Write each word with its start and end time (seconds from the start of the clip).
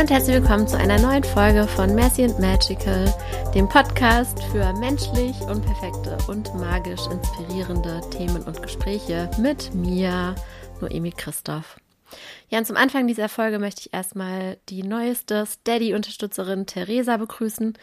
Und 0.00 0.08
herzlich 0.08 0.36
willkommen 0.36 0.66
zu 0.66 0.78
einer 0.78 0.98
neuen 0.98 1.22
Folge 1.22 1.66
von 1.66 1.94
Messy 1.94 2.24
and 2.24 2.38
Magical, 2.38 3.12
dem 3.54 3.68
Podcast 3.68 4.42
für 4.44 4.72
menschlich, 4.72 5.38
unperfekte 5.42 6.16
und 6.26 6.54
magisch 6.54 7.02
inspirierende 7.12 8.00
Themen 8.08 8.42
und 8.44 8.62
Gespräche 8.62 9.30
mit 9.38 9.74
mir, 9.74 10.34
Noemi 10.80 11.10
Christoph. 11.10 11.76
Ja, 12.48 12.60
und 12.60 12.64
zum 12.64 12.78
Anfang 12.78 13.08
dieser 13.08 13.28
Folge 13.28 13.58
möchte 13.58 13.82
ich 13.82 13.92
erstmal 13.92 14.56
die 14.70 14.84
neueste 14.84 15.44
Steady-Unterstützerin 15.44 16.64
Theresa 16.64 17.18
begrüßen. 17.18 17.74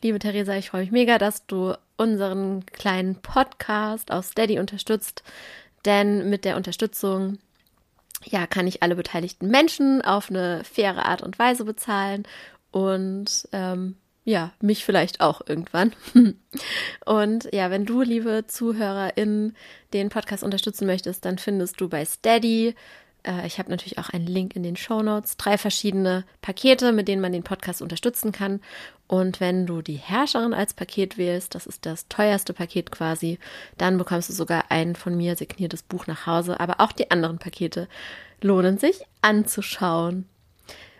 Liebe 0.00 0.20
Theresa, 0.20 0.54
ich 0.54 0.70
freue 0.70 0.82
mich 0.82 0.92
mega, 0.92 1.18
dass 1.18 1.44
du 1.46 1.74
unseren 1.96 2.64
kleinen 2.66 3.16
Podcast 3.16 4.12
auf 4.12 4.26
Steady 4.26 4.60
unterstützt, 4.60 5.24
denn 5.84 6.30
mit 6.30 6.44
der 6.44 6.56
Unterstützung 6.56 7.38
ja, 8.24 8.46
kann 8.46 8.66
ich 8.66 8.82
alle 8.82 8.96
beteiligten 8.96 9.48
Menschen 9.48 10.02
auf 10.02 10.30
eine 10.30 10.62
faire 10.64 11.06
Art 11.06 11.22
und 11.22 11.38
Weise 11.38 11.64
bezahlen 11.64 12.24
und 12.70 13.48
ähm, 13.52 13.96
ja, 14.24 14.52
mich 14.60 14.84
vielleicht 14.84 15.20
auch 15.20 15.42
irgendwann. 15.46 15.92
und 17.04 17.48
ja, 17.52 17.70
wenn 17.70 17.84
du, 17.84 18.02
liebe 18.02 18.44
ZuhörerInnen, 18.46 19.54
den 19.92 20.08
Podcast 20.08 20.42
unterstützen 20.42 20.86
möchtest, 20.86 21.24
dann 21.24 21.38
findest 21.38 21.80
du 21.80 21.88
bei 21.88 22.04
Steady 22.04 22.74
äh, 23.24 23.46
ich 23.46 23.58
habe 23.58 23.70
natürlich 23.70 23.98
auch 23.98 24.10
einen 24.10 24.26
Link 24.26 24.54
in 24.54 24.62
den 24.62 24.76
Show 24.76 25.02
Notes. 25.02 25.36
Drei 25.36 25.58
verschiedene 25.58 26.24
Pakete, 26.42 26.92
mit 26.92 27.08
denen 27.08 27.22
man 27.22 27.32
den 27.32 27.42
Podcast 27.42 27.82
unterstützen 27.82 28.30
kann. 28.30 28.60
Und 29.14 29.38
wenn 29.38 29.64
du 29.64 29.80
die 29.80 29.94
Herrscherin 29.94 30.52
als 30.52 30.74
Paket 30.74 31.16
wählst, 31.16 31.54
das 31.54 31.66
ist 31.66 31.86
das 31.86 32.08
teuerste 32.08 32.52
Paket 32.52 32.90
quasi, 32.90 33.38
dann 33.78 33.96
bekommst 33.96 34.28
du 34.28 34.32
sogar 34.32 34.64
ein 34.70 34.96
von 34.96 35.16
mir 35.16 35.36
signiertes 35.36 35.84
Buch 35.84 36.08
nach 36.08 36.26
Hause. 36.26 36.58
Aber 36.58 36.80
auch 36.80 36.90
die 36.90 37.12
anderen 37.12 37.38
Pakete 37.38 37.86
lohnen 38.40 38.76
sich 38.76 39.02
anzuschauen. 39.22 40.28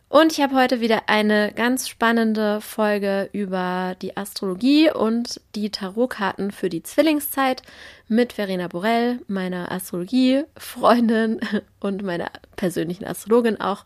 Und 0.09 0.31
ich 0.31 0.41
habe 0.41 0.55
heute 0.55 0.81
wieder 0.81 1.09
eine 1.09 1.51
ganz 1.57 1.89
spannende 1.89 2.61
Folge 2.61 3.29
über 3.33 3.97
die 4.01 4.17
Astrologie 4.17 4.93
und 4.93 5.41
die 5.57 5.71
Tarotkarten 5.71 6.53
für 6.53 6.69
die 6.69 6.85
Zwillingszeit 6.85 7.63
mit 8.07 8.33
Verena 8.33 8.69
Borell, 8.69 9.19
meiner 9.27 9.73
Astrologie-Freundin 9.73 11.41
und 11.81 12.05
meiner 12.05 12.31
persönlichen 12.55 13.07
Astrologin 13.07 13.61
auch. 13.61 13.85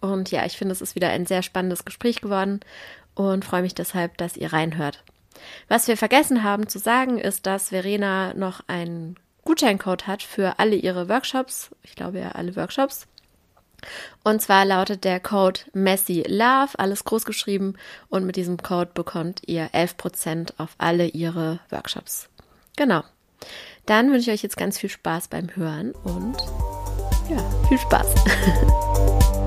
Und 0.00 0.32
ja, 0.32 0.44
ich 0.44 0.56
finde, 0.56 0.72
es 0.72 0.82
ist 0.82 0.96
wieder 0.96 1.10
ein 1.10 1.26
sehr 1.26 1.44
spannendes 1.44 1.84
Gespräch 1.84 2.20
geworden 2.20 2.58
und 3.14 3.44
freue 3.44 3.62
mich 3.62 3.74
deshalb, 3.74 4.16
dass 4.18 4.36
ihr 4.36 4.52
reinhört. 4.52 5.02
Was 5.68 5.88
wir 5.88 5.96
vergessen 5.96 6.42
haben 6.42 6.68
zu 6.68 6.78
sagen, 6.78 7.18
ist, 7.18 7.46
dass 7.46 7.70
Verena 7.70 8.34
noch 8.34 8.62
einen 8.68 9.16
Gutscheincode 9.44 10.06
hat 10.06 10.22
für 10.22 10.58
alle 10.58 10.76
ihre 10.76 11.08
Workshops. 11.08 11.70
Ich 11.82 11.94
glaube 11.94 12.20
ja, 12.20 12.30
alle 12.32 12.54
Workshops. 12.56 13.06
Und 14.22 14.40
zwar 14.40 14.64
lautet 14.64 15.02
der 15.04 15.18
Code 15.18 15.60
Messy 15.72 16.22
Love, 16.26 16.78
alles 16.78 17.04
groß 17.04 17.24
geschrieben. 17.24 17.74
Und 18.08 18.24
mit 18.24 18.36
diesem 18.36 18.58
Code 18.58 18.90
bekommt 18.94 19.42
ihr 19.46 19.70
11% 19.70 20.54
auf 20.58 20.76
alle 20.78 21.06
ihre 21.06 21.58
Workshops. 21.70 22.28
Genau. 22.76 23.02
Dann 23.86 24.12
wünsche 24.12 24.30
ich 24.30 24.34
euch 24.36 24.42
jetzt 24.44 24.56
ganz 24.56 24.78
viel 24.78 24.90
Spaß 24.90 25.28
beim 25.28 25.54
Hören 25.56 25.90
und 26.04 26.36
ja, 27.28 27.38
viel 27.68 27.78
Spaß. 27.78 28.14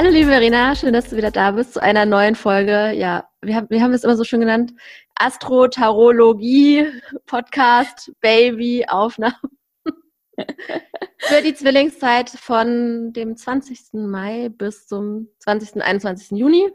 Hallo 0.00 0.12
liebe 0.12 0.30
Verena, 0.30 0.74
schön, 0.74 0.94
dass 0.94 1.10
du 1.10 1.18
wieder 1.18 1.30
da 1.30 1.50
bist 1.50 1.74
zu 1.74 1.82
einer 1.82 2.06
neuen 2.06 2.34
Folge. 2.34 2.92
Ja, 2.92 3.28
wir 3.42 3.54
haben, 3.54 3.68
wir 3.68 3.82
haben 3.82 3.92
es 3.92 4.02
immer 4.02 4.16
so 4.16 4.24
schön 4.24 4.40
genannt, 4.40 4.72
Astro-Tarologie, 5.16 6.86
Podcast, 7.26 8.10
Baby, 8.22 8.86
Aufnahme. 8.88 9.36
Für 11.18 11.42
die 11.42 11.52
Zwillingszeit 11.52 12.30
von 12.30 13.12
dem 13.12 13.36
20. 13.36 13.92
Mai 13.92 14.48
bis 14.48 14.86
zum 14.86 15.28
20. 15.40 15.82
21. 15.82 16.30
Juni. 16.30 16.70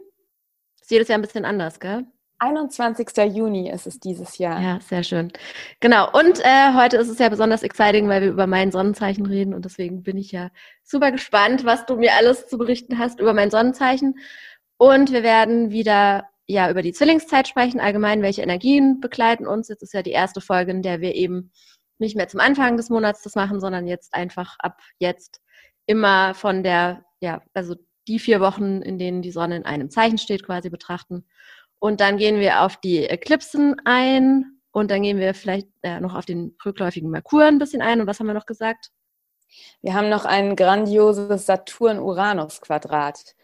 Ist 0.80 0.92
jedes 0.92 1.08
Jahr 1.08 1.18
ein 1.18 1.22
bisschen 1.22 1.44
anders, 1.44 1.80
gell? 1.80 2.06
21. 2.38 3.08
Juni 3.34 3.70
ist 3.70 3.86
es 3.86 3.98
dieses 3.98 4.38
Jahr. 4.38 4.60
Ja, 4.60 4.80
sehr 4.80 5.02
schön. 5.02 5.32
Genau. 5.80 6.10
Und 6.12 6.40
äh, 6.40 6.74
heute 6.74 6.98
ist 6.98 7.08
es 7.08 7.18
ja 7.18 7.28
besonders 7.28 7.62
exciting, 7.62 8.08
weil 8.08 8.22
wir 8.22 8.28
über 8.28 8.46
mein 8.46 8.72
Sonnenzeichen 8.72 9.26
reden. 9.26 9.54
Und 9.54 9.64
deswegen 9.64 10.02
bin 10.02 10.18
ich 10.18 10.32
ja 10.32 10.50
super 10.82 11.12
gespannt, 11.12 11.64
was 11.64 11.86
du 11.86 11.96
mir 11.96 12.14
alles 12.14 12.46
zu 12.46 12.58
berichten 12.58 12.98
hast 12.98 13.20
über 13.20 13.32
mein 13.32 13.50
Sonnenzeichen. 13.50 14.18
Und 14.76 15.12
wir 15.12 15.22
werden 15.22 15.70
wieder 15.70 16.28
ja 16.46 16.70
über 16.70 16.82
die 16.82 16.92
Zwillingszeit 16.92 17.48
sprechen, 17.48 17.80
allgemein, 17.80 18.22
welche 18.22 18.42
Energien 18.42 19.00
begleiten 19.00 19.46
uns. 19.46 19.68
Jetzt 19.68 19.82
ist 19.82 19.94
ja 19.94 20.02
die 20.02 20.12
erste 20.12 20.40
Folge, 20.40 20.70
in 20.70 20.82
der 20.82 21.00
wir 21.00 21.14
eben 21.14 21.52
nicht 21.98 22.16
mehr 22.16 22.28
zum 22.28 22.40
Anfang 22.40 22.76
des 22.76 22.90
Monats 22.90 23.22
das 23.22 23.34
machen, 23.34 23.60
sondern 23.60 23.86
jetzt 23.86 24.14
einfach 24.14 24.56
ab 24.58 24.80
jetzt 24.98 25.40
immer 25.86 26.34
von 26.34 26.62
der, 26.62 27.04
ja, 27.20 27.42
also 27.54 27.76
die 28.06 28.18
vier 28.18 28.40
Wochen, 28.40 28.82
in 28.82 28.98
denen 28.98 29.22
die 29.22 29.32
Sonne 29.32 29.56
in 29.56 29.64
einem 29.64 29.90
Zeichen 29.90 30.18
steht, 30.18 30.44
quasi 30.44 30.70
betrachten. 30.70 31.24
Und 31.78 32.00
dann 32.00 32.16
gehen 32.16 32.40
wir 32.40 32.62
auf 32.62 32.76
die 32.76 33.04
Eklipsen 33.04 33.76
ein 33.84 34.56
und 34.72 34.90
dann 34.90 35.02
gehen 35.02 35.18
wir 35.18 35.34
vielleicht 35.34 35.68
äh, 35.82 36.00
noch 36.00 36.14
auf 36.14 36.26
den 36.26 36.56
rückläufigen 36.64 37.10
Merkur 37.10 37.44
ein 37.44 37.58
bisschen 37.58 37.82
ein. 37.82 38.00
Und 38.00 38.06
was 38.06 38.20
haben 38.20 38.26
wir 38.26 38.34
noch 38.34 38.46
gesagt? 38.46 38.90
Wir 39.82 39.94
haben 39.94 40.08
noch 40.08 40.24
ein 40.24 40.56
grandioses 40.56 41.46
Saturn-Uranus-Quadrat. 41.46 43.34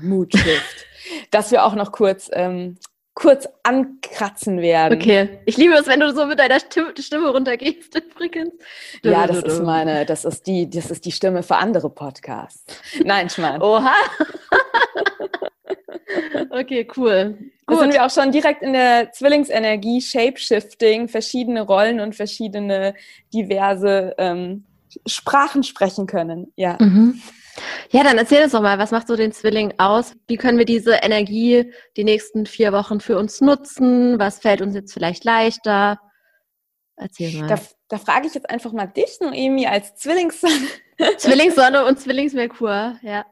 Mutschrift. 0.00 0.86
das 1.30 1.50
wir 1.50 1.64
auch 1.64 1.74
noch 1.74 1.90
kurz, 1.90 2.30
ähm, 2.32 2.78
kurz 3.14 3.48
ankratzen 3.64 4.60
werden. 4.60 4.98
Okay. 5.00 5.40
Ich 5.46 5.56
liebe 5.56 5.74
es, 5.74 5.88
wenn 5.88 6.00
du 6.00 6.14
so 6.14 6.26
mit 6.26 6.38
deiner 6.38 6.60
Stimme, 6.60 6.94
Stimme 6.98 7.30
runtergehst 7.30 7.94
übrigens. 8.12 8.52
Ja, 9.02 9.26
das 9.26 9.42
ist 9.42 9.62
meine, 9.62 10.06
das 10.06 10.24
ist 10.24 10.46
die, 10.46 10.70
das 10.70 10.90
ist 10.90 11.04
die 11.04 11.12
Stimme 11.12 11.42
für 11.42 11.56
andere 11.56 11.90
Podcasts. 11.90 12.64
Nein, 13.02 13.28
Schmarrn. 13.28 13.60
Oha. 13.60 13.94
Okay, 16.50 16.88
cool. 16.96 17.38
Da 17.66 17.76
sind 17.76 17.92
wir 17.92 18.04
auch 18.04 18.10
schon 18.10 18.32
direkt 18.32 18.62
in 18.62 18.72
der 18.72 19.12
Zwillingsenergie, 19.12 20.00
Shapeshifting, 20.00 21.08
verschiedene 21.08 21.62
Rollen 21.62 22.00
und 22.00 22.16
verschiedene 22.16 22.94
diverse 23.32 24.14
ähm, 24.16 24.64
Sprachen 25.06 25.62
sprechen 25.62 26.06
können. 26.06 26.52
Ja. 26.56 26.78
Mhm. 26.80 27.20
Ja, 27.90 28.04
dann 28.04 28.18
erzähl 28.18 28.42
uns 28.42 28.52
doch 28.52 28.62
mal, 28.62 28.78
was 28.78 28.90
macht 28.90 29.08
so 29.08 29.16
den 29.16 29.32
Zwilling 29.32 29.74
aus? 29.78 30.14
Wie 30.28 30.36
können 30.36 30.58
wir 30.58 30.64
diese 30.64 30.94
Energie 30.94 31.72
die 31.96 32.04
nächsten 32.04 32.46
vier 32.46 32.72
Wochen 32.72 33.00
für 33.00 33.18
uns 33.18 33.40
nutzen? 33.40 34.18
Was 34.18 34.38
fällt 34.38 34.60
uns 34.62 34.74
jetzt 34.74 34.92
vielleicht 34.92 35.24
leichter? 35.24 35.98
Erzähl 36.96 37.40
mal. 37.40 37.48
Da, 37.48 37.58
da 37.88 37.98
frage 37.98 38.28
ich 38.28 38.34
jetzt 38.34 38.48
einfach 38.48 38.72
mal 38.72 38.86
dich, 38.86 39.18
Noemi, 39.20 39.66
als 39.66 39.94
Zwillingssonne. 39.96 40.68
Zwillingssonne 41.18 41.84
und 41.86 42.00
Zwillingsmerkur, 42.00 42.96
ja. 43.02 43.24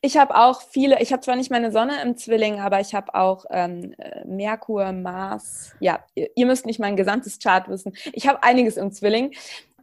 Ich 0.00 0.16
habe 0.16 0.34
auch 0.36 0.62
viele, 0.62 1.00
ich 1.02 1.12
habe 1.12 1.20
zwar 1.20 1.36
nicht 1.36 1.50
meine 1.50 1.70
Sonne 1.70 2.00
im 2.02 2.16
Zwilling, 2.16 2.60
aber 2.60 2.80
ich 2.80 2.94
habe 2.94 3.14
auch 3.14 3.44
ähm, 3.50 3.94
Merkur, 4.24 4.92
Mars. 4.92 5.74
Ja, 5.80 6.04
ihr, 6.14 6.30
ihr 6.34 6.46
müsst 6.46 6.64
nicht 6.66 6.80
mein 6.80 6.96
gesamtes 6.96 7.38
Chart 7.38 7.68
wissen. 7.68 7.92
Ich 8.12 8.26
habe 8.26 8.42
einiges 8.42 8.76
im 8.76 8.90
Zwilling. 8.90 9.32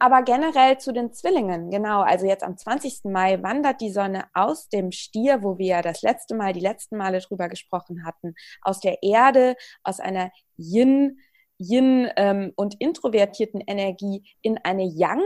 Aber 0.00 0.22
generell 0.22 0.78
zu 0.78 0.92
den 0.92 1.12
Zwillingen, 1.12 1.70
genau. 1.70 2.00
Also 2.00 2.26
jetzt 2.26 2.42
am 2.42 2.56
20. 2.56 3.04
Mai 3.04 3.40
wandert 3.40 3.80
die 3.80 3.92
Sonne 3.92 4.24
aus 4.34 4.68
dem 4.68 4.90
Stier, 4.90 5.44
wo 5.44 5.58
wir 5.58 5.66
ja 5.66 5.82
das 5.82 6.02
letzte 6.02 6.34
Mal, 6.34 6.52
die 6.52 6.58
letzten 6.60 6.96
Male 6.96 7.20
drüber 7.20 7.48
gesprochen 7.48 8.04
hatten, 8.04 8.34
aus 8.62 8.80
der 8.80 9.00
Erde, 9.04 9.54
aus 9.84 10.00
einer 10.00 10.32
Yin- 10.56 11.18
Yin 11.58 12.10
ähm, 12.16 12.52
und 12.56 12.74
introvertierten 12.80 13.60
Energie 13.60 14.24
in 14.40 14.58
eine 14.58 14.84
Yang 14.84 15.22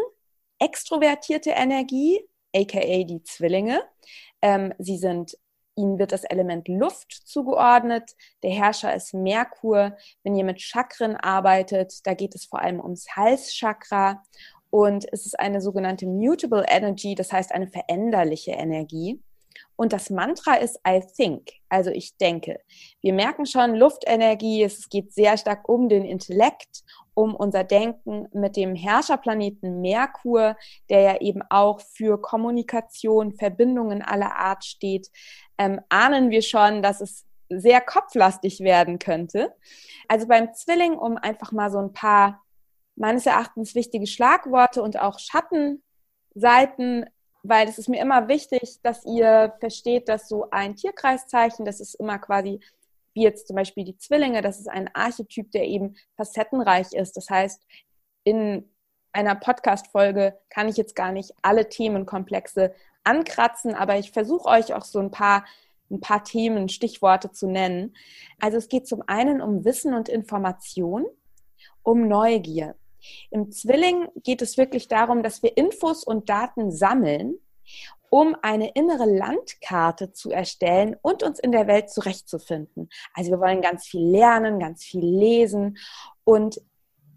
extrovertierte 0.59 1.51
Energie, 1.51 2.21
aka 2.55 3.05
die 3.05 3.23
Zwillinge. 3.23 3.83
Ähm, 4.43 4.73
sie 4.79 4.99
sind 4.99 5.37
Ihnen 5.77 5.99
wird 5.99 6.13
das 6.13 6.25
Element 6.25 6.69
Luft 6.69 7.13
zugeordnet. 7.13 8.17
Der 8.43 8.51
Herrscher 8.51 8.95
ist 8.95 9.13
Merkur. 9.13 9.97
Wenn 10.23 10.35
ihr 10.35 10.45
mit 10.45 10.61
Chakren 10.61 11.17
arbeitet, 11.17 12.07
da 12.07 12.15
geht 12.15 12.35
es 12.35 12.47
vor 12.47 12.61
allem 12.61 12.81
ums 12.81 13.15
Halschakra. 13.15 14.23
Und 14.71 15.07
es 15.13 15.27
ist 15.27 15.39
eine 15.39 15.61
sogenannte 15.61 16.07
Mutable 16.07 16.65
Energy, 16.69 17.15
das 17.15 17.33
heißt 17.33 17.53
eine 17.53 17.69
veränderliche 17.69 18.53
Energie. 18.53 19.23
Und 19.77 19.93
das 19.93 20.11
Mantra 20.11 20.55
ist 20.55 20.81
I 20.89 21.03
think, 21.17 21.51
also 21.69 21.91
ich 21.91 22.17
denke. 22.17 22.61
Wir 23.03 23.13
merken 23.13 23.47
schon, 23.47 23.75
Luftenergie, 23.75 24.63
es 24.63 24.89
geht 24.89 25.13
sehr 25.13 25.37
stark 25.37 25.69
um 25.69 25.89
den 25.89 26.05
Intellekt, 26.05 26.83
um 27.15 27.35
unser 27.35 27.65
Denken 27.65 28.29
mit 28.33 28.57
dem 28.57 28.75
Herrscherplaneten 28.75 29.81
Merkur, 29.81 30.57
der 30.91 31.01
ja 31.01 31.21
eben 31.21 31.43
auch 31.51 31.81
für 31.81 32.21
Kommunikation, 32.21 33.35
Verbindungen 33.35 34.03
aller 34.03 34.37
Art 34.37 34.65
steht, 34.65 35.09
ähm, 35.59 35.81
ahnen 35.89 36.31
wir 36.31 36.43
schon, 36.43 36.83
dass 36.83 37.01
es 37.01 37.25
sehr 37.49 37.81
kopflastig 37.81 38.61
werden 38.61 38.99
könnte. 38.99 39.55
Also 40.09 40.27
beim 40.27 40.53
Zwilling, 40.53 40.95
um 40.95 41.17
einfach 41.17 41.53
mal 41.53 41.71
so 41.71 41.79
ein 41.79 41.93
paar 41.93 42.43
meines 42.97 43.27
Erachtens 43.27 43.75
wichtige 43.75 44.07
Schlagworte 44.07 44.83
und 44.83 44.99
auch 44.99 45.19
Schattenseiten 45.19 47.07
weil 47.49 47.69
es 47.69 47.79
ist 47.79 47.89
mir 47.89 48.01
immer 48.01 48.29
wichtig, 48.29 48.81
dass 48.83 49.05
ihr 49.05 49.55
versteht, 49.61 50.09
dass 50.09 50.29
so 50.29 50.49
ein 50.51 50.77
Tierkreiszeichen, 50.77 51.65
das 51.65 51.81
ist 51.81 51.95
immer 51.95 52.19
quasi 52.19 52.61
wie 53.15 53.23
jetzt 53.23 53.47
zum 53.47 53.57
Beispiel 53.57 53.85
die 53.85 53.97
Zwillinge, 53.97 54.43
das 54.43 54.61
ist 54.61 54.69
ein 54.69 54.91
Archetyp, 54.95 55.51
der 55.51 55.65
eben 55.65 55.97
facettenreich 56.17 56.93
ist. 56.93 57.17
Das 57.17 57.31
heißt, 57.31 57.63
in 58.25 58.69
einer 59.13 59.35
Podcast-Folge 59.35 60.39
kann 60.51 60.69
ich 60.69 60.77
jetzt 60.77 60.95
gar 60.95 61.13
nicht 61.13 61.33
alle 61.41 61.71
Themenkomplexe 61.71 62.75
ankratzen, 63.05 63.75
aber 63.75 63.99
ich 63.99 64.13
versuche 64.13 64.47
euch 64.47 64.75
auch 64.75 64.85
so 64.85 64.99
ein 64.99 65.11
paar, 65.11 65.47
ein 65.91 66.01
paar 66.01 66.25
Themen, 66.25 66.69
Stichworte 66.69 67.33
zu 67.33 67.47
nennen. 67.47 67.97
Also 68.39 68.59
es 68.59 68.69
geht 68.69 68.87
zum 68.87 69.03
einen 69.07 69.41
um 69.41 69.65
Wissen 69.65 69.95
und 69.95 70.11
Information, 70.11 71.07
um 71.83 72.09
Neugier. 72.09 72.75
Im 73.31 73.51
Zwilling 73.51 74.09
geht 74.23 74.43
es 74.43 74.57
wirklich 74.57 74.89
darum, 74.89 75.23
dass 75.23 75.43
wir 75.43 75.57
Infos 75.57 76.05
und 76.05 76.29
Daten 76.29 76.71
sammeln, 76.71 77.39
um 78.11 78.37
eine 78.43 78.71
innere 78.71 79.07
Landkarte 79.07 80.13
zu 80.13 80.31
erstellen 80.31 80.97
und 81.03 81.23
uns 81.23 81.39
in 81.39 81.53
der 81.53 81.67
Welt 81.67 81.91
zurechtzufinden. 81.91 82.89
Also 83.15 83.33
wir 83.33 83.41
wollen 83.41 83.61
ganz 83.61 83.87
viel 83.87 84.09
lernen, 84.09 84.59
ganz 84.59 84.85
viel 84.85 85.05
lesen 85.05 85.79
und 86.25 86.61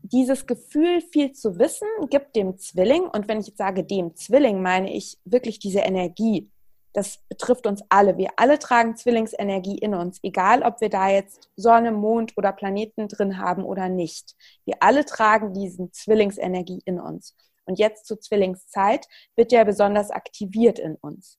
dieses 0.01 0.47
Gefühl, 0.47 1.01
viel 1.01 1.33
zu 1.33 1.59
wissen, 1.59 1.87
gibt 2.09 2.35
dem 2.35 2.57
Zwilling, 2.57 3.03
und 3.03 3.27
wenn 3.27 3.39
ich 3.39 3.47
jetzt 3.47 3.57
sage 3.57 3.83
dem 3.83 4.15
Zwilling, 4.15 4.61
meine 4.61 4.93
ich 4.93 5.17
wirklich 5.25 5.59
diese 5.59 5.79
Energie. 5.79 6.49
Das 6.93 7.19
betrifft 7.29 7.67
uns 7.67 7.83
alle. 7.89 8.17
Wir 8.17 8.29
alle 8.37 8.57
tragen 8.57 8.95
Zwillingsenergie 8.95 9.77
in 9.77 9.93
uns, 9.93 10.19
egal 10.23 10.63
ob 10.63 10.81
wir 10.81 10.89
da 10.89 11.09
jetzt 11.09 11.49
Sonne, 11.55 11.91
Mond 11.91 12.33
oder 12.37 12.51
Planeten 12.51 13.07
drin 13.07 13.37
haben 13.37 13.63
oder 13.63 13.89
nicht. 13.89 14.35
Wir 14.65 14.75
alle 14.79 15.05
tragen 15.05 15.53
diesen 15.53 15.93
Zwillingsenergie 15.93 16.81
in 16.85 16.99
uns. 16.99 17.35
Und 17.65 17.77
jetzt 17.77 18.07
zur 18.07 18.19
Zwillingszeit 18.19 19.07
wird 19.35 19.51
der 19.51 19.65
besonders 19.65 20.09
aktiviert 20.09 20.79
in 20.79 20.95
uns. 20.95 21.37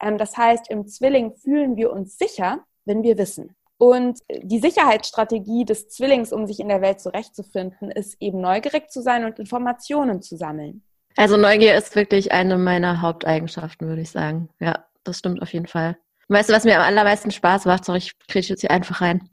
Ähm, 0.00 0.18
das 0.18 0.36
heißt, 0.36 0.70
im 0.70 0.86
Zwilling 0.86 1.34
fühlen 1.36 1.76
wir 1.76 1.92
uns 1.92 2.16
sicher, 2.16 2.64
wenn 2.84 3.02
wir 3.02 3.18
wissen. 3.18 3.56
Und 3.78 4.20
die 4.30 4.60
Sicherheitsstrategie 4.60 5.64
des 5.64 5.88
Zwillings, 5.88 6.32
um 6.32 6.46
sich 6.46 6.60
in 6.60 6.68
der 6.68 6.80
Welt 6.80 7.00
zurechtzufinden, 7.00 7.90
ist 7.90 8.16
eben 8.20 8.40
neugierig 8.40 8.90
zu 8.90 9.02
sein 9.02 9.24
und 9.24 9.38
Informationen 9.38 10.22
zu 10.22 10.36
sammeln. 10.36 10.82
Also 11.16 11.36
Neugier 11.36 11.74
ist 11.76 11.96
wirklich 11.96 12.32
eine 12.32 12.58
meiner 12.58 13.00
Haupteigenschaften, 13.00 13.88
würde 13.88 14.02
ich 14.02 14.10
sagen. 14.10 14.48
Ja, 14.60 14.86
das 15.04 15.18
stimmt 15.18 15.42
auf 15.42 15.52
jeden 15.52 15.66
Fall. 15.66 15.96
weißt 16.28 16.50
du, 16.50 16.54
was 16.54 16.64
mir 16.64 16.76
am 16.76 16.86
allermeisten 16.86 17.30
Spaß 17.30 17.64
macht? 17.64 17.84
Sorry, 17.84 17.98
ich 17.98 18.18
kriege 18.28 18.46
jetzt 18.46 18.60
hier 18.60 18.70
einfach 18.70 19.00
rein. 19.00 19.28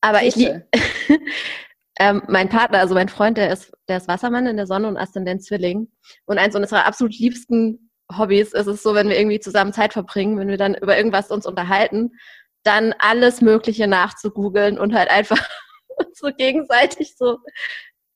Aber 0.00 0.20
Bitte. 0.20 0.66
ich 0.72 0.80
ähm, 1.98 2.22
mein 2.28 2.48
Partner, 2.48 2.78
also 2.78 2.94
mein 2.94 3.08
Freund, 3.08 3.38
der 3.38 3.50
ist, 3.50 3.72
der 3.88 3.96
ist 3.96 4.08
Wassermann 4.08 4.46
in 4.46 4.56
der 4.56 4.66
Sonne 4.66 4.88
und 4.88 4.96
Aszendent 4.96 5.42
Zwilling. 5.42 5.88
Und 6.26 6.38
eins 6.38 6.54
unserer 6.54 6.86
absolut 6.86 7.18
liebsten 7.18 7.90
Hobbys 8.16 8.52
ist 8.52 8.66
es 8.66 8.82
so, 8.82 8.94
wenn 8.94 9.08
wir 9.08 9.18
irgendwie 9.18 9.40
zusammen 9.40 9.72
Zeit 9.72 9.92
verbringen, 9.92 10.38
wenn 10.38 10.48
wir 10.48 10.58
dann 10.58 10.74
über 10.74 10.96
irgendwas 10.96 11.30
uns 11.30 11.46
unterhalten 11.46 12.12
dann 12.66 12.94
alles 12.98 13.40
Mögliche 13.40 13.86
nachzugoogeln 13.86 14.78
und 14.78 14.92
halt 14.94 15.10
einfach 15.10 15.38
so 16.12 16.30
gegenseitig 16.36 17.16
so 17.16 17.38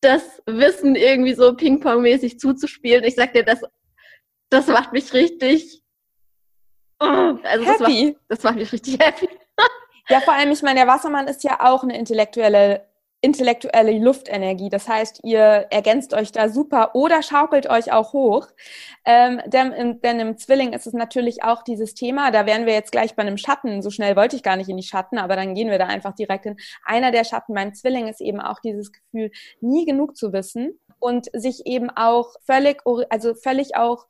das 0.00 0.42
Wissen 0.46 0.94
irgendwie 0.94 1.34
so 1.34 1.54
Ping-Pong-mäßig 1.54 2.38
zuzuspielen. 2.38 3.04
Ich 3.04 3.14
sag 3.14 3.32
dir, 3.32 3.44
das, 3.44 3.62
das 4.50 4.66
macht 4.66 4.92
mich 4.92 5.12
richtig. 5.12 5.82
Oh, 7.00 7.06
also 7.42 7.64
happy. 7.64 7.66
Das 7.66 7.80
macht, 7.80 8.16
das 8.28 8.42
macht 8.42 8.56
mich 8.56 8.72
richtig 8.72 8.98
happy. 9.00 9.28
Ja, 10.08 10.20
vor 10.20 10.34
allem, 10.34 10.50
ich 10.50 10.62
meine, 10.62 10.80
der 10.80 10.88
Wassermann 10.88 11.28
ist 11.28 11.44
ja 11.44 11.60
auch 11.60 11.82
eine 11.82 11.96
intellektuelle 11.96 12.89
intellektuelle 13.22 13.98
Luftenergie. 13.98 14.70
Das 14.70 14.88
heißt, 14.88 15.20
ihr 15.24 15.66
ergänzt 15.70 16.14
euch 16.14 16.32
da 16.32 16.48
super 16.48 16.94
oder 16.94 17.22
schaukelt 17.22 17.68
euch 17.68 17.92
auch 17.92 18.12
hoch. 18.12 18.48
Ähm, 19.04 19.40
denn, 19.46 20.00
denn, 20.00 20.20
im 20.20 20.38
Zwilling 20.38 20.72
ist 20.72 20.86
es 20.86 20.94
natürlich 20.94 21.42
auch 21.42 21.62
dieses 21.62 21.94
Thema, 21.94 22.30
da 22.30 22.46
wären 22.46 22.66
wir 22.66 22.72
jetzt 22.72 22.92
gleich 22.92 23.14
bei 23.14 23.22
einem 23.22 23.36
Schatten, 23.36 23.82
so 23.82 23.90
schnell 23.90 24.16
wollte 24.16 24.36
ich 24.36 24.42
gar 24.42 24.56
nicht 24.56 24.70
in 24.70 24.76
die 24.76 24.82
Schatten, 24.82 25.18
aber 25.18 25.36
dann 25.36 25.54
gehen 25.54 25.70
wir 25.70 25.78
da 25.78 25.86
einfach 25.86 26.14
direkt 26.14 26.44
hin. 26.44 26.56
Einer 26.84 27.10
der 27.10 27.24
Schatten 27.24 27.54
beim 27.54 27.74
Zwilling 27.74 28.08
ist 28.08 28.20
eben 28.20 28.40
auch 28.40 28.60
dieses 28.60 28.90
Gefühl, 28.92 29.30
nie 29.60 29.84
genug 29.84 30.16
zu 30.16 30.32
wissen 30.32 30.78
und 30.98 31.28
sich 31.32 31.66
eben 31.66 31.90
auch 31.90 32.34
völlig, 32.44 32.80
also 33.10 33.34
völlig 33.34 33.76
auch 33.76 34.06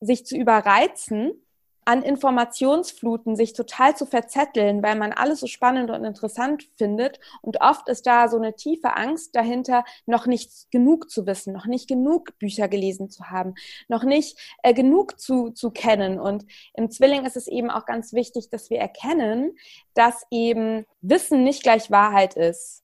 sich 0.00 0.24
zu 0.26 0.36
überreizen 0.36 1.45
an 1.86 2.02
Informationsfluten 2.02 3.36
sich 3.36 3.52
total 3.52 3.96
zu 3.96 4.06
verzetteln, 4.06 4.82
weil 4.82 4.96
man 4.96 5.12
alles 5.12 5.38
so 5.38 5.46
spannend 5.46 5.88
und 5.90 6.04
interessant 6.04 6.68
findet. 6.76 7.20
Und 7.42 7.60
oft 7.60 7.88
ist 7.88 8.06
da 8.06 8.28
so 8.28 8.36
eine 8.36 8.56
tiefe 8.56 8.96
Angst 8.96 9.36
dahinter, 9.36 9.84
noch 10.04 10.26
nicht 10.26 10.70
genug 10.72 11.08
zu 11.08 11.26
wissen, 11.26 11.52
noch 11.52 11.66
nicht 11.66 11.88
genug 11.88 12.36
Bücher 12.40 12.66
gelesen 12.66 13.08
zu 13.08 13.30
haben, 13.30 13.54
noch 13.86 14.02
nicht 14.02 14.36
äh, 14.64 14.74
genug 14.74 15.20
zu, 15.20 15.50
zu 15.50 15.70
kennen. 15.70 16.18
Und 16.18 16.44
im 16.74 16.90
Zwilling 16.90 17.24
ist 17.24 17.36
es 17.36 17.46
eben 17.46 17.70
auch 17.70 17.86
ganz 17.86 18.12
wichtig, 18.12 18.50
dass 18.50 18.68
wir 18.68 18.80
erkennen, 18.80 19.56
dass 19.94 20.26
eben 20.32 20.86
Wissen 21.02 21.44
nicht 21.44 21.62
gleich 21.62 21.92
Wahrheit 21.92 22.34
ist. 22.34 22.82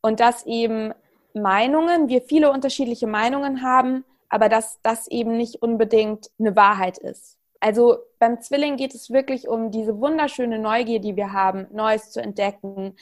Und 0.00 0.20
dass 0.20 0.46
eben 0.46 0.94
Meinungen, 1.34 2.08
wir 2.08 2.22
viele 2.22 2.50
unterschiedliche 2.50 3.06
Meinungen 3.06 3.62
haben, 3.62 4.06
aber 4.30 4.48
dass 4.48 4.80
das 4.82 5.06
eben 5.08 5.36
nicht 5.36 5.60
unbedingt 5.60 6.30
eine 6.38 6.56
Wahrheit 6.56 6.96
ist. 6.96 7.37
Also 7.60 7.98
beim 8.18 8.40
Zwilling 8.40 8.76
geht 8.76 8.94
es 8.94 9.10
wirklich 9.10 9.48
um 9.48 9.70
diese 9.70 9.98
wunderschöne 9.98 10.58
Neugier, 10.58 11.00
die 11.00 11.16
wir 11.16 11.32
haben, 11.32 11.66
Neues 11.72 12.10
zu 12.10 12.20
entdecken, 12.20 12.94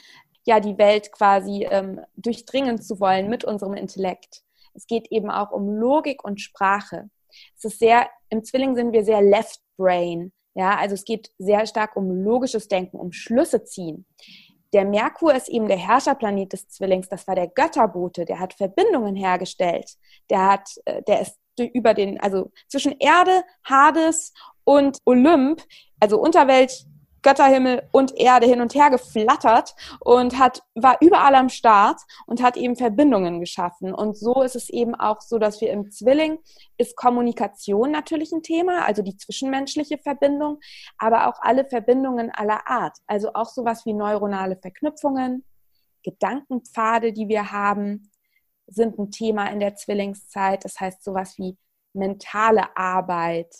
ja, 0.45 0.59
die 0.59 0.77
Welt 0.77 1.11
quasi 1.11 1.67
ähm, 1.69 2.01
durchdringen 2.15 2.81
zu 2.81 2.99
wollen 2.99 3.29
mit 3.29 3.43
unserem 3.43 3.73
Intellekt. 3.73 4.43
Es 4.73 4.87
geht 4.87 5.11
eben 5.11 5.29
auch 5.29 5.51
um 5.51 5.69
Logik 5.69 6.23
und 6.23 6.39
Sprache. 6.39 7.09
Es 7.57 7.65
ist 7.65 7.79
sehr, 7.79 8.07
im 8.29 8.43
Zwilling 8.43 8.75
sind 8.75 8.93
wir 8.93 9.03
sehr 9.03 9.21
left 9.21 9.59
brain. 9.75 10.31
Ja, 10.55 10.75
also 10.77 10.95
es 10.95 11.03
geht 11.03 11.31
sehr 11.37 11.67
stark 11.67 11.95
um 11.95 12.09
logisches 12.09 12.67
Denken, 12.67 12.97
um 12.97 13.11
Schlüsse 13.11 13.63
ziehen. 13.63 14.07
Der 14.73 14.85
Merkur 14.85 15.35
ist 15.35 15.49
eben 15.49 15.67
der 15.67 15.77
Herrscherplanet 15.77 16.53
des 16.53 16.67
Zwillings. 16.69 17.09
Das 17.09 17.27
war 17.27 17.35
der 17.35 17.47
Götterbote. 17.47 18.25
Der 18.25 18.39
hat 18.39 18.53
Verbindungen 18.53 19.15
hergestellt. 19.15 19.97
Der 20.29 20.47
hat, 20.51 20.69
äh, 20.85 21.03
der 21.03 21.21
ist 21.21 21.37
über 21.59 21.93
den, 21.93 22.19
also 22.19 22.51
zwischen 22.67 22.95
Erde, 22.99 23.43
Hades 23.63 24.33
und 24.63 24.99
Olymp, 25.05 25.63
also 25.99 26.19
Unterwelt, 26.19 26.87
Götterhimmel 27.27 27.83
und 27.91 28.15
Erde 28.15 28.47
hin 28.47 28.61
und 28.61 28.73
her 28.73 28.89
geflattert 28.89 29.75
und 29.99 30.39
hat, 30.39 30.61
war 30.75 30.97
überall 31.01 31.35
am 31.35 31.49
Start 31.49 31.99
und 32.25 32.41
hat 32.41 32.55
eben 32.55 32.75
Verbindungen 32.75 33.41
geschaffen. 33.41 33.93
Und 33.93 34.17
so 34.17 34.41
ist 34.43 34.55
es 34.55 34.69
eben 34.69 34.95
auch 34.95 35.19
so, 35.19 35.37
dass 35.37 35.59
wir 35.59 35.71
im 35.71 35.91
Zwilling 35.91 36.39
ist 36.77 36.95
Kommunikation 36.95 37.91
natürlich 37.91 38.31
ein 38.31 38.43
Thema, 38.43 38.85
also 38.85 39.01
die 39.01 39.17
zwischenmenschliche 39.17 39.97
Verbindung, 39.97 40.59
aber 40.97 41.27
auch 41.27 41.41
alle 41.41 41.65
Verbindungen 41.65 42.31
aller 42.31 42.67
Art. 42.67 42.97
Also 43.07 43.33
auch 43.33 43.49
sowas 43.49 43.85
wie 43.85 43.93
neuronale 43.93 44.55
Verknüpfungen, 44.55 45.43
Gedankenpfade, 46.03 47.11
die 47.11 47.27
wir 47.27 47.51
haben, 47.51 48.09
sind 48.67 48.97
ein 48.99 49.11
Thema 49.11 49.47
in 49.47 49.59
der 49.59 49.75
Zwillingszeit. 49.75 50.63
Das 50.65 50.79
heißt 50.79 51.03
sowas 51.03 51.37
wie 51.37 51.57
mentale 51.93 52.75
Arbeit, 52.77 53.53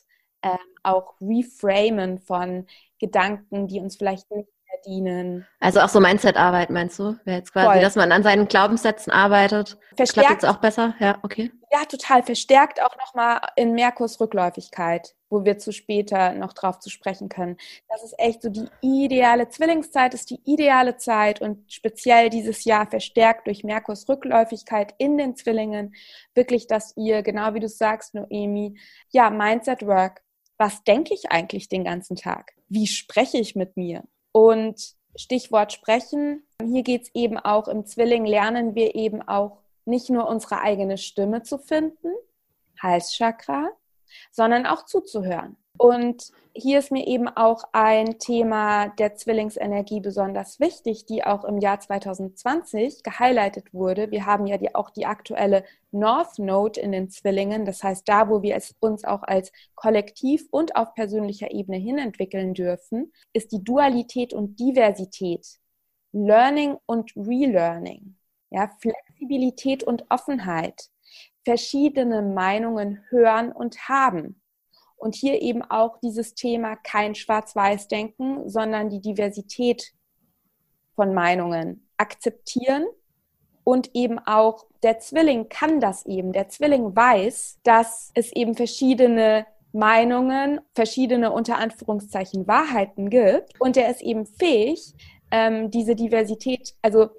ähm, 0.43 0.57
auch 0.83 1.15
Reframen 1.21 2.19
von 2.19 2.67
Gedanken, 2.99 3.67
die 3.67 3.79
uns 3.79 3.97
vielleicht 3.97 4.29
nicht 4.31 4.49
mehr 4.77 4.81
dienen. 4.85 5.45
Also 5.59 5.81
auch 5.81 5.89
so 5.89 5.99
Mindset-Arbeit, 5.99 6.69
meinst 6.69 6.99
du? 6.99 7.17
Wäre 7.25 7.37
jetzt 7.37 7.53
quasi, 7.53 7.67
Voll. 7.67 7.81
dass 7.81 7.95
man 7.95 8.11
an 8.11 8.23
seinen 8.23 8.47
Glaubenssätzen 8.47 9.11
arbeitet. 9.11 9.77
Verstärkt, 9.95 10.27
Klappt 10.27 10.43
jetzt 10.43 10.49
auch 10.49 10.57
besser? 10.57 10.95
Ja, 10.99 11.17
okay. 11.23 11.51
Ja, 11.71 11.85
total. 11.85 12.23
Verstärkt 12.23 12.81
auch 12.81 12.95
nochmal 12.97 13.41
in 13.55 13.73
Merkurs 13.73 14.19
Rückläufigkeit, 14.19 15.15
wo 15.29 15.43
wir 15.43 15.57
zu 15.57 15.71
später 15.73 16.33
noch 16.33 16.53
drauf 16.53 16.79
zu 16.79 16.89
sprechen 16.89 17.29
können. 17.29 17.57
Das 17.89 18.03
ist 18.03 18.15
echt 18.17 18.41
so 18.41 18.49
die 18.49 18.67
ideale 18.81 19.49
Zwillingszeit, 19.49 20.13
ist 20.13 20.29
die 20.29 20.39
ideale 20.45 20.97
Zeit 20.97 21.41
und 21.41 21.71
speziell 21.71 22.29
dieses 22.29 22.63
Jahr 22.63 22.89
verstärkt 22.89 23.47
durch 23.47 23.63
Merkurs 23.63 24.07
Rückläufigkeit 24.07 24.93
in 24.97 25.17
den 25.17 25.35
Zwillingen. 25.35 25.95
Wirklich, 26.33 26.67
dass 26.67 26.95
ihr, 26.95 27.21
genau 27.23 27.53
wie 27.53 27.59
du 27.59 27.69
sagst, 27.69 28.13
Noemi, 28.13 28.77
ja, 29.09 29.29
Mindset 29.29 29.85
Work. 29.85 30.21
Was 30.59 30.83
denke 30.83 31.13
ich 31.13 31.31
eigentlich 31.31 31.69
den 31.69 31.83
ganzen 31.83 32.15
Tag? 32.15 32.53
Wie 32.67 32.87
spreche 32.87 33.37
ich 33.37 33.55
mit 33.55 33.77
mir? 33.77 34.03
Und 34.37 34.93
Stichwort 35.15 35.73
sprechen. 35.73 36.43
Hier 36.61 36.83
geht 36.83 37.01
es 37.01 37.15
eben 37.15 37.39
auch 37.39 37.67
im 37.67 37.87
Zwilling, 37.87 38.23
lernen 38.23 38.75
wir 38.75 38.93
eben 38.93 39.27
auch 39.27 39.63
nicht 39.83 40.11
nur 40.11 40.27
unsere 40.27 40.61
eigene 40.61 40.99
Stimme 40.99 41.41
zu 41.41 41.57
finden, 41.57 42.13
Halschakra, 42.79 43.71
sondern 44.29 44.67
auch 44.67 44.85
zuzuhören. 44.85 45.57
Und 45.77 46.31
hier 46.53 46.79
ist 46.79 46.91
mir 46.91 47.05
eben 47.05 47.27
auch 47.27 47.63
ein 47.71 48.17
Thema 48.17 48.87
der 48.87 49.15
Zwillingsenergie 49.15 49.99
besonders 49.99 50.59
wichtig, 50.59 51.05
die 51.05 51.23
auch 51.23 51.45
im 51.45 51.59
Jahr 51.59 51.79
2020 51.79 53.03
gehighlightet 53.03 53.73
wurde. 53.73 54.09
Wir 54.09 54.25
haben 54.25 54.47
ja 54.47 54.57
die, 54.57 54.73
auch 54.73 54.89
die 54.89 55.05
aktuelle 55.05 55.63
North 55.91 56.39
Node 56.39 56.81
in 56.81 56.91
den 56.91 57.09
Zwillingen, 57.11 57.65
das 57.65 57.83
heißt 57.83 58.09
da, 58.09 58.27
wo 58.27 58.41
wir 58.41 58.55
es 58.55 58.75
uns 58.79 59.03
auch 59.03 59.21
als 59.21 59.51
Kollektiv 59.75 60.47
und 60.49 60.75
auf 60.75 60.95
persönlicher 60.95 61.51
Ebene 61.51 61.77
hinentwickeln 61.77 62.55
dürfen, 62.55 63.13
ist 63.33 63.51
die 63.51 63.63
Dualität 63.63 64.33
und 64.33 64.59
Diversität, 64.59 65.59
Learning 66.11 66.75
und 66.87 67.11
Relearning, 67.15 68.15
ja, 68.49 68.71
Flexibilität 68.79 69.83
und 69.83 70.05
Offenheit, 70.09 70.89
verschiedene 71.45 72.23
Meinungen 72.23 73.03
hören 73.09 73.51
und 73.51 73.87
haben 73.87 74.41
und 74.97 75.15
hier 75.15 75.41
eben 75.41 75.61
auch 75.61 75.99
dieses 75.99 76.33
Thema 76.33 76.75
kein 76.75 77.15
Schwarz-Weiß-Denken, 77.15 78.49
sondern 78.49 78.89
die 78.89 79.01
Diversität 79.01 79.93
von 80.95 81.13
Meinungen 81.13 81.87
akzeptieren 81.97 82.85
und 83.63 83.91
eben 83.93 84.19
auch 84.19 84.65
der 84.83 84.99
Zwilling 84.99 85.49
kann 85.49 85.79
das 85.79 86.05
eben. 86.05 86.33
Der 86.33 86.49
Zwilling 86.49 86.95
weiß, 86.95 87.59
dass 87.63 88.11
es 88.13 88.31
eben 88.33 88.55
verschiedene 88.55 89.45
Meinungen, 89.73 90.61
verschiedene 90.73 91.31
unter 91.31 91.57
Anführungszeichen 91.57 92.47
Wahrheiten 92.47 93.09
gibt 93.09 93.59
und 93.59 93.75
der 93.75 93.89
ist 93.91 94.01
eben 94.01 94.25
fähig, 94.25 94.93
ähm, 95.31 95.69
diese 95.69 95.95
Diversität, 95.95 96.75
also 96.81 97.09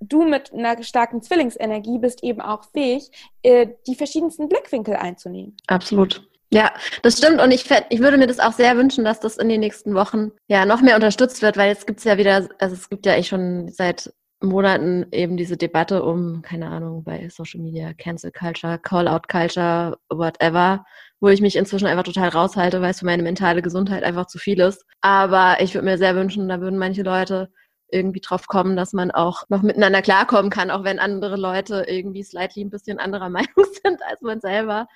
du 0.00 0.24
mit 0.24 0.52
einer 0.52 0.82
starken 0.82 1.22
Zwillingsenergie 1.22 1.98
bist 1.98 2.22
eben 2.22 2.40
auch 2.40 2.64
fähig, 2.64 3.10
äh, 3.42 3.68
die 3.86 3.94
verschiedensten 3.94 4.48
Blickwinkel 4.48 4.96
einzunehmen. 4.96 5.56
Absolut. 5.66 6.28
Ja, 6.52 6.72
das 7.02 7.18
stimmt. 7.18 7.40
Und 7.40 7.50
ich, 7.50 7.64
ich 7.90 8.00
würde 8.00 8.18
mir 8.18 8.26
das 8.26 8.38
auch 8.38 8.52
sehr 8.52 8.76
wünschen, 8.76 9.04
dass 9.04 9.20
das 9.20 9.36
in 9.36 9.48
den 9.48 9.60
nächsten 9.60 9.94
Wochen 9.94 10.30
ja 10.48 10.64
noch 10.64 10.80
mehr 10.80 10.94
unterstützt 10.94 11.42
wird, 11.42 11.56
weil 11.56 11.68
jetzt 11.68 11.86
gibt 11.86 11.98
es 11.98 12.04
ja 12.04 12.18
wieder, 12.18 12.48
also 12.58 12.74
es 12.74 12.88
gibt 12.88 13.04
ja 13.04 13.14
echt 13.14 13.28
schon 13.28 13.68
seit 13.68 14.12
Monaten 14.42 15.06
eben 15.12 15.36
diese 15.36 15.56
Debatte 15.56 16.02
um, 16.02 16.42
keine 16.42 16.68
Ahnung, 16.68 17.04
bei 17.04 17.28
Social 17.30 17.60
Media, 17.60 17.94
Cancel 17.94 18.30
Culture, 18.30 18.78
Call-out 18.78 19.28
Culture, 19.28 19.98
whatever, 20.10 20.84
wo 21.20 21.28
ich 21.28 21.40
mich 21.40 21.56
inzwischen 21.56 21.86
einfach 21.86 22.04
total 22.04 22.28
raushalte, 22.28 22.80
weil 22.82 22.90
es 22.90 23.00
für 23.00 23.06
meine 23.06 23.22
mentale 23.22 23.62
Gesundheit 23.62 24.04
einfach 24.04 24.26
zu 24.26 24.38
viel 24.38 24.60
ist. 24.60 24.84
Aber 25.00 25.56
ich 25.60 25.74
würde 25.74 25.86
mir 25.86 25.98
sehr 25.98 26.14
wünschen, 26.14 26.48
da 26.48 26.60
würden 26.60 26.78
manche 26.78 27.02
Leute 27.02 27.50
irgendwie 27.90 28.20
drauf 28.20 28.46
kommen, 28.46 28.76
dass 28.76 28.92
man 28.92 29.10
auch 29.10 29.44
noch 29.48 29.62
miteinander 29.62 30.02
klarkommen 30.02 30.50
kann, 30.50 30.70
auch 30.70 30.84
wenn 30.84 30.98
andere 30.98 31.36
Leute 31.36 31.84
irgendwie 31.88 32.22
slightly 32.22 32.62
ein 32.62 32.70
bisschen 32.70 32.98
anderer 32.98 33.28
Meinung 33.30 33.64
sind 33.82 34.00
als 34.08 34.20
man 34.22 34.40
selber. 34.40 34.86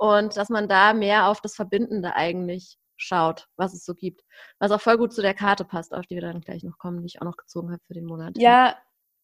Und 0.00 0.38
dass 0.38 0.48
man 0.48 0.66
da 0.66 0.94
mehr 0.94 1.28
auf 1.28 1.42
das 1.42 1.54
Verbindende 1.54 2.16
eigentlich 2.16 2.78
schaut, 2.96 3.48
was 3.56 3.74
es 3.74 3.84
so 3.84 3.94
gibt. 3.94 4.22
Was 4.58 4.70
auch 4.70 4.80
voll 4.80 4.96
gut 4.96 5.12
zu 5.12 5.20
der 5.20 5.34
Karte 5.34 5.66
passt, 5.66 5.92
auf 5.92 6.06
die 6.06 6.14
wir 6.14 6.22
dann 6.22 6.40
gleich 6.40 6.64
noch 6.64 6.78
kommen, 6.78 7.02
die 7.02 7.06
ich 7.06 7.20
auch 7.20 7.26
noch 7.26 7.36
gezogen 7.36 7.70
habe 7.70 7.82
für 7.86 7.92
den 7.92 8.06
Monat. 8.06 8.38
Ja, 8.38 8.76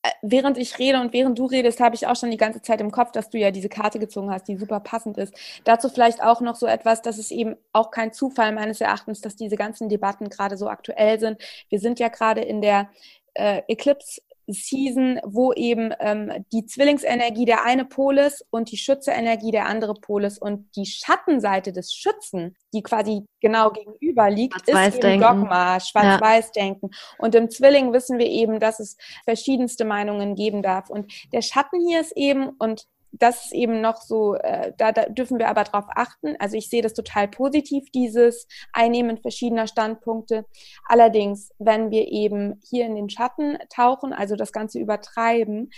äh, 0.03 0.11
während 0.21 0.59
ich 0.59 0.79
rede 0.79 1.01
und 1.01 1.15
während 1.15 1.39
du 1.39 1.47
redest, 1.47 1.81
habe 1.81 1.95
ich 1.95 2.07
auch 2.07 2.15
schon 2.15 2.31
die 2.31 2.37
ganze 2.37 2.61
Zeit 2.61 2.83
im 2.83 2.91
Kopf, 2.91 3.11
dass 3.13 3.31
du 3.31 3.39
ja 3.39 3.51
diese 3.51 3.71
Karte 3.71 3.99
gezogen 3.99 4.31
hast, 4.31 4.49
die 4.49 4.57
super 4.59 4.81
passend 4.81 5.17
ist. 5.17 5.35
Dazu 5.65 5.89
vielleicht 5.89 6.23
auch 6.23 6.43
noch 6.43 6.57
so 6.57 6.67
etwas, 6.67 7.01
dass 7.01 7.17
es 7.17 7.31
eben 7.31 7.57
auch 7.73 7.91
kein 7.91 8.13
Zufall 8.13 8.53
meines 8.53 8.83
Erachtens, 8.83 9.23
dass 9.23 9.35
diese 9.35 9.57
ganzen 9.57 9.89
Debatten 9.89 10.29
gerade 10.29 10.59
so 10.59 10.69
aktuell 10.69 11.19
sind. 11.19 11.41
Wir 11.71 11.81
sind 11.81 11.99
ja 12.01 12.09
gerade 12.09 12.43
in 12.43 12.61
der 12.61 12.91
äh, 13.33 13.63
Eclipse 13.67 14.21
Season, 14.47 15.21
wo 15.25 15.53
eben 15.53 15.93
ähm, 16.01 16.45
die 16.53 16.67
Zwillingsenergie 16.67 17.45
der 17.45 17.65
eine 17.65 17.85
Pol 17.85 18.19
ist 18.19 18.45
und 18.51 18.71
die 18.71 18.77
Schütze-Energie 18.77 19.51
der 19.51 19.67
andere 19.67 19.95
Pol 19.95 20.25
ist 20.25 20.41
und 20.41 20.75
die 20.77 20.87
Schattenseite 20.87 21.73
des 21.73 21.93
Schützen, 21.93 22.57
die 22.73 22.83
quasi 22.83 23.25
genau 23.41 23.71
gegenüber 23.71 24.31
liegt, 24.31 24.69
ist 24.69 25.05
eben 25.05 25.21
Dogma, 25.21 25.81
Schwarz-Weiß-Denken. 25.81 26.91
Ja. 26.93 26.99
Und 27.19 27.35
im 27.35 27.51
Zwilling 27.51 27.93
wissen 27.93 28.19
wir 28.19 28.27
eben, 28.27 28.61
dass 28.61 28.81
es 28.81 28.97
verschiedenste 29.25 29.85
Meinungen 29.85 30.35
geben 30.35 30.63
darf. 30.63 30.91
Und 30.91 31.13
der 31.33 31.43
Schatten 31.43 31.81
hier 31.87 32.01
ist 32.01 32.17
eben, 32.17 32.51
und 32.59 32.87
das 33.13 33.47
ist 33.47 33.53
eben 33.53 33.81
noch 33.81 34.01
so, 34.03 34.35
äh, 34.35 34.73
da, 34.77 34.93
da 34.93 35.07
dürfen 35.07 35.39
wir 35.39 35.49
aber 35.49 35.65
drauf 35.65 35.87
achten. 35.95 36.37
Also 36.39 36.57
ich 36.57 36.69
sehe 36.69 36.83
das 36.83 36.95
total 36.95 37.29
positiv, 37.29 37.91
dieses 37.91 38.47
Einnehmen 38.73 39.19
verschiedener 39.19 39.67
Standpunkte. 39.67 40.45
Allerdings, 40.87 41.51
wenn 41.59 41.91
wir 41.91 42.09
eben 42.09 42.61
hier 42.69 42.87
in 42.87 42.95
den 42.95 43.09
Schatten 43.09 43.59
tauchen, 43.75 44.13
also 44.13 44.37
das 44.37 44.53
Ganze 44.53 44.79
übertreiben, 44.79 45.71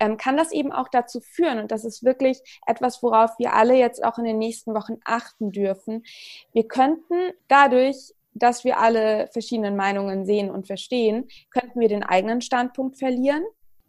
ähm, 0.00 0.16
kann 0.16 0.36
das 0.36 0.52
eben 0.52 0.72
auch 0.72 0.88
dazu 0.88 1.20
führen, 1.20 1.58
und 1.58 1.70
das 1.70 1.84
ist 1.84 2.02
wirklich 2.02 2.40
etwas, 2.66 3.02
worauf 3.02 3.38
wir 3.38 3.52
alle 3.52 3.76
jetzt 3.76 4.02
auch 4.02 4.18
in 4.18 4.24
den 4.24 4.38
nächsten 4.38 4.74
Wochen 4.74 4.96
achten 5.04 5.52
dürfen. 5.52 6.04
Wir 6.52 6.66
könnten 6.66 7.32
dadurch 7.48 8.14
dass 8.32 8.62
wir 8.62 8.78
alle 8.78 9.28
verschiedenen 9.32 9.74
Meinungen 9.74 10.24
sehen 10.24 10.50
und 10.50 10.68
verstehen, 10.68 11.26
könnten 11.50 11.80
wir 11.80 11.88
den 11.88 12.04
eigenen 12.04 12.40
Standpunkt 12.40 12.96
verlieren 12.96 13.42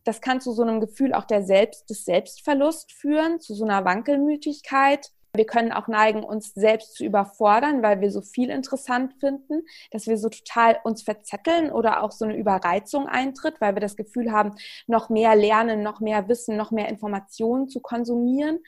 das 0.03 0.21
kann 0.21 0.41
zu 0.41 0.51
so 0.51 0.63
einem 0.63 0.79
Gefühl 0.79 1.13
auch 1.13 1.25
der 1.25 1.43
Selbst, 1.43 1.89
des 1.89 2.05
Selbstverlust 2.05 2.91
führen, 2.91 3.39
zu 3.39 3.53
so 3.53 3.65
einer 3.65 3.85
Wankelmütigkeit. 3.85 5.11
Wir 5.33 5.45
können 5.45 5.71
auch 5.71 5.87
neigen, 5.87 6.23
uns 6.23 6.53
selbst 6.53 6.95
zu 6.95 7.05
überfordern, 7.05 7.81
weil 7.81 8.01
wir 8.01 8.11
so 8.11 8.21
viel 8.21 8.49
interessant 8.49 9.13
finden, 9.19 9.61
dass 9.91 10.07
wir 10.07 10.17
so 10.17 10.27
total 10.27 10.77
uns 10.83 11.03
verzetteln 11.03 11.71
oder 11.71 12.03
auch 12.03 12.11
so 12.11 12.25
eine 12.25 12.35
Überreizung 12.35 13.07
eintritt, 13.07 13.61
weil 13.61 13.75
wir 13.75 13.79
das 13.79 13.95
Gefühl 13.95 14.31
haben, 14.31 14.55
noch 14.87 15.09
mehr 15.09 15.35
lernen, 15.35 15.83
noch 15.83 16.01
mehr 16.01 16.27
Wissen, 16.27 16.57
noch 16.57 16.71
mehr 16.71 16.89
Informationen 16.89 17.69
zu 17.69 17.79
konsumieren. 17.79 18.59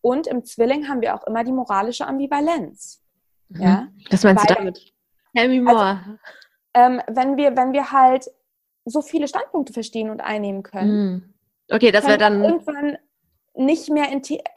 Und 0.00 0.26
im 0.26 0.44
Zwilling 0.44 0.88
haben 0.88 1.02
wir 1.02 1.14
auch 1.14 1.24
immer 1.24 1.44
die 1.44 1.52
moralische 1.52 2.06
Ambivalenz. 2.06 3.04
Mhm. 3.48 3.62
Ja? 3.62 3.88
Was 4.10 4.24
meinst 4.24 4.48
weil, 4.48 4.54
du 4.54 4.54
damit? 4.54 4.92
Tell 5.36 5.48
me 5.48 5.62
more. 5.62 5.78
Also, 5.78 6.18
ähm, 6.74 7.02
wenn 7.08 7.36
wir, 7.36 7.56
wenn 7.56 7.72
wir 7.72 7.92
halt 7.92 8.28
so 8.88 9.02
viele 9.02 9.28
Standpunkte 9.28 9.72
verstehen 9.72 10.10
und 10.10 10.20
einnehmen 10.20 10.62
können. 10.62 10.90
Hm. 10.90 11.34
Okay, 11.70 11.90
das 11.90 12.06
wäre 12.06 12.18
dann 12.18 12.42
irgendwann 12.42 12.98
nicht 13.54 13.90
mehr, 13.90 14.06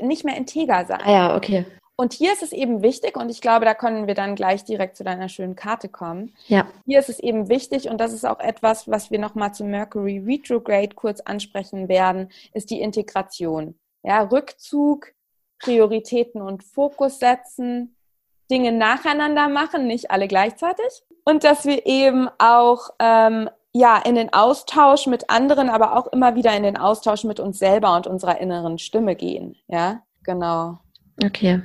nicht 0.02 0.24
mehr 0.24 0.38
integer 0.38 0.86
sein. 0.86 1.02
Ah 1.04 1.12
ja, 1.12 1.36
okay. 1.36 1.66
Und 2.02 2.14
hier 2.14 2.34
ist 2.34 2.42
es 2.42 2.52
eben 2.52 2.82
wichtig, 2.82 3.16
und 3.16 3.30
ich 3.30 3.42
glaube, 3.42 3.64
da 3.66 3.76
können 3.76 4.08
wir 4.08 4.16
dann 4.16 4.36
gleich 4.36 4.64
direkt 4.64 4.98
zu 4.98 5.04
deiner 5.04 5.30
schönen 5.30 5.56
Karte 5.56 5.88
kommen. 5.88 6.34
Ja. 6.48 6.68
Hier 6.86 7.00
ist 7.00 7.10
es 7.10 7.20
eben 7.20 7.48
wichtig, 7.48 7.90
und 7.90 8.00
das 8.00 8.12
ist 8.12 8.26
auch 8.26 8.40
etwas, 8.40 8.90
was 8.90 9.12
wir 9.12 9.20
nochmal 9.20 9.54
zu 9.54 9.64
Mercury 9.66 10.18
Retrograde 10.26 10.96
kurz 10.96 11.20
ansprechen 11.20 11.90
werden, 11.90 12.30
ist 12.54 12.72
die 12.72 12.82
Integration. 12.82 13.76
Ja, 14.02 14.22
Rückzug, 14.24 15.14
Prioritäten 15.60 16.42
und 16.42 16.64
Fokus 16.64 17.20
setzen, 17.20 17.96
Dinge 18.50 18.72
nacheinander 18.72 19.48
machen, 19.48 19.86
nicht 19.86 20.10
alle 20.10 20.28
gleichzeitig. 20.28 21.04
Und 21.24 21.44
dass 21.44 21.66
wir 21.66 21.86
eben 21.86 22.30
auch 22.40 22.90
ähm, 22.98 23.48
ja, 23.74 23.98
in 23.98 24.16
den 24.16 24.34
Austausch 24.34 25.08
mit 25.08 25.30
anderen, 25.30 25.70
aber 25.70 25.98
auch 25.98 26.08
immer 26.12 26.36
wieder 26.36 26.56
in 26.56 26.64
den 26.64 26.78
Austausch 26.78 27.24
mit 27.24 27.40
uns 27.40 27.60
selber 27.60 27.96
und 27.96 28.08
unserer 28.08 28.40
inneren 28.40 28.78
Stimme 28.78 29.16
gehen. 29.16 29.56
Ja, 29.68 30.02
genau. 30.24 30.80
Okay. 31.24 31.62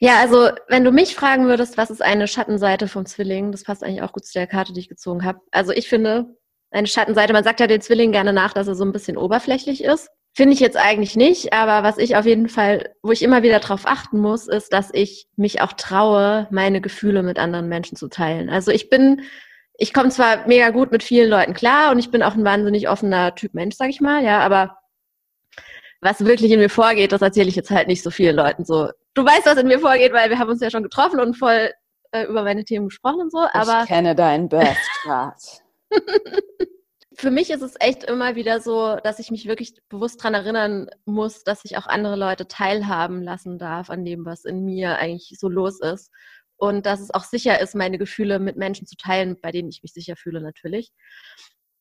Ja, 0.00 0.20
also 0.20 0.50
wenn 0.68 0.84
du 0.84 0.92
mich 0.92 1.16
fragen 1.16 1.46
würdest, 1.46 1.76
was 1.76 1.90
ist 1.90 2.02
eine 2.02 2.28
Schattenseite 2.28 2.86
vom 2.86 3.04
Zwilling, 3.04 3.50
das 3.50 3.64
passt 3.64 3.82
eigentlich 3.82 4.02
auch 4.02 4.12
gut 4.12 4.24
zu 4.24 4.32
der 4.32 4.46
Karte, 4.46 4.72
die 4.72 4.80
ich 4.80 4.88
gezogen 4.88 5.24
habe. 5.24 5.40
Also 5.50 5.72
ich 5.72 5.88
finde, 5.88 6.36
eine 6.70 6.86
Schattenseite, 6.86 7.32
man 7.32 7.42
sagt 7.42 7.58
ja 7.58 7.66
den 7.66 7.80
Zwilling 7.80 8.12
gerne 8.12 8.32
nach, 8.32 8.52
dass 8.52 8.68
er 8.68 8.76
so 8.76 8.84
ein 8.84 8.92
bisschen 8.92 9.16
oberflächlich 9.16 9.82
ist. 9.82 10.08
Finde 10.34 10.54
ich 10.54 10.60
jetzt 10.60 10.76
eigentlich 10.76 11.16
nicht, 11.16 11.52
aber 11.52 11.82
was 11.82 11.98
ich 11.98 12.14
auf 12.14 12.26
jeden 12.26 12.48
Fall, 12.48 12.94
wo 13.02 13.10
ich 13.10 13.22
immer 13.22 13.42
wieder 13.42 13.58
drauf 13.58 13.86
achten 13.86 14.20
muss, 14.20 14.46
ist, 14.46 14.72
dass 14.72 14.90
ich 14.92 15.26
mich 15.34 15.62
auch 15.62 15.72
traue, 15.72 16.46
meine 16.52 16.80
Gefühle 16.80 17.24
mit 17.24 17.40
anderen 17.40 17.68
Menschen 17.68 17.96
zu 17.96 18.06
teilen. 18.06 18.48
Also 18.48 18.70
ich 18.70 18.88
bin 18.88 19.22
ich 19.78 19.94
komme 19.94 20.10
zwar 20.10 20.46
mega 20.46 20.70
gut 20.70 20.90
mit 20.90 21.02
vielen 21.02 21.30
Leuten 21.30 21.54
klar 21.54 21.92
und 21.92 21.98
ich 21.98 22.10
bin 22.10 22.22
auch 22.22 22.34
ein 22.34 22.44
wahnsinnig 22.44 22.88
offener 22.88 23.34
Typ 23.34 23.54
Mensch, 23.54 23.76
sag 23.76 23.88
ich 23.88 24.00
mal, 24.00 24.22
ja, 24.22 24.40
aber 24.40 24.76
was 26.00 26.24
wirklich 26.24 26.50
in 26.50 26.60
mir 26.60 26.68
vorgeht, 26.68 27.12
das 27.12 27.22
erzähle 27.22 27.48
ich 27.48 27.56
jetzt 27.56 27.70
halt 27.70 27.88
nicht 27.88 28.02
so 28.02 28.10
vielen 28.10 28.36
Leuten 28.36 28.64
so. 28.64 28.90
Du 29.14 29.24
weißt, 29.24 29.46
was 29.46 29.56
in 29.56 29.68
mir 29.68 29.80
vorgeht, 29.80 30.12
weil 30.12 30.30
wir 30.30 30.38
haben 30.38 30.50
uns 30.50 30.60
ja 30.60 30.70
schon 30.70 30.82
getroffen 30.82 31.20
und 31.20 31.36
voll 31.36 31.70
äh, 32.12 32.24
über 32.24 32.42
meine 32.42 32.64
Themen 32.64 32.88
gesprochen 32.88 33.20
und 33.22 33.32
so, 33.32 33.46
aber. 33.52 33.82
Ich 33.82 33.88
kenne 33.88 34.14
deinen 34.14 34.48
Birth 34.48 34.76
Chart. 35.02 35.42
Für 37.14 37.32
mich 37.32 37.50
ist 37.50 37.62
es 37.62 37.74
echt 37.80 38.04
immer 38.04 38.36
wieder 38.36 38.60
so, 38.60 38.96
dass 39.02 39.18
ich 39.18 39.32
mich 39.32 39.48
wirklich 39.48 39.74
bewusst 39.88 40.22
dran 40.22 40.34
erinnern 40.34 40.88
muss, 41.04 41.42
dass 41.42 41.64
ich 41.64 41.76
auch 41.76 41.88
andere 41.88 42.14
Leute 42.14 42.46
teilhaben 42.46 43.22
lassen 43.24 43.58
darf 43.58 43.90
an 43.90 44.04
dem, 44.04 44.24
was 44.24 44.44
in 44.44 44.64
mir 44.64 44.98
eigentlich 44.98 45.36
so 45.36 45.48
los 45.48 45.80
ist 45.80 46.12
und 46.58 46.86
dass 46.86 47.00
es 47.00 47.14
auch 47.14 47.24
sicher 47.24 47.60
ist, 47.60 47.74
meine 47.74 47.98
Gefühle 47.98 48.38
mit 48.38 48.56
Menschen 48.56 48.86
zu 48.86 48.96
teilen, 48.96 49.36
bei 49.40 49.52
denen 49.52 49.68
ich 49.68 49.82
mich 49.82 49.92
sicher 49.92 50.16
fühle 50.16 50.40
natürlich. 50.40 50.92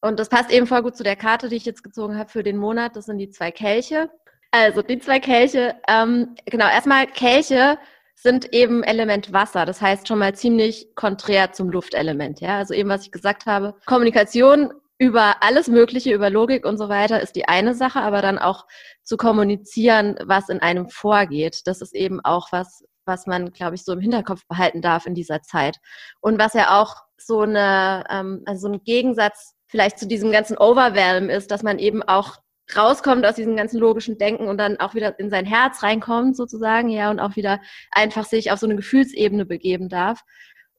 Und 0.01 0.19
das 0.19 0.29
passt 0.29 0.51
eben 0.51 0.67
voll 0.67 0.83
gut 0.83 0.95
zu 0.95 1.03
der 1.03 1.15
Karte, 1.15 1.49
die 1.49 1.55
ich 1.55 1.65
jetzt 1.65 1.83
gezogen 1.83 2.17
habe 2.17 2.29
für 2.29 2.43
den 2.43 2.57
Monat. 2.57 2.95
Das 2.95 3.05
sind 3.05 3.17
die 3.17 3.29
zwei 3.29 3.51
Kelche. 3.51 4.09
Also 4.51 4.81
die 4.81 4.99
zwei 4.99 5.19
Kelche, 5.19 5.75
ähm, 5.87 6.35
genau, 6.45 6.69
erstmal 6.69 7.07
Kelche 7.07 7.77
sind 8.15 8.53
eben 8.53 8.83
Element 8.83 9.33
Wasser. 9.33 9.65
Das 9.65 9.81
heißt 9.81 10.07
schon 10.07 10.19
mal 10.19 10.35
ziemlich 10.35 10.95
konträr 10.95 11.51
zum 11.51 11.69
Luftelement. 11.69 12.39
Ja, 12.39 12.57
also 12.57 12.73
eben 12.73 12.89
was 12.89 13.05
ich 13.05 13.11
gesagt 13.11 13.45
habe. 13.45 13.75
Kommunikation 13.85 14.71
über 14.99 15.43
alles 15.43 15.67
Mögliche, 15.67 16.13
über 16.13 16.29
Logik 16.29 16.65
und 16.65 16.77
so 16.77 16.89
weiter 16.89 17.21
ist 17.21 17.35
die 17.35 17.47
eine 17.47 17.75
Sache, 17.75 17.99
aber 17.99 18.21
dann 18.21 18.39
auch 18.39 18.65
zu 19.03 19.17
kommunizieren, 19.17 20.15
was 20.23 20.49
in 20.49 20.59
einem 20.59 20.89
vorgeht. 20.89 21.61
Das 21.65 21.81
ist 21.81 21.93
eben 21.93 22.19
auch 22.21 22.51
was, 22.51 22.83
was 23.07 23.25
man, 23.25 23.51
glaube 23.51 23.75
ich, 23.75 23.83
so 23.83 23.93
im 23.93 23.99
Hinterkopf 23.99 24.45
behalten 24.47 24.81
darf 24.81 25.05
in 25.05 25.15
dieser 25.15 25.41
Zeit. 25.41 25.77
Und 26.21 26.39
was 26.39 26.53
ja 26.53 26.79
auch 26.79 26.95
so 27.17 27.41
eine, 27.41 28.03
ähm, 28.09 28.43
also 28.45 28.67
so 28.67 28.73
ein 28.73 28.83
Gegensatz 28.83 29.55
vielleicht 29.67 29.99
zu 29.99 30.07
diesem 30.07 30.31
ganzen 30.31 30.57
Overwhelm 30.57 31.29
ist, 31.29 31.51
dass 31.51 31.63
man 31.63 31.79
eben 31.79 32.03
auch 32.03 32.37
rauskommt 32.75 33.25
aus 33.25 33.35
diesem 33.35 33.55
ganzen 33.55 33.79
logischen 33.79 34.17
Denken 34.17 34.47
und 34.47 34.57
dann 34.57 34.77
auch 34.79 34.93
wieder 34.93 35.17
in 35.19 35.29
sein 35.29 35.45
Herz 35.45 35.83
reinkommt 35.83 36.35
sozusagen, 36.35 36.89
ja, 36.89 37.09
und 37.09 37.19
auch 37.19 37.35
wieder 37.35 37.61
einfach 37.91 38.25
sich 38.25 38.51
auf 38.51 38.59
so 38.59 38.67
eine 38.67 38.75
Gefühlsebene 38.75 39.45
begeben 39.45 39.89
darf. 39.89 40.21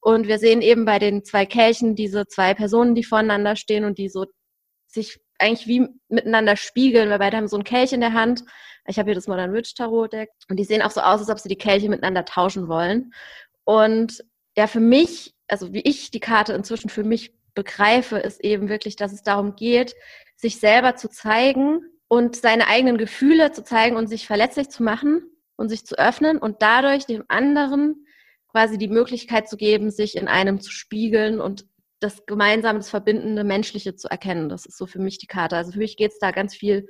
Und 0.01 0.29
wir 0.29 0.39
sehen 0.39 0.63
eben 0.63 0.85
bei 0.85 0.99
den 0.99 1.25
zwei 1.25 1.47
Kelchen 1.47 1.95
diese 1.95 2.27
zwei 2.27 2.55
Personen, 2.55 2.95
die 2.95 3.05
voneinander 3.05 3.57
stehen 3.57 3.85
und 3.85 3.99
die 3.99 4.09
so 4.09 4.27
sich 4.87 5.19
eigentlich 5.39 5.67
wie 5.67 5.89
miteinander 6.09 6.57
spiegeln, 6.57 7.11
weil 7.11 7.19
beide 7.19 7.37
haben 7.37 7.49
so 7.49 7.57
ein 7.57 7.65
Kelch 7.65 7.93
in 7.93 8.01
der 8.01 8.13
Hand. 8.13 8.45
Ich 8.87 8.99
habe 8.99 9.09
hier 9.09 9.15
das 9.15 9.29
Modern 9.29 9.53
Witch 9.53 9.75
Tarot 9.75 10.13
Deck 10.13 10.31
und 10.49 10.57
die 10.59 10.65
sehen 10.65 10.83
auch 10.83 10.91
so 10.91 11.01
aus, 11.01 11.21
als 11.21 11.31
ob 11.31 11.39
sie 11.39 11.49
die 11.49 11.57
Kelche 11.57 11.89
miteinander 11.89 12.25
tauschen 12.25 12.69
wollen. 12.69 13.13
Und 13.65 14.25
ja, 14.57 14.67
für 14.67 14.81
mich, 14.81 15.35
also 15.47 15.73
wie 15.73 15.83
ich 15.83 16.11
die 16.11 16.21
Karte 16.21 16.55
inzwischen 16.55 16.89
für 16.89 17.05
mich 17.05 17.35
begreife, 17.55 18.19
ist 18.19 18.43
eben 18.43 18.69
wirklich, 18.69 18.97
dass 18.97 19.13
es 19.13 19.23
darum 19.23 19.57
geht, 19.57 19.95
sich 20.37 20.59
selber 20.59 20.97
zu 20.97 21.09
zeigen 21.09 21.81
und 22.09 22.37
seine 22.37 22.67
eigenen 22.67 22.99
Gefühle 22.99 23.53
zu 23.53 23.63
zeigen 23.63 23.97
und 23.97 24.07
sich 24.07 24.27
verletzlich 24.27 24.71
zu 24.71 24.83
machen 24.83 25.23
und 25.57 25.69
sich 25.69 25.85
zu 25.85 25.99
öffnen 25.99 26.39
und 26.39 26.63
dadurch 26.63 27.05
dem 27.07 27.25
anderen 27.29 28.07
quasi 28.51 28.79
die 28.79 28.89
Möglichkeit 28.89 29.49
zu 29.49 29.57
geben, 29.57 29.91
sich 29.91 30.17
in 30.17 30.27
einem 30.27 30.61
zu 30.61 30.71
spiegeln 30.71 31.41
und 31.41 31.67
das 32.01 32.27
gemeinsame, 32.27 32.79
das 32.79 32.91
verbindende 32.91 33.45
Menschliche 33.45 33.97
zu 33.97 34.09
erkennen. 34.09 34.49
Das 34.49 34.67
ist 34.67 34.79
so 34.79 34.87
für 34.87 35.01
mich 35.01 35.19
die 35.19 35.27
Karte. 35.27 35.57
Also 35.57 35.73
für 35.73 35.79
mich 35.79 35.97
geht 35.97 36.13
es 36.13 36.19
da 36.19 36.31
ganz 36.31 36.55
viel 36.55 36.89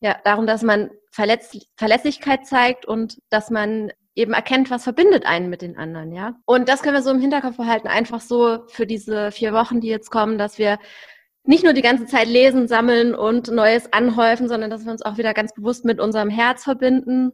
ja, 0.00 0.16
darum, 0.24 0.46
dass 0.46 0.62
man 0.62 0.90
Verletz 1.10 1.56
Verlässlichkeit 1.76 2.46
zeigt 2.46 2.86
und 2.86 3.18
dass 3.30 3.50
man 3.50 3.90
eben 4.14 4.32
erkennt, 4.32 4.70
was 4.70 4.84
verbindet 4.84 5.26
einen 5.26 5.48
mit 5.48 5.62
den 5.62 5.76
anderen, 5.76 6.12
ja. 6.12 6.34
Und 6.44 6.68
das 6.68 6.82
können 6.82 6.94
wir 6.94 7.02
so 7.02 7.10
im 7.10 7.20
Hinterkopf 7.20 7.56
behalten, 7.56 7.88
einfach 7.88 8.20
so 8.20 8.64
für 8.68 8.86
diese 8.86 9.30
vier 9.30 9.52
Wochen, 9.52 9.80
die 9.80 9.88
jetzt 9.88 10.10
kommen, 10.10 10.38
dass 10.38 10.58
wir 10.58 10.78
nicht 11.44 11.64
nur 11.64 11.72
die 11.72 11.82
ganze 11.82 12.06
Zeit 12.06 12.28
lesen, 12.28 12.68
sammeln 12.68 13.14
und 13.14 13.48
Neues 13.48 13.92
anhäufen, 13.92 14.48
sondern 14.48 14.70
dass 14.70 14.84
wir 14.84 14.92
uns 14.92 15.02
auch 15.02 15.18
wieder 15.18 15.34
ganz 15.34 15.54
bewusst 15.54 15.84
mit 15.84 16.00
unserem 16.00 16.30
Herz 16.30 16.64
verbinden, 16.64 17.32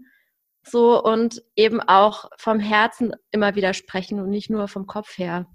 so 0.63 1.03
und 1.03 1.43
eben 1.57 1.81
auch 1.81 2.31
vom 2.39 2.61
Herzen 2.61 3.15
immer 3.31 3.55
wieder 3.55 3.75
sprechen 3.75 4.21
und 4.21 4.31
nicht 4.31 4.51
nur 4.51 4.69
vom 4.69 4.87
Kopf 4.87 5.19
her. 5.19 5.47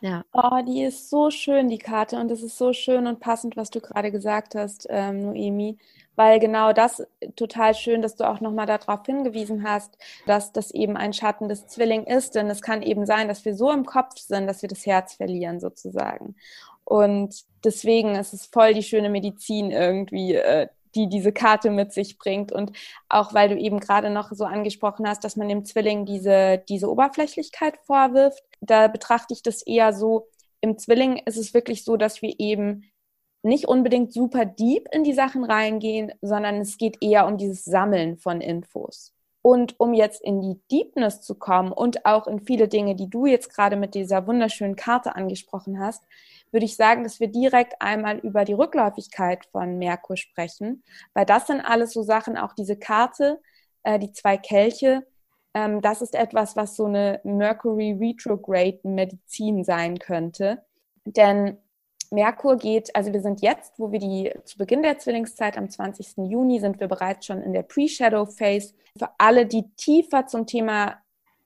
Ja. 0.00 0.24
Oh, 0.32 0.60
die 0.66 0.82
ist 0.82 1.10
so 1.10 1.30
schön, 1.30 1.68
die 1.68 1.78
Karte. 1.78 2.16
Und 2.16 2.30
es 2.30 2.42
ist 2.42 2.58
so 2.58 2.72
schön 2.72 3.06
und 3.06 3.20
passend, 3.20 3.56
was 3.56 3.70
du 3.70 3.80
gerade 3.80 4.10
gesagt 4.10 4.54
hast, 4.54 4.86
ähm, 4.90 5.22
Noemi 5.22 5.78
weil 6.16 6.38
genau 6.38 6.72
das 6.72 7.02
total 7.36 7.74
schön, 7.74 8.02
dass 8.02 8.16
du 8.16 8.28
auch 8.28 8.40
nochmal 8.40 8.66
darauf 8.66 9.04
hingewiesen 9.04 9.68
hast, 9.68 9.96
dass 10.26 10.52
das 10.52 10.70
eben 10.70 10.96
ein 10.96 11.12
Schatten 11.12 11.48
des 11.48 11.66
Zwilling 11.66 12.04
ist, 12.04 12.34
denn 12.34 12.48
es 12.50 12.62
kann 12.62 12.82
eben 12.82 13.06
sein, 13.06 13.28
dass 13.28 13.44
wir 13.44 13.54
so 13.54 13.70
im 13.70 13.84
Kopf 13.84 14.18
sind, 14.18 14.46
dass 14.46 14.62
wir 14.62 14.68
das 14.68 14.86
Herz 14.86 15.14
verlieren 15.14 15.60
sozusagen. 15.60 16.36
Und 16.84 17.44
deswegen 17.64 18.14
ist 18.14 18.34
es 18.34 18.46
voll 18.46 18.74
die 18.74 18.82
schöne 18.82 19.08
Medizin 19.08 19.70
irgendwie, 19.70 20.34
äh, 20.34 20.68
die 20.94 21.08
diese 21.08 21.32
Karte 21.32 21.70
mit 21.70 21.92
sich 21.92 22.18
bringt. 22.18 22.52
Und 22.52 22.72
auch 23.08 23.34
weil 23.34 23.48
du 23.48 23.56
eben 23.56 23.80
gerade 23.80 24.10
noch 24.10 24.32
so 24.32 24.44
angesprochen 24.44 25.08
hast, 25.08 25.24
dass 25.24 25.36
man 25.36 25.48
dem 25.48 25.64
Zwilling 25.64 26.06
diese, 26.06 26.62
diese 26.68 26.90
Oberflächlichkeit 26.90 27.78
vorwirft, 27.84 28.42
da 28.60 28.88
betrachte 28.88 29.34
ich 29.34 29.42
das 29.42 29.62
eher 29.62 29.92
so, 29.92 30.28
im 30.60 30.78
Zwilling 30.78 31.18
ist 31.26 31.36
es 31.36 31.52
wirklich 31.52 31.84
so, 31.84 31.96
dass 31.96 32.22
wir 32.22 32.34
eben 32.38 32.90
nicht 33.42 33.68
unbedingt 33.68 34.12
super 34.12 34.46
deep 34.46 34.88
in 34.92 35.04
die 35.04 35.12
Sachen 35.12 35.44
reingehen, 35.44 36.12
sondern 36.22 36.56
es 36.56 36.78
geht 36.78 37.02
eher 37.02 37.26
um 37.26 37.36
dieses 37.36 37.64
Sammeln 37.64 38.16
von 38.16 38.40
Infos. 38.40 39.12
Und 39.42 39.78
um 39.78 39.92
jetzt 39.92 40.22
in 40.22 40.40
die 40.40 40.58
Deepness 40.72 41.20
zu 41.20 41.34
kommen 41.34 41.70
und 41.70 42.06
auch 42.06 42.26
in 42.26 42.40
viele 42.40 42.66
Dinge, 42.66 42.94
die 42.96 43.10
du 43.10 43.26
jetzt 43.26 43.54
gerade 43.54 43.76
mit 43.76 43.94
dieser 43.94 44.26
wunderschönen 44.26 44.74
Karte 44.74 45.14
angesprochen 45.14 45.78
hast, 45.78 46.02
würde 46.54 46.66
ich 46.66 46.76
sagen, 46.76 47.02
dass 47.02 47.20
wir 47.20 47.28
direkt 47.28 47.74
einmal 47.80 48.18
über 48.18 48.44
die 48.44 48.52
Rückläufigkeit 48.54 49.44
von 49.46 49.76
Merkur 49.76 50.16
sprechen, 50.16 50.82
weil 51.12 51.26
das 51.26 51.48
sind 51.48 51.60
alles 51.60 51.92
so 51.92 52.02
Sachen, 52.02 52.38
auch 52.38 52.54
diese 52.54 52.76
Karte, 52.76 53.40
äh, 53.82 53.98
die 53.98 54.12
zwei 54.12 54.38
Kelche, 54.38 55.04
ähm, 55.54 55.80
das 55.80 56.00
ist 56.00 56.14
etwas, 56.14 56.56
was 56.56 56.76
so 56.76 56.86
eine 56.86 57.20
Mercury 57.24 57.96
Retrograde 58.00 58.80
Medizin 58.84 59.64
sein 59.64 59.98
könnte. 59.98 60.62
Denn 61.04 61.58
Merkur 62.10 62.56
geht, 62.56 62.94
also 62.94 63.12
wir 63.12 63.20
sind 63.20 63.40
jetzt, 63.40 63.78
wo 63.78 63.90
wir 63.90 63.98
die 63.98 64.32
zu 64.44 64.58
Beginn 64.58 64.82
der 64.82 64.98
Zwillingszeit 64.98 65.58
am 65.58 65.68
20. 65.68 66.28
Juni 66.28 66.60
sind 66.60 66.78
wir 66.80 66.88
bereits 66.88 67.26
schon 67.26 67.42
in 67.42 67.52
der 67.52 67.62
Pre-Shadow 67.62 68.26
Phase. 68.26 68.74
Für 68.96 69.10
alle, 69.18 69.46
die 69.46 69.68
tiefer 69.76 70.26
zum 70.26 70.46
Thema 70.46 70.98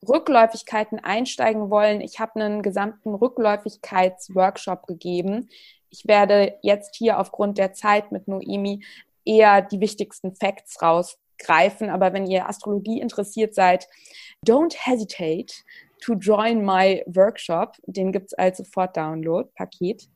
Rückläufigkeiten 0.07 0.99
einsteigen 1.01 1.71
wollen, 1.71 2.01
ich 2.01 2.21
habe 2.21 2.41
einen 2.41 2.63
gesamten 2.63 3.15
Rückläufigkeitsworkshop 3.15 4.87
gegeben. 4.87 5.49
Ich 5.91 6.07
werde 6.07 6.59
jetzt 6.63 6.95
hier 6.97 7.19
aufgrund 7.19 7.59
der 7.59 7.73
Zeit 7.73 8.13
mit 8.13 8.29
Noemi 8.29 8.85
eher 9.25 9.63
die 9.63 9.81
wichtigsten 9.81 10.35
Facts 10.35 10.81
rausgreifen. 10.83 11.91
Aber 11.91 12.13
wenn 12.13 12.27
ihr 12.27 12.49
Astrologie 12.49 13.01
interessiert 13.01 13.55
seid, 13.55 13.89
don't 14.47 14.75
hesitate 14.77 15.55
to 16.01 16.15
join 16.15 16.65
my 16.65 17.03
workshop. 17.07 17.77
Den 17.87 18.13
gibt 18.13 18.27
es 18.27 18.35
als 18.35 18.59
Sofort-Download-Paket. 18.59 20.09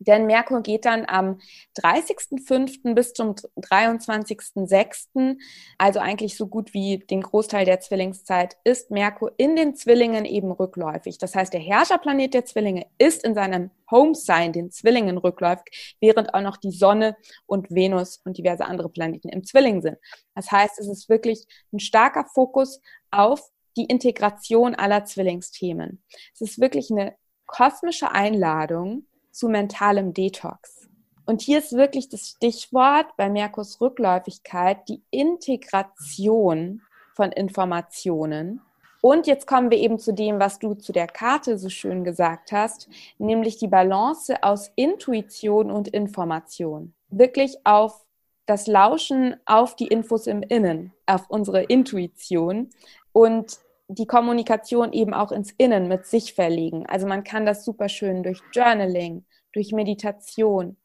Denn 0.00 0.26
Merkur 0.26 0.62
geht 0.62 0.84
dann 0.84 1.04
am 1.06 1.40
30.05. 1.80 2.94
bis 2.94 3.12
zum 3.12 3.34
23.06., 3.34 5.36
also 5.76 5.98
eigentlich 5.98 6.36
so 6.36 6.46
gut 6.46 6.72
wie 6.72 6.98
den 6.98 7.22
Großteil 7.22 7.64
der 7.64 7.80
Zwillingszeit, 7.80 8.56
ist 8.64 8.90
Merkur 8.90 9.32
in 9.36 9.56
den 9.56 9.74
Zwillingen 9.74 10.24
eben 10.24 10.52
rückläufig. 10.52 11.18
Das 11.18 11.34
heißt, 11.34 11.52
der 11.52 11.60
Herrscherplanet 11.60 12.34
der 12.34 12.44
Zwillinge 12.44 12.86
ist 12.98 13.24
in 13.24 13.34
seinem 13.34 13.70
Home-Sign, 13.90 14.52
den 14.52 14.70
Zwillingen 14.70 15.18
rückläufig, 15.18 15.96
während 16.00 16.34
auch 16.34 16.42
noch 16.42 16.58
die 16.58 16.70
Sonne 16.70 17.16
und 17.46 17.70
Venus 17.70 18.20
und 18.24 18.38
diverse 18.38 18.66
andere 18.66 18.90
Planeten 18.90 19.30
im 19.30 19.44
Zwilling 19.44 19.82
sind. 19.82 19.96
Das 20.34 20.52
heißt, 20.52 20.78
es 20.78 20.88
ist 20.88 21.08
wirklich 21.08 21.46
ein 21.72 21.80
starker 21.80 22.26
Fokus 22.32 22.80
auf 23.10 23.40
die 23.76 23.86
Integration 23.86 24.74
aller 24.74 25.04
Zwillingsthemen. 25.04 26.02
Es 26.34 26.40
ist 26.40 26.60
wirklich 26.60 26.90
eine 26.90 27.16
kosmische 27.46 28.12
Einladung, 28.12 29.07
zu 29.30 29.48
mentalem 29.48 30.14
Detox. 30.14 30.88
Und 31.26 31.42
hier 31.42 31.58
ist 31.58 31.72
wirklich 31.72 32.08
das 32.08 32.28
Stichwort 32.28 33.06
bei 33.16 33.28
Merkurs 33.28 33.80
Rückläufigkeit 33.80 34.88
die 34.88 35.02
Integration 35.10 36.80
von 37.14 37.32
Informationen. 37.32 38.62
Und 39.00 39.26
jetzt 39.26 39.46
kommen 39.46 39.70
wir 39.70 39.78
eben 39.78 39.98
zu 39.98 40.12
dem, 40.12 40.40
was 40.40 40.58
du 40.58 40.74
zu 40.74 40.92
der 40.92 41.06
Karte 41.06 41.58
so 41.58 41.68
schön 41.68 42.02
gesagt 42.02 42.50
hast, 42.50 42.88
nämlich 43.18 43.58
die 43.58 43.68
Balance 43.68 44.42
aus 44.42 44.70
Intuition 44.74 45.70
und 45.70 45.88
Information. 45.88 46.94
Wirklich 47.10 47.58
auf 47.64 48.04
das 48.46 48.66
Lauschen 48.66 49.36
auf 49.44 49.76
die 49.76 49.88
Infos 49.88 50.26
im 50.26 50.42
Innen, 50.42 50.92
auf 51.06 51.28
unsere 51.28 51.62
Intuition 51.64 52.70
und 53.12 53.58
die 53.88 54.06
Kommunikation 54.06 54.92
eben 54.92 55.14
auch 55.14 55.32
ins 55.32 55.52
Innen 55.56 55.88
mit 55.88 56.06
sich 56.06 56.34
verlegen. 56.34 56.86
Also 56.86 57.06
man 57.06 57.24
kann 57.24 57.46
das 57.46 57.64
super 57.64 57.88
schön 57.88 58.22
durch 58.22 58.40
Journaling, 58.52 59.24
durch 59.52 59.72
Meditation. 59.72 60.76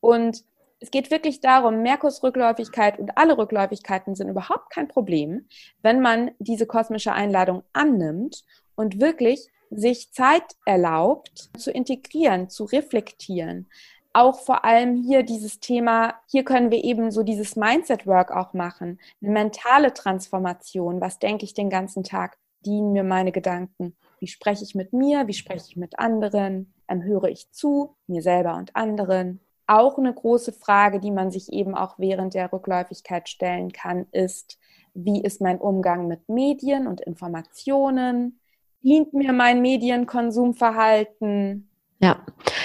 Und 0.00 0.44
es 0.78 0.90
geht 0.90 1.10
wirklich 1.10 1.40
darum, 1.40 1.82
Merkursrückläufigkeit 1.82 2.98
und 2.98 3.16
alle 3.16 3.38
Rückläufigkeiten 3.38 4.14
sind 4.14 4.28
überhaupt 4.28 4.70
kein 4.70 4.86
Problem, 4.86 5.48
wenn 5.82 6.00
man 6.00 6.30
diese 6.38 6.66
kosmische 6.66 7.12
Einladung 7.12 7.62
annimmt 7.72 8.44
und 8.76 9.00
wirklich 9.00 9.48
sich 9.70 10.12
Zeit 10.12 10.44
erlaubt, 10.64 11.50
zu 11.58 11.72
integrieren, 11.72 12.48
zu 12.50 12.64
reflektieren. 12.64 13.68
Auch 14.12 14.38
vor 14.38 14.64
allem 14.64 15.02
hier 15.02 15.24
dieses 15.24 15.58
Thema, 15.58 16.14
hier 16.30 16.44
können 16.44 16.70
wir 16.70 16.84
eben 16.84 17.10
so 17.10 17.24
dieses 17.24 17.56
Mindset-Work 17.56 18.30
auch 18.30 18.52
machen, 18.52 19.00
eine 19.20 19.32
mentale 19.32 19.92
Transformation. 19.92 21.00
Was 21.00 21.18
denke 21.18 21.44
ich 21.44 21.54
den 21.54 21.70
ganzen 21.70 22.04
Tag? 22.04 22.36
Dienen 22.64 22.92
mir 22.92 23.04
meine 23.04 23.32
Gedanken? 23.32 23.96
Wie 24.18 24.26
spreche 24.26 24.64
ich 24.64 24.74
mit 24.74 24.92
mir? 24.92 25.26
Wie 25.26 25.34
spreche 25.34 25.66
ich 25.68 25.76
mit 25.76 25.98
anderen? 25.98 26.72
Ähm, 26.88 27.02
höre 27.02 27.24
ich 27.24 27.50
zu, 27.50 27.96
mir 28.06 28.22
selber 28.22 28.56
und 28.56 28.74
anderen? 28.76 29.40
Auch 29.66 29.98
eine 29.98 30.12
große 30.12 30.52
Frage, 30.52 31.00
die 31.00 31.10
man 31.10 31.30
sich 31.30 31.52
eben 31.52 31.74
auch 31.74 31.98
während 31.98 32.34
der 32.34 32.52
Rückläufigkeit 32.52 33.28
stellen 33.28 33.72
kann, 33.72 34.06
ist, 34.12 34.58
wie 34.94 35.22
ist 35.22 35.40
mein 35.40 35.58
Umgang 35.58 36.06
mit 36.06 36.28
Medien 36.28 36.86
und 36.86 37.00
Informationen? 37.00 38.40
Dient 38.82 39.14
mir 39.14 39.32
mein 39.32 39.62
Medienkonsumverhalten? 39.62 41.70
Ja, 42.00 42.24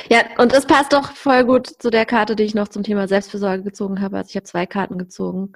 ja, 0.09 0.23
und 0.38 0.53
das 0.53 0.65
passt 0.65 0.93
doch 0.93 1.13
voll 1.13 1.45
gut 1.45 1.67
zu 1.67 1.89
der 1.89 2.05
Karte, 2.05 2.35
die 2.35 2.43
ich 2.43 2.55
noch 2.55 2.67
zum 2.67 2.83
Thema 2.83 3.07
Selbstfürsorge 3.07 3.63
gezogen 3.63 4.01
habe. 4.01 4.17
Also 4.17 4.29
ich 4.29 4.35
habe 4.35 4.43
zwei 4.43 4.65
Karten 4.65 4.97
gezogen. 4.97 5.53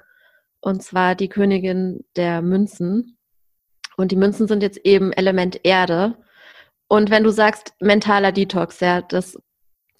Und 0.60 0.82
zwar 0.82 1.14
die 1.14 1.28
Königin 1.28 2.04
der 2.16 2.40
Münzen 2.40 3.18
und 3.96 4.12
die 4.12 4.16
Münzen 4.16 4.48
sind 4.48 4.62
jetzt 4.62 4.78
eben 4.84 5.12
Element 5.12 5.60
Erde. 5.64 6.16
Und 6.88 7.10
wenn 7.10 7.24
du 7.24 7.30
sagst 7.30 7.74
mentaler 7.80 8.32
Detox, 8.32 8.80
ja, 8.80 9.02
das, 9.02 9.38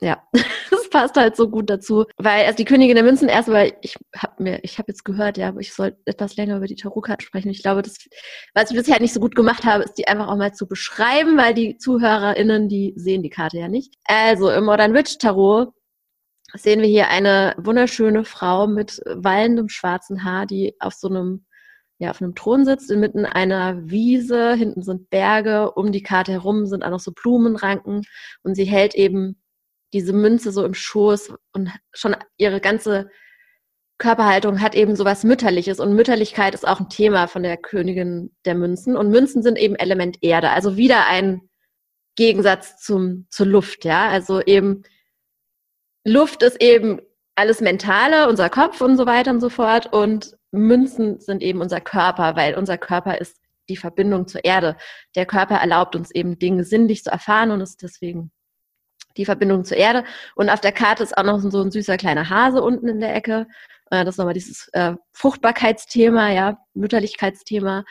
ja, 0.01 0.23
das 0.71 0.91
passt 0.91 1.17
halt 1.17 1.37
so 1.37 1.49
gut 1.49 1.71
dazu. 1.71 2.05
Weil 2.19 2.45
also 2.45 2.57
die 2.57 2.65
Königin 2.65 2.95
der 2.95 3.05
Münzen 3.05 3.29
erst, 3.29 3.49
weil 3.49 3.77
ich 3.83 3.97
habe 4.17 4.43
mir, 4.43 4.61
ich 4.63 4.79
habe 4.79 4.93
jetzt 4.93 5.05
gehört, 5.05 5.39
ja, 5.39 5.49
aber 5.49 5.61
ich 5.61 5.73
soll 5.73 5.97
etwas 6.05 6.37
länger 6.37 6.57
über 6.57 6.67
die 6.67 6.77
Tarotkarten 6.77 7.27
sprechen. 7.27 7.51
Ich 7.51 7.63
glaube, 7.63 7.83
das, 7.83 7.99
was 8.55 8.71
ich 8.71 8.77
bisher 8.77 9.01
nicht 9.01 9.15
so 9.15 9.21
gut 9.21 9.35
gemacht 9.35 9.65
habe, 9.65 9.85
ist 9.85 9.95
die 9.95 10.09
einfach 10.09 10.29
auch 10.29 10.37
mal 10.37 10.53
zu 10.53 10.67
beschreiben, 10.67 11.37
weil 11.37 11.55
die 11.55 11.79
ZuhörerInnen, 11.79 12.69
die 12.69 12.93
sehen 12.97 13.23
die 13.23 13.31
Karte 13.31 13.59
ja 13.59 13.69
nicht. 13.69 13.95
Also 14.05 14.51
im 14.51 14.65
Modern 14.65 14.95
Witch 14.95 15.19
Tarot 15.19 15.73
sehen 16.53 16.81
wir 16.81 16.89
hier 16.89 17.09
eine 17.09 17.55
wunderschöne 17.59 18.25
Frau 18.25 18.67
mit 18.67 19.01
wallendem 19.07 19.69
schwarzen 19.69 20.25
Haar, 20.25 20.47
die 20.47 20.75
auf 20.79 20.95
so 20.95 21.09
einem 21.09 21.45
ja, 21.99 22.11
auf 22.11 22.21
einem 22.21 22.35
Thron 22.35 22.65
sitzt, 22.65 22.91
inmitten 22.91 23.25
einer 23.25 23.89
Wiese, 23.89 24.55
hinten 24.55 24.83
sind 24.83 25.11
Berge, 25.11 25.71
um 25.73 25.93
die 25.93 26.03
Karte 26.03 26.33
herum 26.33 26.67
sind 26.67 26.85
auch 26.85 26.91
noch 26.91 27.01
so 27.01 27.13
Blumenranken 27.13 28.03
und 28.43 28.55
sie 28.55 28.65
hält 28.65 28.95
eben 28.95 29.41
diese 29.93 30.13
Münze 30.13 30.51
so 30.51 30.65
im 30.65 30.75
Schoß 30.75 31.35
und 31.53 31.71
schon 31.93 32.17
ihre 32.37 32.61
ganze 32.61 33.11
Körperhaltung 33.99 34.61
hat 34.61 34.75
eben 34.75 34.97
so 34.97 35.05
was 35.05 35.23
Mütterliches 35.23 35.79
und 35.79 35.95
Mütterlichkeit 35.95 36.53
ist 36.55 36.67
auch 36.67 36.81
ein 36.81 36.89
Thema 36.89 37.29
von 37.29 37.45
der 37.45 37.57
Königin 37.57 38.35
der 38.45 38.57
Münzen 38.57 38.97
und 38.97 39.11
Münzen 39.11 39.43
sind 39.43 39.57
eben 39.57 39.77
Element 39.77 40.19
Erde, 40.21 40.51
also 40.51 40.77
wieder 40.77 41.07
ein 41.07 41.49
Gegensatz 42.17 42.77
zum, 42.79 43.27
zur 43.31 43.47
Luft, 43.47 43.85
ja. 43.85 44.09
Also 44.09 44.41
eben 44.43 44.83
Luft 46.05 46.43
ist 46.43 46.61
eben 46.61 47.01
alles 47.35 47.61
Mentale, 47.61 48.29
unser 48.29 48.49
Kopf 48.51 48.81
und 48.81 48.97
so 48.97 49.07
weiter 49.07 49.31
und 49.31 49.41
so 49.41 49.49
fort. 49.49 49.93
Und 49.93 50.37
Münzen 50.55 51.21
sind 51.21 51.43
eben 51.43 51.61
unser 51.61 51.81
Körper, 51.81 52.37
weil 52.37 52.55
unser 52.57 52.79
Körper 52.79 53.19
ist 53.19 53.41
die 53.69 53.77
Verbindung 53.77 54.27
zur 54.29 54.45
Erde. 54.45 54.77
Der 55.17 55.27
Körper 55.27 55.57
erlaubt 55.57 55.97
uns 55.97 56.11
eben 56.11 56.39
Dinge 56.39 56.65
sinnlich 56.65 57.03
zu 57.03 57.11
erfahren 57.11 57.51
und 57.51 57.61
ist 57.61 57.83
deswegen 57.83 58.31
die 59.17 59.25
Verbindung 59.25 59.65
zur 59.65 59.77
Erde. 59.77 60.05
Und 60.35 60.51
auf 60.51 60.61
der 60.61 60.73
Karte 60.73 61.03
ist 61.03 61.17
auch 61.17 61.23
noch 61.23 61.39
so 61.41 61.63
ein 61.63 61.71
süßer 61.71 61.97
kleiner 61.97 62.29
Hase 62.31 62.63
unten 62.63 62.89
in 62.89 63.01
der 63.01 63.15
Ecke. 63.15 63.47
Äh, 63.91 64.05
das 64.05 64.15
ist 64.15 64.19
nochmal 64.19 64.35
dieses 64.35 64.69
äh, 64.73 64.95
Fruchtbarkeitsthema, 65.13 66.31
ja, 66.31 66.59
Mütterlichkeitsthema. 66.75 67.85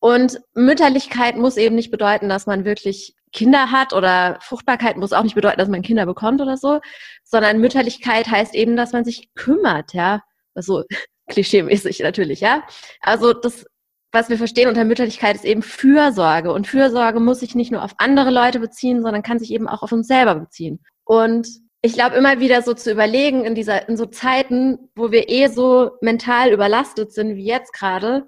Und 0.00 0.40
Mütterlichkeit 0.54 1.36
muss 1.36 1.56
eben 1.56 1.76
nicht 1.76 1.90
bedeuten, 1.90 2.28
dass 2.28 2.46
man 2.46 2.64
wirklich 2.64 3.14
Kinder 3.32 3.72
hat 3.72 3.92
oder 3.92 4.38
Fruchtbarkeit 4.42 4.96
muss 4.96 5.12
auch 5.12 5.22
nicht 5.22 5.34
bedeuten, 5.34 5.58
dass 5.58 5.68
man 5.68 5.82
Kinder 5.82 6.06
bekommt 6.06 6.40
oder 6.40 6.56
so, 6.56 6.80
sondern 7.24 7.60
Mütterlichkeit 7.60 8.28
heißt 8.28 8.54
eben, 8.54 8.76
dass 8.76 8.92
man 8.92 9.04
sich 9.04 9.32
kümmert, 9.34 9.94
ja. 9.94 10.22
Also 10.54 10.84
klischeemäßig 11.28 12.00
natürlich, 12.00 12.40
ja. 12.40 12.62
Also 13.00 13.32
das, 13.32 13.66
was 14.12 14.28
wir 14.28 14.38
verstehen 14.38 14.68
unter 14.68 14.84
Mütterlichkeit, 14.84 15.36
ist 15.36 15.44
eben 15.44 15.62
Fürsorge. 15.62 16.52
Und 16.52 16.66
Fürsorge 16.66 17.20
muss 17.20 17.40
sich 17.40 17.54
nicht 17.54 17.72
nur 17.72 17.82
auf 17.82 17.94
andere 17.98 18.30
Leute 18.30 18.60
beziehen, 18.60 19.02
sondern 19.02 19.22
kann 19.22 19.38
sich 19.38 19.52
eben 19.52 19.68
auch 19.68 19.82
auf 19.82 19.92
uns 19.92 20.06
selber 20.06 20.36
beziehen. 20.36 20.80
Und 21.04 21.48
ich 21.82 21.94
glaube, 21.94 22.16
immer 22.16 22.40
wieder 22.40 22.62
so 22.62 22.72
zu 22.72 22.90
überlegen 22.90 23.44
in 23.44 23.54
dieser, 23.54 23.88
in 23.88 23.96
so 23.96 24.06
Zeiten, 24.06 24.90
wo 24.94 25.10
wir 25.10 25.28
eh 25.28 25.48
so 25.48 25.90
mental 26.00 26.52
überlastet 26.52 27.12
sind 27.12 27.36
wie 27.36 27.44
jetzt 27.44 27.72
gerade, 27.72 28.26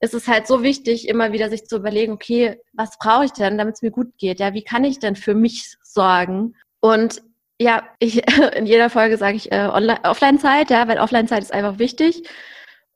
ist 0.00 0.14
es 0.14 0.28
halt 0.28 0.46
so 0.46 0.62
wichtig, 0.62 1.08
immer 1.08 1.32
wieder 1.32 1.50
sich 1.50 1.66
zu 1.66 1.76
überlegen, 1.76 2.12
okay, 2.12 2.60
was 2.72 2.98
brauche 2.98 3.24
ich 3.24 3.32
denn, 3.32 3.58
damit 3.58 3.76
es 3.76 3.82
mir 3.82 3.90
gut 3.90 4.16
geht? 4.18 4.40
Ja, 4.40 4.54
wie 4.54 4.64
kann 4.64 4.84
ich 4.84 4.98
denn 5.00 5.16
für 5.16 5.34
mich 5.34 5.76
sorgen? 5.82 6.54
Und 6.80 7.22
ja, 7.60 7.84
ich, 7.98 8.22
in 8.56 8.66
jeder 8.66 8.90
Folge 8.90 9.16
sage 9.16 9.36
ich 9.36 9.52
äh, 9.52 9.66
Offline-Zeit, 9.66 10.70
ja, 10.70 10.88
weil 10.88 10.98
Offline-Zeit 10.98 11.42
ist 11.42 11.52
einfach 11.52 11.78
wichtig. 11.78 12.28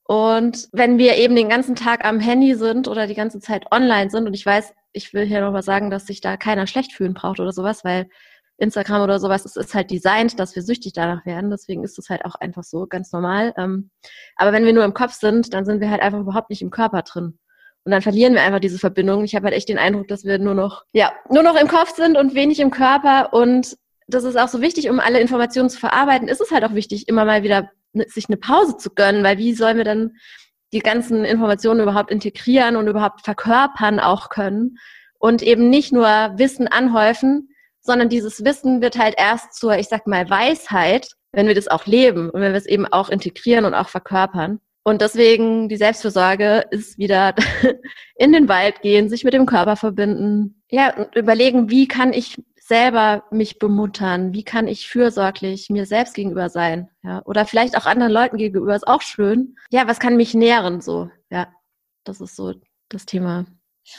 Und 0.04 0.68
wenn 0.72 0.96
wir 0.96 1.16
eben 1.16 1.36
den 1.36 1.50
ganzen 1.50 1.76
Tag 1.76 2.04
am 2.04 2.18
Handy 2.18 2.54
sind 2.54 2.88
oder 2.88 3.06
die 3.06 3.14
ganze 3.14 3.40
Zeit 3.40 3.70
online 3.70 4.10
sind, 4.10 4.26
und 4.26 4.34
ich 4.34 4.46
weiß, 4.46 4.72
ich 4.92 5.12
will 5.12 5.26
hier 5.26 5.42
noch 5.42 5.52
mal 5.52 5.62
sagen, 5.62 5.90
dass 5.90 6.06
sich 6.06 6.20
da 6.20 6.36
keiner 6.36 6.66
schlecht 6.66 6.94
fühlen 6.94 7.12
braucht 7.12 7.40
oder 7.40 7.52
sowas, 7.52 7.84
weil 7.84 8.08
Instagram 8.56 9.02
oder 9.02 9.20
sowas, 9.20 9.44
es 9.44 9.56
ist 9.56 9.74
halt 9.74 9.90
designt, 9.90 10.40
dass 10.40 10.56
wir 10.56 10.62
süchtig 10.62 10.92
danach 10.92 11.24
werden. 11.26 11.50
Deswegen 11.50 11.84
ist 11.84 11.98
es 11.98 12.08
halt 12.08 12.24
auch 12.24 12.34
einfach 12.36 12.64
so, 12.64 12.86
ganz 12.86 13.12
normal. 13.12 13.54
Ähm, 13.56 13.90
aber 14.36 14.52
wenn 14.52 14.64
wir 14.64 14.72
nur 14.72 14.84
im 14.84 14.94
Kopf 14.94 15.12
sind, 15.12 15.54
dann 15.54 15.64
sind 15.64 15.80
wir 15.80 15.90
halt 15.90 16.02
einfach 16.02 16.20
überhaupt 16.20 16.50
nicht 16.50 16.62
im 16.62 16.70
Körper 16.70 17.02
drin. 17.02 17.38
Und 17.84 17.92
dann 17.92 18.02
verlieren 18.02 18.34
wir 18.34 18.42
einfach 18.42 18.60
diese 18.60 18.78
Verbindung. 18.78 19.24
Ich 19.24 19.34
habe 19.34 19.44
halt 19.44 19.54
echt 19.54 19.68
den 19.68 19.78
Eindruck, 19.78 20.08
dass 20.08 20.24
wir 20.24 20.38
nur 20.38 20.54
noch, 20.54 20.84
ja, 20.92 21.12
nur 21.30 21.42
noch 21.42 21.54
im 21.54 21.68
Kopf 21.68 21.94
sind 21.94 22.16
und 22.16 22.34
wenig 22.34 22.60
im 22.60 22.70
Körper. 22.70 23.32
Und 23.32 23.76
das 24.08 24.24
ist 24.24 24.36
auch 24.36 24.48
so 24.48 24.60
wichtig, 24.60 24.88
um 24.90 25.00
alle 25.00 25.20
Informationen 25.20 25.70
zu 25.70 25.78
verarbeiten, 25.78 26.28
ist 26.28 26.40
es 26.40 26.50
halt 26.50 26.64
auch 26.64 26.74
wichtig, 26.74 27.08
immer 27.08 27.24
mal 27.24 27.42
wieder 27.42 27.70
ne, 27.92 28.06
sich 28.08 28.28
eine 28.28 28.38
Pause 28.38 28.76
zu 28.76 28.90
gönnen, 28.90 29.22
weil 29.22 29.38
wie 29.38 29.54
sollen 29.54 29.76
wir 29.76 29.84
dann 29.84 30.16
die 30.72 30.80
ganzen 30.80 31.24
Informationen 31.24 31.80
überhaupt 31.80 32.10
integrieren 32.10 32.76
und 32.76 32.88
überhaupt 32.88 33.22
verkörpern 33.22 34.00
auch 34.00 34.30
können 34.30 34.78
und 35.18 35.42
eben 35.42 35.70
nicht 35.70 35.92
nur 35.92 36.06
Wissen 36.36 36.68
anhäufen, 36.68 37.48
sondern 37.80 38.08
dieses 38.08 38.44
Wissen 38.44 38.82
wird 38.82 38.98
halt 38.98 39.14
erst 39.16 39.54
zur, 39.54 39.78
ich 39.78 39.88
sag 39.88 40.06
mal, 40.06 40.28
Weisheit, 40.28 41.08
wenn 41.32 41.46
wir 41.46 41.54
das 41.54 41.68
auch 41.68 41.86
leben 41.86 42.30
und 42.30 42.40
wenn 42.40 42.52
wir 42.52 42.58
es 42.58 42.66
eben 42.66 42.86
auch 42.86 43.08
integrieren 43.08 43.64
und 43.64 43.74
auch 43.74 43.88
verkörpern. 43.88 44.60
Und 44.84 45.02
deswegen 45.02 45.68
die 45.68 45.76
Selbstfürsorge 45.76 46.64
ist 46.70 46.96
wieder 46.96 47.34
in 48.16 48.32
den 48.32 48.48
Wald 48.48 48.80
gehen, 48.80 49.10
sich 49.10 49.24
mit 49.24 49.34
dem 49.34 49.46
Körper 49.46 49.76
verbinden, 49.76 50.62
ja, 50.70 50.94
und 50.96 51.14
überlegen, 51.14 51.70
wie 51.70 51.88
kann 51.88 52.12
ich 52.12 52.36
selber 52.68 53.24
mich 53.30 53.58
bemuttern, 53.58 54.34
wie 54.34 54.44
kann 54.44 54.68
ich 54.68 54.88
fürsorglich 54.88 55.70
mir 55.70 55.86
selbst 55.86 56.14
gegenüber 56.14 56.50
sein, 56.50 56.90
ja, 57.02 57.22
oder 57.24 57.46
vielleicht 57.46 57.76
auch 57.76 57.86
anderen 57.86 58.12
Leuten 58.12 58.36
gegenüber 58.36 58.76
ist 58.76 58.86
auch 58.86 59.00
schön. 59.00 59.56
Ja, 59.70 59.88
was 59.88 59.98
kann 59.98 60.16
mich 60.16 60.34
nähren 60.34 60.82
so, 60.82 61.10
ja, 61.30 61.48
das 62.04 62.20
ist 62.20 62.36
so 62.36 62.54
das 62.90 63.06
Thema. 63.06 63.46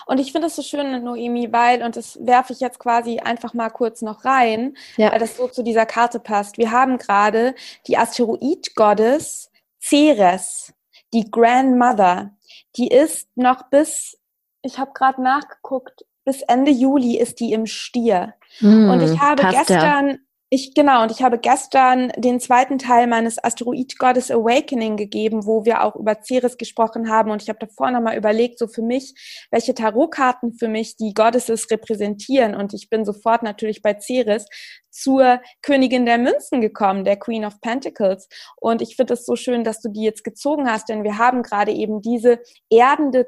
Und 0.05 0.19
ich 0.19 0.31
finde 0.31 0.47
es 0.47 0.55
so 0.55 0.61
schön, 0.61 1.03
Noemi, 1.03 1.51
weil, 1.51 1.81
und 1.81 1.95
das 1.95 2.19
werfe 2.23 2.53
ich 2.53 2.59
jetzt 2.59 2.77
quasi 2.77 3.17
einfach 3.17 3.55
mal 3.55 3.71
kurz 3.71 4.03
noch 4.03 4.23
rein, 4.23 4.77
ja. 4.97 5.11
weil 5.11 5.19
das 5.19 5.37
so 5.37 5.47
zu 5.47 5.63
dieser 5.63 5.87
Karte 5.87 6.19
passt. 6.19 6.59
Wir 6.59 6.71
haben 6.71 6.99
gerade 6.99 7.55
die 7.87 7.97
Asteroid-Goddess 7.97 9.49
Ceres, 9.81 10.73
die 11.11 11.31
Grandmother. 11.31 12.35
Die 12.75 12.89
ist 12.89 13.29
noch 13.35 13.69
bis, 13.71 14.19
ich 14.61 14.77
habe 14.77 14.91
gerade 14.93 15.23
nachgeguckt, 15.23 16.05
bis 16.25 16.41
Ende 16.43 16.71
Juli 16.71 17.17
ist 17.17 17.39
die 17.39 17.53
im 17.53 17.65
Stier. 17.65 18.35
Mm, 18.61 18.89
und 18.89 19.01
ich 19.01 19.19
habe 19.19 19.43
gestern, 19.49 20.09
ja. 20.09 20.15
Ich, 20.51 20.73
genau, 20.73 21.03
und 21.03 21.11
ich 21.11 21.21
habe 21.21 21.37
gestern 21.37 22.11
den 22.17 22.39
zweiten 22.39 22.79
Teil 22.79 23.05
meines 23.05 23.43
Asteroid 23.43 23.99
Goddess 23.99 24.31
Awakening 24.31 24.97
gegeben, 24.97 25.45
wo 25.45 25.63
wir 25.63 25.83
auch 25.83 25.95
über 25.95 26.23
Ceres 26.23 26.57
gesprochen 26.57 27.07
haben. 27.07 27.29
Und 27.29 27.43
ich 27.43 27.49
habe 27.49 27.59
davor 27.59 27.91
nochmal 27.91 28.17
überlegt, 28.17 28.57
so 28.57 28.65
für 28.67 28.81
mich, 28.81 29.13
welche 29.51 29.75
Tarotkarten 29.75 30.53
für 30.53 30.67
mich 30.67 30.95
die 30.95 31.13
Goddesses 31.13 31.69
repräsentieren. 31.69 32.55
Und 32.55 32.73
ich 32.73 32.89
bin 32.89 33.05
sofort 33.05 33.43
natürlich 33.43 33.83
bei 33.83 33.99
Ceres 33.99 34.47
zur 34.91 35.41
Königin 35.61 36.05
der 36.05 36.17
Münzen 36.17 36.61
gekommen, 36.61 37.03
der 37.03 37.17
Queen 37.17 37.45
of 37.45 37.61
Pentacles. 37.61 38.27
Und 38.55 38.81
ich 38.81 38.95
finde 38.95 39.13
es 39.13 39.25
so 39.25 39.35
schön, 39.35 39.63
dass 39.63 39.81
du 39.81 39.89
die 39.89 40.03
jetzt 40.03 40.23
gezogen 40.23 40.69
hast, 40.69 40.89
denn 40.89 41.03
wir 41.03 41.17
haben 41.17 41.43
gerade 41.43 41.71
eben 41.71 42.01
diese 42.01 42.39
erdende, 42.69 43.27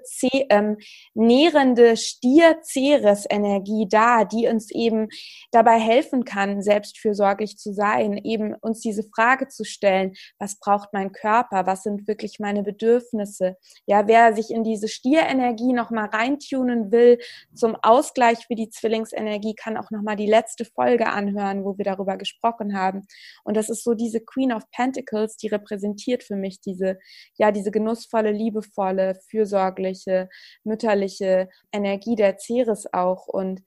ähm, 0.49 0.77
nährende 1.13 1.97
Stier-Ceres-Energie 1.97 3.87
da, 3.89 4.25
die 4.25 4.47
uns 4.47 4.71
eben 4.71 5.09
dabei 5.51 5.79
helfen 5.79 6.25
kann, 6.25 6.61
selbstfürsorglich 7.13 7.57
zu 7.57 7.73
sein, 7.73 8.17
eben 8.17 8.55
uns 8.55 8.79
diese 8.79 9.03
Frage 9.03 9.47
zu 9.47 9.63
stellen, 9.63 10.13
was 10.39 10.59
braucht 10.59 10.93
mein 10.93 11.11
Körper, 11.11 11.65
was 11.65 11.83
sind 11.83 12.07
wirklich 12.07 12.39
meine 12.39 12.63
Bedürfnisse. 12.63 13.57
Ja, 13.85 14.07
wer 14.07 14.33
sich 14.33 14.51
in 14.51 14.63
diese 14.63 14.87
Stierenergie 14.87 15.73
nochmal 15.73 16.07
reintunen 16.07 16.91
will, 16.91 17.19
zum 17.53 17.75
Ausgleich 17.75 18.45
für 18.47 18.55
die 18.55 18.69
Zwillingsenergie, 18.69 19.55
kann 19.55 19.77
auch 19.77 19.91
nochmal 19.91 20.15
die 20.15 20.27
letzte 20.27 20.65
Folge 20.65 21.07
anhören 21.07 21.41
hören, 21.41 21.65
wo 21.65 21.77
wir 21.77 21.85
darüber 21.85 22.17
gesprochen 22.17 22.77
haben. 22.77 23.05
Und 23.43 23.57
das 23.57 23.69
ist 23.69 23.83
so 23.83 23.93
diese 23.93 24.21
Queen 24.21 24.53
of 24.53 24.69
Pentacles, 24.71 25.37
die 25.37 25.47
repräsentiert 25.47 26.23
für 26.23 26.35
mich 26.35 26.61
diese, 26.61 26.97
ja, 27.37 27.51
diese 27.51 27.71
genussvolle, 27.71 28.31
liebevolle, 28.31 29.19
fürsorgliche, 29.29 30.29
mütterliche 30.63 31.49
Energie 31.71 32.15
der 32.15 32.37
Ceres 32.37 32.91
auch. 32.93 33.27
Und 33.27 33.61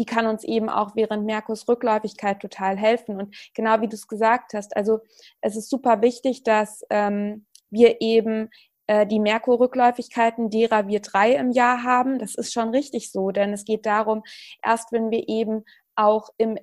die 0.00 0.06
kann 0.06 0.26
uns 0.26 0.44
eben 0.44 0.70
auch 0.70 0.96
während 0.96 1.26
Merkurs 1.26 1.68
Rückläufigkeit 1.68 2.40
total 2.40 2.78
helfen. 2.78 3.18
Und 3.18 3.36
genau 3.54 3.82
wie 3.82 3.88
du 3.88 3.96
es 3.96 4.08
gesagt 4.08 4.54
hast, 4.54 4.74
also 4.74 5.00
es 5.42 5.56
ist 5.56 5.68
super 5.68 6.00
wichtig, 6.00 6.42
dass 6.42 6.82
ähm, 6.88 7.44
wir 7.68 8.00
eben 8.00 8.48
äh, 8.86 9.06
die 9.06 9.20
Merkur-Rückläufigkeiten, 9.20 10.48
derer 10.48 10.88
wir 10.88 11.00
drei 11.00 11.34
im 11.34 11.50
Jahr 11.50 11.82
haben. 11.82 12.18
Das 12.18 12.34
ist 12.34 12.50
schon 12.50 12.70
richtig 12.70 13.12
so, 13.12 13.30
denn 13.30 13.52
es 13.52 13.66
geht 13.66 13.84
darum, 13.84 14.22
erst 14.64 14.90
wenn 14.90 15.10
wir 15.10 15.28
eben 15.28 15.64
auch 15.96 16.30
im 16.38 16.56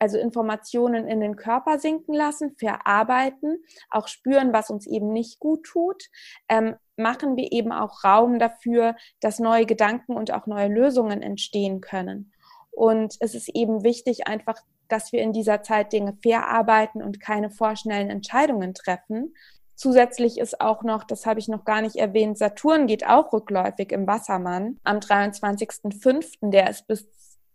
also 0.00 0.16
Informationen 0.16 1.08
in 1.08 1.18
den 1.18 1.34
Körper 1.34 1.80
sinken 1.80 2.14
lassen, 2.14 2.54
verarbeiten, 2.56 3.64
auch 3.90 4.06
spüren, 4.06 4.52
was 4.52 4.70
uns 4.70 4.86
eben 4.86 5.12
nicht 5.12 5.40
gut 5.40 5.64
tut, 5.64 6.04
ähm, 6.48 6.76
machen 6.96 7.36
wir 7.36 7.50
eben 7.50 7.72
auch 7.72 8.04
Raum 8.04 8.38
dafür, 8.38 8.94
dass 9.20 9.40
neue 9.40 9.66
Gedanken 9.66 10.12
und 10.16 10.32
auch 10.32 10.46
neue 10.46 10.68
Lösungen 10.68 11.20
entstehen 11.20 11.80
können. 11.80 12.32
Und 12.78 13.16
es 13.18 13.34
ist 13.34 13.48
eben 13.48 13.82
wichtig, 13.82 14.28
einfach, 14.28 14.54
dass 14.86 15.10
wir 15.10 15.20
in 15.20 15.32
dieser 15.32 15.64
Zeit 15.64 15.92
Dinge 15.92 16.16
verarbeiten 16.22 17.02
und 17.02 17.18
keine 17.18 17.50
vorschnellen 17.50 18.08
Entscheidungen 18.08 18.72
treffen. 18.72 19.34
Zusätzlich 19.74 20.38
ist 20.38 20.60
auch 20.60 20.84
noch, 20.84 21.02
das 21.02 21.26
habe 21.26 21.40
ich 21.40 21.48
noch 21.48 21.64
gar 21.64 21.82
nicht 21.82 21.96
erwähnt, 21.96 22.38
Saturn 22.38 22.86
geht 22.86 23.04
auch 23.04 23.32
rückläufig 23.32 23.90
im 23.90 24.06
Wassermann 24.06 24.78
am 24.84 24.98
23.05. 24.98 26.50
Der 26.52 26.70
ist 26.70 26.86
bis 26.86 27.08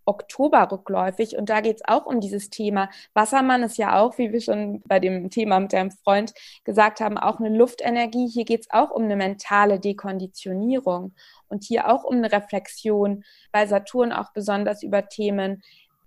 Oktober 0.06 0.70
rückläufig 0.72 1.38
und 1.38 1.50
da 1.50 1.62
geht 1.62 1.78
es 1.78 1.82
auch 1.86 2.06
um 2.06 2.20
dieses 2.20 2.50
Thema. 2.50 2.90
Wassermann 3.14 3.64
ist 3.64 3.78
ja 3.78 4.00
auch, 4.00 4.18
wie 4.18 4.32
wir 4.32 4.42
schon 4.42 4.82
bei 4.86 5.00
dem 5.00 5.30
Thema 5.30 5.60
mit 5.60 5.74
deinem 5.74 5.92
Freund 5.92 6.34
gesagt 6.64 7.00
haben, 7.00 7.18
auch 7.18 7.40
eine 7.40 7.56
Luftenergie. 7.56 8.28
Hier 8.28 8.46
geht 8.46 8.62
es 8.62 8.72
auch 8.72 8.92
um 8.92 9.04
eine 9.04 9.16
mentale 9.16 9.80
Dekonditionierung 9.80 11.14
und 11.48 11.64
hier 11.64 11.90
auch 11.90 12.04
um 12.04 12.16
eine 12.16 12.32
Reflexion, 12.32 13.24
bei 13.52 13.66
Saturn 13.68 14.12
auch 14.12 14.34
besonders 14.34 14.84
über 14.84 15.08
Themen 15.08 15.62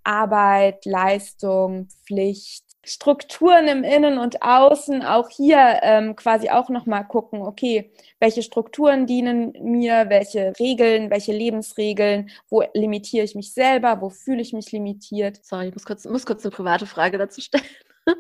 Arbeit, 0.07 0.85
Leistung, 0.85 1.89
Pflicht, 2.07 2.66
Strukturen 2.89 3.67
im 3.67 3.83
Innen 3.83 4.17
und 4.17 4.43
Außen 4.43 5.03
auch 5.03 5.29
hier 5.29 5.81
ähm, 5.83 6.15
quasi 6.15 6.51
auch 6.51 6.69
nochmal 6.69 7.05
gucken, 7.05 7.43
okay, 7.43 7.91
welche 8.21 8.45
Strukturen 8.45 9.07
dienen 9.07 9.53
mir, 9.61 10.09
welche 10.09 10.53
Regeln, 10.61 11.11
welche 11.11 11.33
Lebensregeln, 11.33 12.31
wo 12.49 12.63
limitiere 12.75 13.25
ich 13.25 13.35
mich 13.35 13.53
selber, 13.53 14.01
wo 14.01 14.09
fühle 14.09 14.41
ich 14.41 14.53
mich 14.53 14.71
limitiert. 14.71 15.45
Sorry, 15.45 15.69
ich 15.69 15.75
muss 15.75 15.85
kurz, 15.85 16.05
muss 16.05 16.27
kurz 16.27 16.45
eine 16.45 16.53
private 16.53 16.87
Frage 16.87 17.19
dazu 17.19 17.41
stellen. 17.41 17.65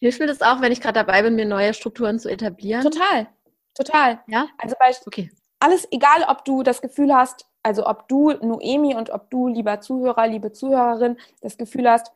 Hilft 0.00 0.20
mir 0.20 0.26
das 0.26 0.40
auch, 0.40 0.62
wenn 0.62 0.72
ich 0.72 0.80
gerade 0.80 0.94
dabei 0.94 1.20
bin, 1.22 1.34
mir 1.34 1.44
neue 1.44 1.74
Strukturen 1.74 2.18
zu 2.18 2.30
etablieren? 2.30 2.82
Total, 2.82 3.28
total. 3.74 4.20
Ja? 4.26 4.48
Also 4.56 4.74
bei, 4.80 4.90
okay. 5.04 5.30
alles, 5.60 5.86
egal 5.90 6.24
ob 6.28 6.46
du 6.46 6.62
das 6.62 6.80
Gefühl 6.80 7.14
hast, 7.14 7.44
also 7.62 7.86
ob 7.86 8.08
du, 8.08 8.32
Noemi, 8.32 8.94
und 8.94 9.10
ob 9.10 9.30
du, 9.30 9.48
lieber 9.48 9.80
Zuhörer, 9.80 10.26
liebe 10.26 10.50
Zuhörerin, 10.50 11.18
das 11.42 11.58
Gefühl 11.58 11.90
hast, 11.90 12.10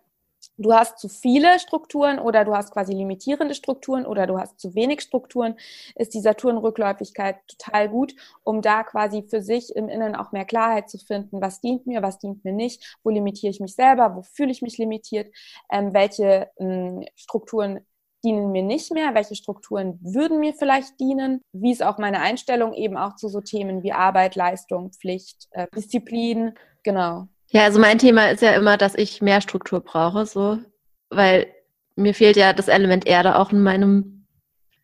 du 0.59 0.73
hast 0.73 0.99
zu 0.99 1.09
viele 1.09 1.59
Strukturen 1.59 2.19
oder 2.19 2.45
du 2.45 2.55
hast 2.55 2.73
quasi 2.73 2.93
limitierende 2.93 3.55
Strukturen 3.55 4.07
oder 4.07 4.27
du 4.27 4.39
hast 4.39 4.59
zu 4.59 4.75
wenig 4.75 5.01
Strukturen, 5.01 5.57
ist 5.95 6.15
die 6.15 6.21
Saturnrückläufigkeit 6.21 7.37
total 7.49 7.89
gut, 7.89 8.15
um 8.45 8.63
da 8.63 8.83
quasi 8.83 9.23
für 9.23 9.43
sich 9.43 9.75
im 9.75 9.89
Inneren 9.89 10.17
auch 10.17 10.33
mehr 10.33 10.45
Klarheit 10.45 10.89
zu 10.89 10.99
finden, 10.99 11.41
was 11.41 11.61
dient 11.61 11.87
mir, 11.87 12.03
was 12.03 12.19
dient 12.19 12.45
mir 12.45 12.53
nicht, 12.53 12.97
wo 13.03 13.11
limitiere 13.11 13.51
ich 13.51 13.61
mich 13.61 13.75
selber, 13.75 14.17
wo 14.17 14.23
fühle 14.23 14.51
ich 14.51 14.63
mich 14.63 14.79
limitiert, 14.79 15.35
ähm, 15.71 15.93
welche 15.93 16.49
ähm, 16.59 17.05
Strukturen 17.15 17.81
dienen 18.25 18.51
mir 18.51 18.63
nicht 18.63 18.93
mehr, 18.93 19.15
welche 19.15 19.37
Strukturen 19.37 19.99
würden 20.03 20.41
mir 20.41 20.55
vielleicht 20.55 20.99
dienen, 20.99 21.43
wie 21.53 21.71
ist 21.71 21.83
auch 21.83 21.99
meine 21.99 22.21
Einstellung 22.21 22.75
eben 22.75 22.97
auch 22.97 23.15
zu 23.17 23.29
so 23.29 23.41
Themen 23.41 23.83
wie 23.83 23.93
Arbeit, 23.93 24.35
Leistung, 24.35 24.91
Pflicht, 24.93 25.49
äh, 25.53 25.67
Disziplin, 25.75 26.55
genau. 26.83 27.29
Ja, 27.57 27.65
also 27.65 27.81
mein 27.81 27.97
Thema 27.97 28.31
ist 28.31 28.43
ja 28.43 28.55
immer, 28.55 28.77
dass 28.77 28.95
ich 28.95 29.23
mehr 29.23 29.41
Struktur 29.41 29.81
brauche, 29.81 30.27
so, 30.27 30.59
weil 31.09 31.47
mir 31.95 32.13
fehlt 32.13 32.37
ja 32.37 32.53
das 32.53 32.69
Element 32.69 33.07
Erde 33.07 33.39
auch 33.39 33.51
in 33.51 33.63
meinem 33.63 34.27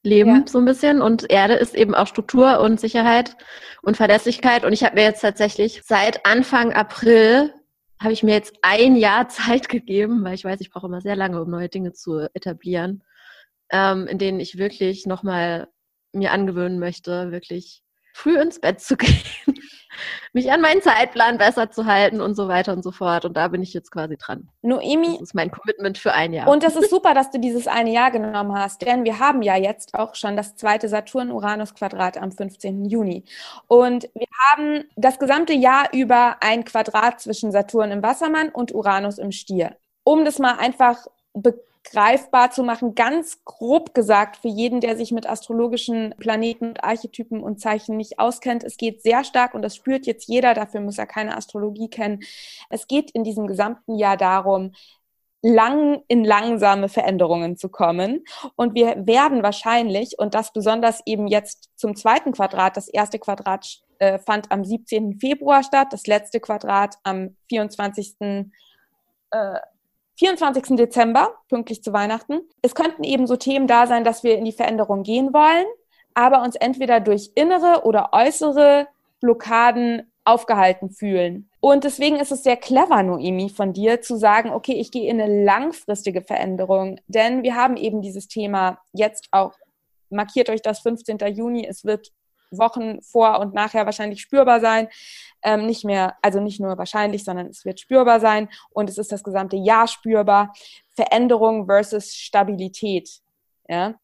Leben 0.02 0.36
ja. 0.36 0.42
so 0.46 0.56
ein 0.56 0.64
bisschen 0.64 1.02
und 1.02 1.30
Erde 1.30 1.52
ist 1.52 1.74
eben 1.74 1.94
auch 1.94 2.06
Struktur 2.06 2.60
und 2.60 2.80
Sicherheit 2.80 3.36
und 3.82 3.98
Verlässlichkeit 3.98 4.64
und 4.64 4.72
ich 4.72 4.84
habe 4.84 4.94
mir 4.94 5.02
jetzt 5.02 5.20
tatsächlich 5.20 5.82
seit 5.84 6.24
Anfang 6.24 6.72
April 6.72 7.52
habe 8.00 8.14
ich 8.14 8.22
mir 8.22 8.32
jetzt 8.32 8.54
ein 8.62 8.96
Jahr 8.96 9.28
Zeit 9.28 9.68
gegeben, 9.68 10.24
weil 10.24 10.34
ich 10.34 10.46
weiß, 10.46 10.62
ich 10.62 10.70
brauche 10.70 10.86
immer 10.86 11.02
sehr 11.02 11.14
lange, 11.14 11.42
um 11.42 11.50
neue 11.50 11.68
Dinge 11.68 11.92
zu 11.92 12.26
etablieren, 12.32 13.04
ähm, 13.70 14.06
in 14.06 14.16
denen 14.16 14.40
ich 14.40 14.56
wirklich 14.56 15.04
nochmal 15.04 15.68
mir 16.14 16.32
angewöhnen 16.32 16.78
möchte, 16.78 17.32
wirklich 17.32 17.82
früh 18.12 18.38
ins 18.40 18.60
Bett 18.60 18.80
zu 18.80 18.96
gehen, 18.98 19.20
mich 20.32 20.50
an 20.50 20.60
meinen 20.60 20.82
Zeitplan 20.82 21.38
besser 21.38 21.70
zu 21.70 21.86
halten 21.86 22.20
und 22.20 22.34
so 22.34 22.48
weiter 22.48 22.72
und 22.72 22.82
so 22.82 22.92
fort. 22.92 23.24
Und 23.24 23.36
da 23.36 23.48
bin 23.48 23.62
ich 23.62 23.74
jetzt 23.74 23.90
quasi 23.90 24.16
dran. 24.16 24.48
Noemi. 24.62 25.12
Das 25.12 25.22
ist 25.22 25.34
mein 25.34 25.50
Commitment 25.50 25.98
für 25.98 26.12
ein 26.12 26.32
Jahr. 26.32 26.48
Und 26.48 26.62
das 26.62 26.76
ist 26.76 26.90
super, 26.90 27.14
dass 27.14 27.30
du 27.30 27.38
dieses 27.38 27.66
eine 27.66 27.92
Jahr 27.92 28.10
genommen 28.10 28.54
hast, 28.54 28.82
denn 28.82 29.04
wir 29.04 29.18
haben 29.18 29.42
ja 29.42 29.56
jetzt 29.56 29.94
auch 29.94 30.14
schon 30.14 30.36
das 30.36 30.56
zweite 30.56 30.88
Saturn-Uranus-Quadrat 30.88 32.18
am 32.18 32.32
15. 32.32 32.84
Juni. 32.86 33.24
Und 33.66 34.08
wir 34.14 34.28
haben 34.50 34.84
das 34.96 35.18
gesamte 35.18 35.52
Jahr 35.52 35.92
über 35.92 36.36
ein 36.40 36.64
Quadrat 36.64 37.20
zwischen 37.20 37.52
Saturn 37.52 37.90
im 37.90 38.02
Wassermann 38.02 38.48
und 38.48 38.74
Uranus 38.74 39.18
im 39.18 39.32
Stier. 39.32 39.76
Um 40.04 40.24
das 40.24 40.38
mal 40.38 40.56
einfach 40.58 41.06
greifbar 41.84 42.50
zu 42.50 42.62
machen, 42.62 42.94
ganz 42.94 43.44
grob 43.44 43.94
gesagt 43.94 44.36
für 44.36 44.48
jeden, 44.48 44.80
der 44.80 44.96
sich 44.96 45.12
mit 45.12 45.28
astrologischen 45.28 46.14
Planeten 46.18 46.68
und 46.68 46.84
Archetypen 46.84 47.42
und 47.42 47.60
Zeichen 47.60 47.96
nicht 47.96 48.18
auskennt. 48.18 48.64
Es 48.64 48.76
geht 48.76 49.02
sehr 49.02 49.24
stark 49.24 49.54
und 49.54 49.62
das 49.62 49.76
spürt 49.76 50.06
jetzt 50.06 50.28
jeder, 50.28 50.54
dafür 50.54 50.80
muss 50.80 50.98
er 50.98 51.06
keine 51.06 51.36
Astrologie 51.36 51.88
kennen. 51.88 52.20
Es 52.70 52.86
geht 52.86 53.10
in 53.10 53.24
diesem 53.24 53.46
gesamten 53.46 53.96
Jahr 53.96 54.16
darum, 54.16 54.72
lang 55.42 56.02
in 56.06 56.24
langsame 56.24 56.88
Veränderungen 56.88 57.56
zu 57.56 57.68
kommen. 57.68 58.24
Und 58.54 58.74
wir 58.74 59.06
werden 59.06 59.42
wahrscheinlich, 59.42 60.18
und 60.18 60.34
das 60.34 60.52
besonders 60.52 61.02
eben 61.04 61.26
jetzt 61.26 61.70
zum 61.74 61.96
zweiten 61.96 62.32
Quadrat, 62.32 62.76
das 62.76 62.86
erste 62.86 63.18
Quadrat 63.18 63.82
äh, 63.98 64.20
fand 64.20 64.52
am 64.52 64.64
17. 64.64 65.18
Februar 65.18 65.64
statt, 65.64 65.88
das 65.90 66.06
letzte 66.06 66.38
Quadrat 66.38 66.96
am 67.02 67.36
24. 67.48 68.16
Äh, 69.30 69.56
24. 70.22 70.76
Dezember, 70.76 71.34
pünktlich 71.48 71.82
zu 71.82 71.92
Weihnachten. 71.92 72.42
Es 72.62 72.76
könnten 72.76 73.02
eben 73.02 73.26
so 73.26 73.34
Themen 73.34 73.66
da 73.66 73.88
sein, 73.88 74.04
dass 74.04 74.22
wir 74.22 74.38
in 74.38 74.44
die 74.44 74.52
Veränderung 74.52 75.02
gehen 75.02 75.32
wollen, 75.32 75.66
aber 76.14 76.42
uns 76.42 76.54
entweder 76.54 77.00
durch 77.00 77.32
innere 77.34 77.84
oder 77.84 78.10
äußere 78.12 78.86
Blockaden 79.20 80.12
aufgehalten 80.24 80.90
fühlen. 80.90 81.50
Und 81.58 81.82
deswegen 81.82 82.20
ist 82.20 82.30
es 82.30 82.44
sehr 82.44 82.56
clever, 82.56 83.02
Noemi, 83.02 83.48
von 83.48 83.72
dir 83.72 84.00
zu 84.00 84.16
sagen, 84.16 84.50
okay, 84.50 84.74
ich 84.74 84.92
gehe 84.92 85.10
in 85.10 85.20
eine 85.20 85.44
langfristige 85.44 86.22
Veränderung, 86.22 87.00
denn 87.08 87.42
wir 87.42 87.56
haben 87.56 87.76
eben 87.76 88.00
dieses 88.00 88.28
Thema 88.28 88.78
jetzt 88.92 89.26
auch, 89.32 89.54
markiert 90.08 90.50
euch 90.50 90.62
das 90.62 90.78
15. 90.82 91.18
Juni, 91.34 91.66
es 91.66 91.84
wird 91.84 92.12
Wochen 92.58 93.00
vor 93.02 93.40
und 93.40 93.54
nachher 93.54 93.86
wahrscheinlich 93.86 94.20
spürbar 94.20 94.60
sein. 94.60 94.88
Ähm, 95.42 95.66
nicht 95.66 95.84
mehr, 95.84 96.16
also 96.22 96.40
nicht 96.40 96.60
nur 96.60 96.78
wahrscheinlich, 96.78 97.24
sondern 97.24 97.46
es 97.46 97.64
wird 97.64 97.80
spürbar 97.80 98.20
sein 98.20 98.48
und 98.70 98.88
es 98.88 98.98
ist 98.98 99.12
das 99.12 99.24
gesamte 99.24 99.56
Jahr 99.56 99.88
spürbar. 99.88 100.52
Veränderung 100.94 101.66
versus 101.66 102.14
Stabilität. 102.14 103.20
Ja? 103.68 103.94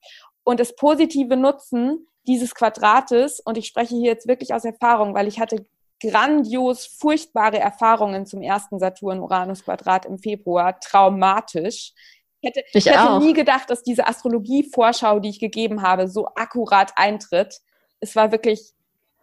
Und 0.44 0.61
das 0.61 0.74
positive 0.74 1.37
Nutzen 1.37 2.06
dieses 2.26 2.54
Quadrates, 2.54 3.40
und 3.40 3.56
ich 3.56 3.66
spreche 3.66 3.94
hier 3.94 4.11
jetzt 4.11 4.28
wirklich 4.28 4.52
aus 4.52 4.64
Erfahrung, 4.64 5.14
weil 5.14 5.28
ich 5.28 5.40
hatte 5.40 5.64
grandios 6.00 6.87
furchtbare 6.87 7.58
Erfahrungen 7.58 8.26
zum 8.26 8.42
ersten 8.42 8.78
Saturn-Uranus-Quadrat 8.78 10.06
im 10.06 10.18
Februar, 10.18 10.78
traumatisch. 10.78 11.92
Ich 12.40 12.48
hätte, 12.48 12.62
ich 12.72 12.87
hätte 12.87 13.18
nie 13.18 13.32
gedacht, 13.32 13.68
dass 13.68 13.82
diese 13.82 14.06
Astrologie-Vorschau, 14.06 15.18
die 15.18 15.30
ich 15.30 15.40
gegeben 15.40 15.82
habe, 15.82 16.06
so 16.06 16.28
akkurat 16.37 16.92
eintritt 16.96 17.61
es 18.00 18.16
war 18.16 18.32
wirklich 18.32 18.74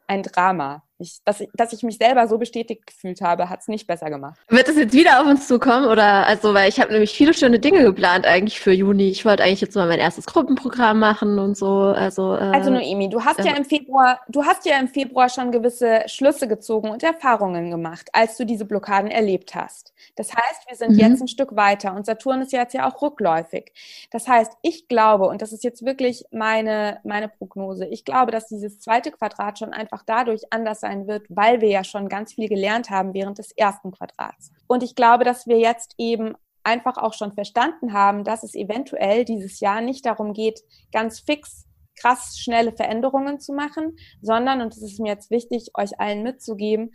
ein 0.07 0.23
Drama. 0.23 0.85
Ich, 0.97 1.19
dass, 1.25 1.41
ich, 1.41 1.49
dass 1.53 1.73
ich 1.73 1.84
mich 1.84 1.97
selber 1.97 2.27
so 2.27 2.38
bestätigt 2.38 2.88
gefühlt 2.88 3.19
habe, 3.19 3.49
hat 3.49 3.60
es 3.60 3.67
nicht 3.67 3.86
besser 3.86 4.10
gemacht. 4.10 4.39
Wird 4.47 4.69
es 4.69 4.77
jetzt 4.77 4.93
wieder 4.93 5.19
auf 5.19 5.27
uns 5.27 5.45
zukommen? 5.47 5.88
Oder 5.88 6.25
also, 6.25 6.53
weil 6.53 6.69
ich 6.69 6.79
habe 6.79 6.93
nämlich 6.93 7.12
viele 7.12 7.34
schöne 7.34 7.60
Dinge 7.60 7.84
geplant 7.84 8.25
eigentlich 8.25 8.62
für 8.62 8.71
Juni. 8.71 9.10
Ich 9.10 9.25
wollte 9.25 9.43
eigentlich 9.43 9.60
jetzt 9.60 9.75
mal 9.75 9.88
mein 9.88 9.99
erstes 9.99 10.25
Gruppenprogramm 10.25 10.99
machen 10.99 11.38
und 11.38 11.58
so. 11.58 11.67
Also, 11.67 12.36
äh, 12.36 12.51
also 12.53 12.69
Noemi, 12.71 13.10
du 13.10 13.23
hast 13.23 13.39
ja. 13.39 13.47
ja 13.47 13.58
im 13.58 13.65
Februar, 13.65 14.21
du 14.29 14.45
hast 14.45 14.65
ja 14.65 14.79
im 14.79 14.88
Februar 14.88 15.27
schon 15.27 15.51
gewisse 15.51 16.03
Schlüsse 16.08 16.47
gezogen 16.47 16.89
und 16.89 17.03
Erfahrungen 17.03 17.71
gemacht, 17.71 18.10
als 18.13 18.38
du 18.38 18.45
diese 18.45 18.63
Blockaden 18.63 19.12
erlebt 19.12 19.53
hast. 19.53 19.93
Das 20.15 20.34
heißt, 20.34 20.69
wir 20.69 20.77
sind 20.77 20.93
mhm. 20.93 20.99
jetzt 20.99 21.21
ein 21.21 21.27
Stück 21.27 21.58
weiter 21.58 21.93
und 21.93 22.05
Saturn 22.05 22.41
ist 22.41 22.53
jetzt 22.53 22.73
ja 22.73 22.89
auch 22.89 23.01
rückläufig. 23.01 23.73
Das 24.12 24.27
heißt, 24.27 24.53
ich 24.62 24.88
glaube, 24.88 25.27
und 25.27 25.41
das 25.41 25.51
ist 25.51 25.63
jetzt 25.65 25.84
wirklich 25.86 26.23
meine, 26.31 26.99
meine 27.03 27.27
Prognose, 27.27 27.86
ich 27.86 28.05
glaube, 28.05 28.31
dass 28.31 28.47
dieses 28.47 28.79
zweite 28.79 29.12
Quadrat 29.12 29.60
schon 29.60 29.73
einfach 29.73 30.03
dadurch 30.05 30.43
anders 30.51 30.85
sein 30.86 31.08
wird, 31.08 31.26
weil 31.30 31.62
wir 31.62 31.69
ja 31.69 31.84
schon 31.84 32.10
ganz 32.10 32.34
viel 32.34 32.48
gelernt 32.48 32.89
haben 32.89 33.13
während 33.13 33.39
des 33.39 33.52
ersten 33.52 33.91
Quadrats. 33.91 34.52
Und 34.67 34.84
ich 34.84 34.95
glaube, 34.95 35.24
dass 35.24 35.48
wir 35.48 35.58
jetzt 35.58 35.95
eben 35.98 36.36
einfach 36.63 36.98
auch 36.98 37.13
schon 37.13 37.34
verstanden 37.34 37.93
haben, 37.93 38.24
dass 38.24 38.43
es 38.43 38.56
eventuell 38.56 39.26
dieses 39.26 39.60
Jahr 39.60 39.82
nicht 39.82 40.06
darum 40.06 40.34
geht, 40.34 40.62
ganz 40.91 41.19
fix 41.19 41.65
krass 41.98 42.38
schnelle 42.38 42.74
Veränderungen 42.74 43.39
zu 43.39 43.54
machen, 43.54 43.95
sondern, 44.21 44.62
und 44.62 44.74
es 44.74 44.82
ist 44.82 45.00
mir 45.00 45.13
jetzt 45.13 45.32
wichtig, 45.32 45.71
euch 45.76 45.98
allen 45.98 46.24
mitzugeben, 46.24 46.91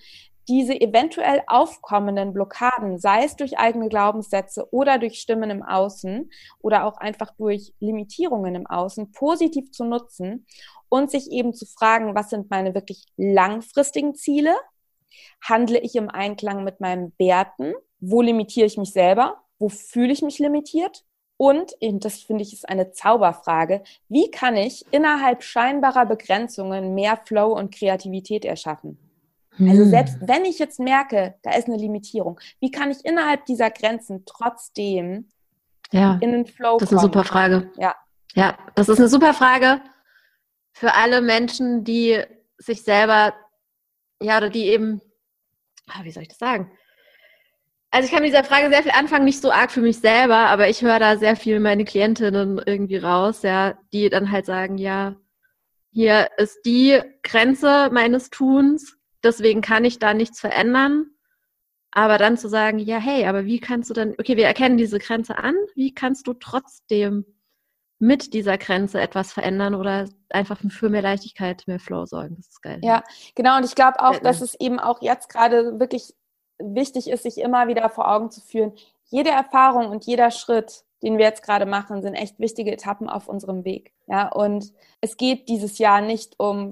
diese 0.47 0.79
eventuell 0.79 1.43
aufkommenden 1.47 2.33
Blockaden, 2.33 2.99
sei 2.99 3.25
es 3.25 3.37
durch 3.37 3.59
eigene 3.59 3.89
Glaubenssätze 3.89 4.67
oder 4.73 4.99
durch 4.99 5.21
Stimmen 5.21 5.49
im 5.49 5.63
Außen 5.63 6.29
oder 6.61 6.85
auch 6.85 6.97
einfach 6.99 7.31
durch 7.39 7.73
Limitierungen 7.79 8.55
im 8.55 8.67
Außen, 8.67 9.13
positiv 9.13 9.71
zu 9.71 9.85
nutzen 9.85 10.47
und 10.91 11.11
sich 11.11 11.31
eben 11.31 11.55
zu 11.55 11.65
fragen, 11.65 12.15
was 12.15 12.29
sind 12.29 12.51
meine 12.51 12.75
wirklich 12.75 13.07
langfristigen 13.17 14.15
Ziele? 14.15 14.55
Handle 15.43 15.79
ich 15.79 15.95
im 15.97 16.11
Einklang 16.11 16.65
mit 16.65 16.81
meinen 16.81 17.15
Werten? 17.19 17.73
Wo 18.01 18.21
limitiere 18.21 18.67
ich 18.67 18.77
mich 18.77 18.93
selber? 18.93 19.41
Wo 19.59 19.71
fühle 19.71 20.13
ich 20.13 20.21
mich 20.21 20.39
limitiert? 20.39 21.05
Und, 21.39 21.73
das 21.81 22.19
finde 22.19 22.43
ich 22.43 22.53
ist 22.53 22.69
eine 22.69 22.93
Zauberfrage, 22.93 23.83
wie 24.11 24.31
kann 24.31 24.57
ich 24.57 24.85
innerhalb 24.91 25.43
scheinbarer 25.43 26.05
Begrenzungen 26.05 26.95
mehr 26.95 27.19
Flow 27.25 27.57
und 27.57 27.75
Kreativität 27.75 28.45
erschaffen? 28.45 28.99
Also 29.59 29.83
hm. 29.83 29.91
selbst 29.91 30.17
wenn 30.21 30.45
ich 30.45 30.59
jetzt 30.59 30.81
merke, 30.81 31.35
da 31.43 31.53
ist 31.53 31.67
eine 31.67 31.79
Limitierung, 31.79 32.39
wie 32.61 32.71
kann 32.71 32.91
ich 32.91 33.05
innerhalb 33.05 33.47
dieser 33.47 33.71
Grenzen 33.71 34.25
trotzdem 34.27 35.29
ja, 35.93 36.19
in 36.21 36.33
den 36.33 36.47
Flow 36.47 36.77
kommen? 36.77 36.81
Das 36.81 36.93
ist 36.93 36.99
eine 36.99 37.01
super 37.01 37.25
Frage. 37.25 37.71
Ja. 37.79 37.95
Ja, 38.35 38.59
das 38.75 38.89
ist 38.89 38.99
eine 38.99 39.09
super 39.09 39.33
Frage 39.33 39.81
für 40.81 40.95
alle 40.95 41.21
Menschen, 41.21 41.85
die 41.85 42.23
sich 42.57 42.85
selber, 42.85 43.35
ja, 44.19 44.39
oder 44.39 44.49
die 44.49 44.65
eben, 44.65 45.03
ah, 45.89 46.05
wie 46.05 46.11
soll 46.11 46.23
ich 46.23 46.31
das 46.31 46.39
sagen? 46.39 46.73
Also 47.91 48.07
ich 48.07 48.13
kann 48.13 48.23
mit 48.23 48.33
dieser 48.33 48.45
Frage 48.45 48.71
sehr 48.71 48.83
viel 48.83 48.93
anfangen, 48.93 49.27
nicht 49.27 49.43
so 49.43 49.53
arg 49.53 49.71
für 49.71 49.83
mich 49.83 49.99
selber, 49.99 50.37
aber 50.37 50.71
ich 50.71 50.81
höre 50.81 50.99
da 50.99 51.19
sehr 51.19 51.37
viel 51.37 51.61
meine 51.61 51.85
Klientinnen 51.85 52.63
irgendwie 52.65 52.97
raus, 52.97 53.43
ja, 53.43 53.79
die 53.93 54.09
dann 54.09 54.31
halt 54.31 54.47
sagen, 54.47 54.79
ja, 54.79 55.17
hier 55.91 56.31
ist 56.39 56.61
die 56.65 56.99
Grenze 57.23 57.91
meines 57.93 58.31
Tuns, 58.31 58.97
deswegen 59.23 59.61
kann 59.61 59.85
ich 59.85 59.99
da 59.99 60.15
nichts 60.15 60.41
verändern. 60.41 61.11
Aber 61.91 62.17
dann 62.17 62.39
zu 62.39 62.49
sagen, 62.49 62.79
ja, 62.79 62.97
hey, 62.97 63.27
aber 63.27 63.45
wie 63.45 63.61
kannst 63.61 63.91
du 63.91 63.95
dann, 63.95 64.13
okay, 64.13 64.39
wir 64.39 64.47
erkennen 64.47 64.79
diese 64.79 64.99
Grenze 64.99 65.37
an, 65.37 65.57
wie 65.75 65.93
kannst 65.93 66.27
du 66.27 66.33
trotzdem 66.33 67.27
mit 68.01 68.33
dieser 68.33 68.57
Grenze 68.57 68.99
etwas 68.99 69.31
verändern 69.33 69.75
oder 69.75 70.09
einfach 70.31 70.59
für 70.71 70.89
mehr 70.89 71.03
Leichtigkeit, 71.03 71.63
mehr 71.67 71.79
Flow 71.79 72.07
sorgen. 72.07 72.37
Das 72.37 72.49
ist 72.49 72.63
geil. 72.63 72.81
Ja, 72.83 73.05
genau. 73.35 73.59
Und 73.59 73.65
ich 73.65 73.75
glaube 73.75 74.01
auch, 74.01 74.19
dass 74.19 74.41
es 74.41 74.55
eben 74.59 74.81
auch 74.81 75.03
jetzt 75.03 75.29
gerade 75.29 75.79
wirklich 75.79 76.15
wichtig 76.59 77.11
ist, 77.11 77.25
sich 77.25 77.39
immer 77.39 77.69
wieder 77.69 77.89
vor 77.91 78.11
Augen 78.11 78.31
zu 78.31 78.41
führen. 78.41 78.73
Jede 79.11 79.31
Erfahrung 79.31 79.89
und 79.89 80.07
jeder 80.07 80.31
Schritt, 80.31 80.85
den 81.03 81.19
wir 81.19 81.27
jetzt 81.27 81.43
gerade 81.43 81.67
machen, 81.67 82.01
sind 82.01 82.15
echt 82.15 82.39
wichtige 82.39 82.73
Etappen 82.73 83.11
auf 83.11 83.29
unserem 83.29 83.65
Weg. 83.67 83.93
Ja, 84.07 84.29
und 84.29 84.73
es 85.03 85.19
geht 85.19 85.49
dieses 85.51 85.79
Jahr 85.79 86.01
nicht 86.01 86.41
um 86.41 86.71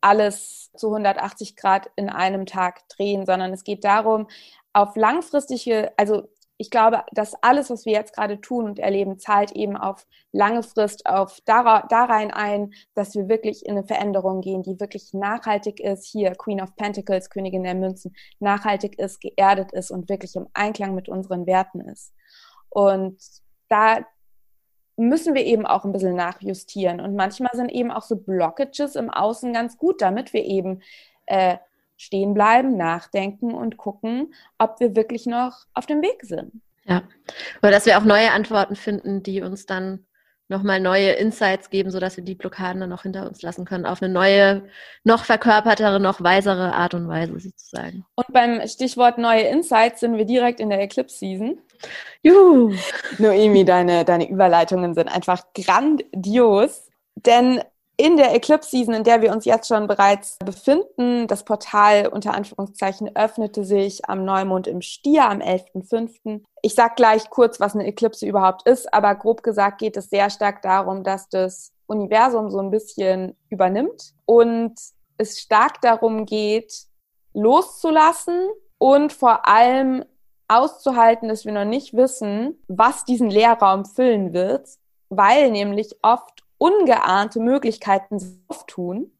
alles 0.00 0.70
zu 0.74 0.88
180 0.88 1.54
Grad 1.54 1.90
in 1.96 2.08
einem 2.08 2.46
Tag 2.46 2.88
drehen, 2.88 3.26
sondern 3.26 3.52
es 3.52 3.62
geht 3.62 3.84
darum, 3.84 4.26
auf 4.72 4.96
langfristige, 4.96 5.92
also 5.98 6.28
ich 6.62 6.70
glaube, 6.70 7.02
dass 7.10 7.34
alles, 7.42 7.70
was 7.70 7.86
wir 7.86 7.92
jetzt 7.92 8.14
gerade 8.14 8.40
tun 8.40 8.66
und 8.66 8.78
erleben, 8.78 9.18
zahlt 9.18 9.50
eben 9.50 9.76
auf 9.76 10.06
lange 10.30 10.62
Frist 10.62 11.06
auf 11.06 11.40
darein 11.44 12.30
ein, 12.30 12.72
dass 12.94 13.16
wir 13.16 13.28
wirklich 13.28 13.66
in 13.66 13.72
eine 13.72 13.84
Veränderung 13.84 14.42
gehen, 14.42 14.62
die 14.62 14.78
wirklich 14.78 15.12
nachhaltig 15.12 15.80
ist. 15.80 16.04
Hier 16.04 16.36
Queen 16.36 16.62
of 16.62 16.76
Pentacles, 16.76 17.30
Königin 17.30 17.64
der 17.64 17.74
Münzen, 17.74 18.14
nachhaltig 18.38 18.96
ist, 19.00 19.20
geerdet 19.20 19.72
ist 19.72 19.90
und 19.90 20.08
wirklich 20.08 20.36
im 20.36 20.46
Einklang 20.54 20.94
mit 20.94 21.08
unseren 21.08 21.48
Werten 21.48 21.80
ist. 21.80 22.14
Und 22.68 23.20
da 23.68 24.06
müssen 24.96 25.34
wir 25.34 25.44
eben 25.44 25.66
auch 25.66 25.84
ein 25.84 25.90
bisschen 25.90 26.14
nachjustieren. 26.14 27.00
Und 27.00 27.16
manchmal 27.16 27.50
sind 27.54 27.72
eben 27.72 27.90
auch 27.90 28.02
so 28.02 28.14
Blockages 28.14 28.94
im 28.94 29.10
Außen 29.10 29.52
ganz 29.52 29.78
gut, 29.78 30.00
damit 30.00 30.32
wir 30.32 30.44
eben 30.44 30.80
äh, 31.26 31.56
stehen 31.96 32.34
bleiben, 32.34 32.76
nachdenken 32.76 33.54
und 33.54 33.76
gucken, 33.76 34.34
ob 34.58 34.80
wir 34.80 34.96
wirklich 34.96 35.26
noch 35.26 35.66
auf 35.74 35.86
dem 35.86 36.02
Weg 36.02 36.22
sind. 36.22 36.62
Ja, 36.84 37.02
oder 37.62 37.70
dass 37.70 37.86
wir 37.86 37.98
auch 37.98 38.04
neue 38.04 38.32
Antworten 38.32 38.74
finden, 38.74 39.22
die 39.22 39.40
uns 39.40 39.66
dann 39.66 40.06
nochmal 40.52 40.80
neue 40.80 41.12
Insights 41.12 41.70
geben, 41.70 41.90
sodass 41.90 42.16
wir 42.16 42.24
die 42.24 42.36
Blockaden 42.36 42.80
dann 42.80 42.90
noch 42.90 43.02
hinter 43.02 43.26
uns 43.26 43.42
lassen 43.42 43.64
können, 43.64 43.86
auf 43.86 44.02
eine 44.02 44.12
neue, 44.12 44.68
noch 45.02 45.24
verkörpertere, 45.24 45.98
noch 45.98 46.22
weisere 46.22 46.74
Art 46.74 46.94
und 46.94 47.08
Weise 47.08 47.38
sozusagen. 47.40 48.04
Und 48.14 48.26
beim 48.32 48.64
Stichwort 48.68 49.18
neue 49.18 49.42
Insights 49.42 50.00
sind 50.00 50.16
wir 50.16 50.24
direkt 50.24 50.60
in 50.60 50.70
der 50.70 50.80
Eclipse-Season. 50.80 51.58
Juhu! 52.22 52.74
Noemi, 53.18 53.64
deine, 53.64 54.04
deine 54.04 54.28
Überleitungen 54.28 54.94
sind 54.94 55.08
einfach 55.08 55.42
grandios, 55.54 56.90
denn 57.16 57.62
in 58.02 58.16
der 58.16 58.34
Eclipse 58.34 58.70
Season, 58.70 58.94
in 58.94 59.04
der 59.04 59.22
wir 59.22 59.30
uns 59.30 59.44
jetzt 59.44 59.68
schon 59.68 59.86
bereits 59.86 60.36
befinden, 60.44 61.28
das 61.28 61.44
Portal 61.44 62.08
unter 62.08 62.34
Anführungszeichen 62.34 63.14
öffnete 63.14 63.64
sich 63.64 64.08
am 64.08 64.24
Neumond 64.24 64.66
im 64.66 64.82
Stier 64.82 65.30
am 65.30 65.38
11.05. 65.38 66.42
Ich 66.62 66.74
sag 66.74 66.96
gleich 66.96 67.30
kurz, 67.30 67.60
was 67.60 67.76
eine 67.76 67.86
Eklipse 67.86 68.26
überhaupt 68.26 68.66
ist, 68.66 68.92
aber 68.92 69.14
grob 69.14 69.44
gesagt 69.44 69.78
geht 69.78 69.96
es 69.96 70.10
sehr 70.10 70.30
stark 70.30 70.62
darum, 70.62 71.04
dass 71.04 71.28
das 71.28 71.72
Universum 71.86 72.50
so 72.50 72.58
ein 72.58 72.72
bisschen 72.72 73.36
übernimmt 73.50 74.14
und 74.26 74.74
es 75.16 75.38
stark 75.38 75.80
darum 75.80 76.26
geht, 76.26 76.74
loszulassen 77.34 78.48
und 78.78 79.12
vor 79.12 79.46
allem 79.46 80.04
auszuhalten, 80.48 81.28
dass 81.28 81.44
wir 81.44 81.52
noch 81.52 81.64
nicht 81.64 81.94
wissen, 81.94 82.60
was 82.66 83.04
diesen 83.04 83.30
Leerraum 83.30 83.84
füllen 83.84 84.32
wird, 84.32 84.68
weil 85.08 85.52
nämlich 85.52 85.94
oft 86.02 86.41
ungeahnte 86.62 87.40
Möglichkeiten 87.40 88.44
auftun, 88.46 89.10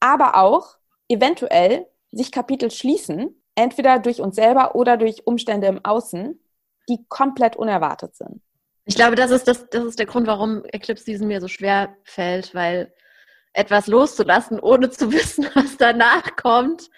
aber 0.00 0.36
auch 0.36 0.76
eventuell 1.08 1.86
sich 2.10 2.32
Kapitel 2.32 2.72
schließen, 2.72 3.40
entweder 3.54 4.00
durch 4.00 4.20
uns 4.20 4.34
selber 4.34 4.74
oder 4.74 4.96
durch 4.96 5.24
Umstände 5.24 5.68
im 5.68 5.84
Außen, 5.84 6.40
die 6.88 6.98
komplett 7.08 7.54
unerwartet 7.54 8.16
sind. 8.16 8.42
Ich 8.86 8.96
glaube, 8.96 9.14
das 9.14 9.30
ist, 9.30 9.46
das, 9.46 9.68
das 9.70 9.84
ist 9.84 10.00
der 10.00 10.06
Grund, 10.06 10.26
warum 10.26 10.64
Eclipse 10.64 11.04
Season 11.04 11.28
mir 11.28 11.40
so 11.40 11.46
schwer 11.46 11.96
fällt, 12.02 12.56
weil 12.56 12.92
etwas 13.52 13.86
loszulassen, 13.86 14.58
ohne 14.58 14.90
zu 14.90 15.12
wissen, 15.12 15.46
was 15.54 15.76
danach 15.76 16.34
kommt, 16.34 16.90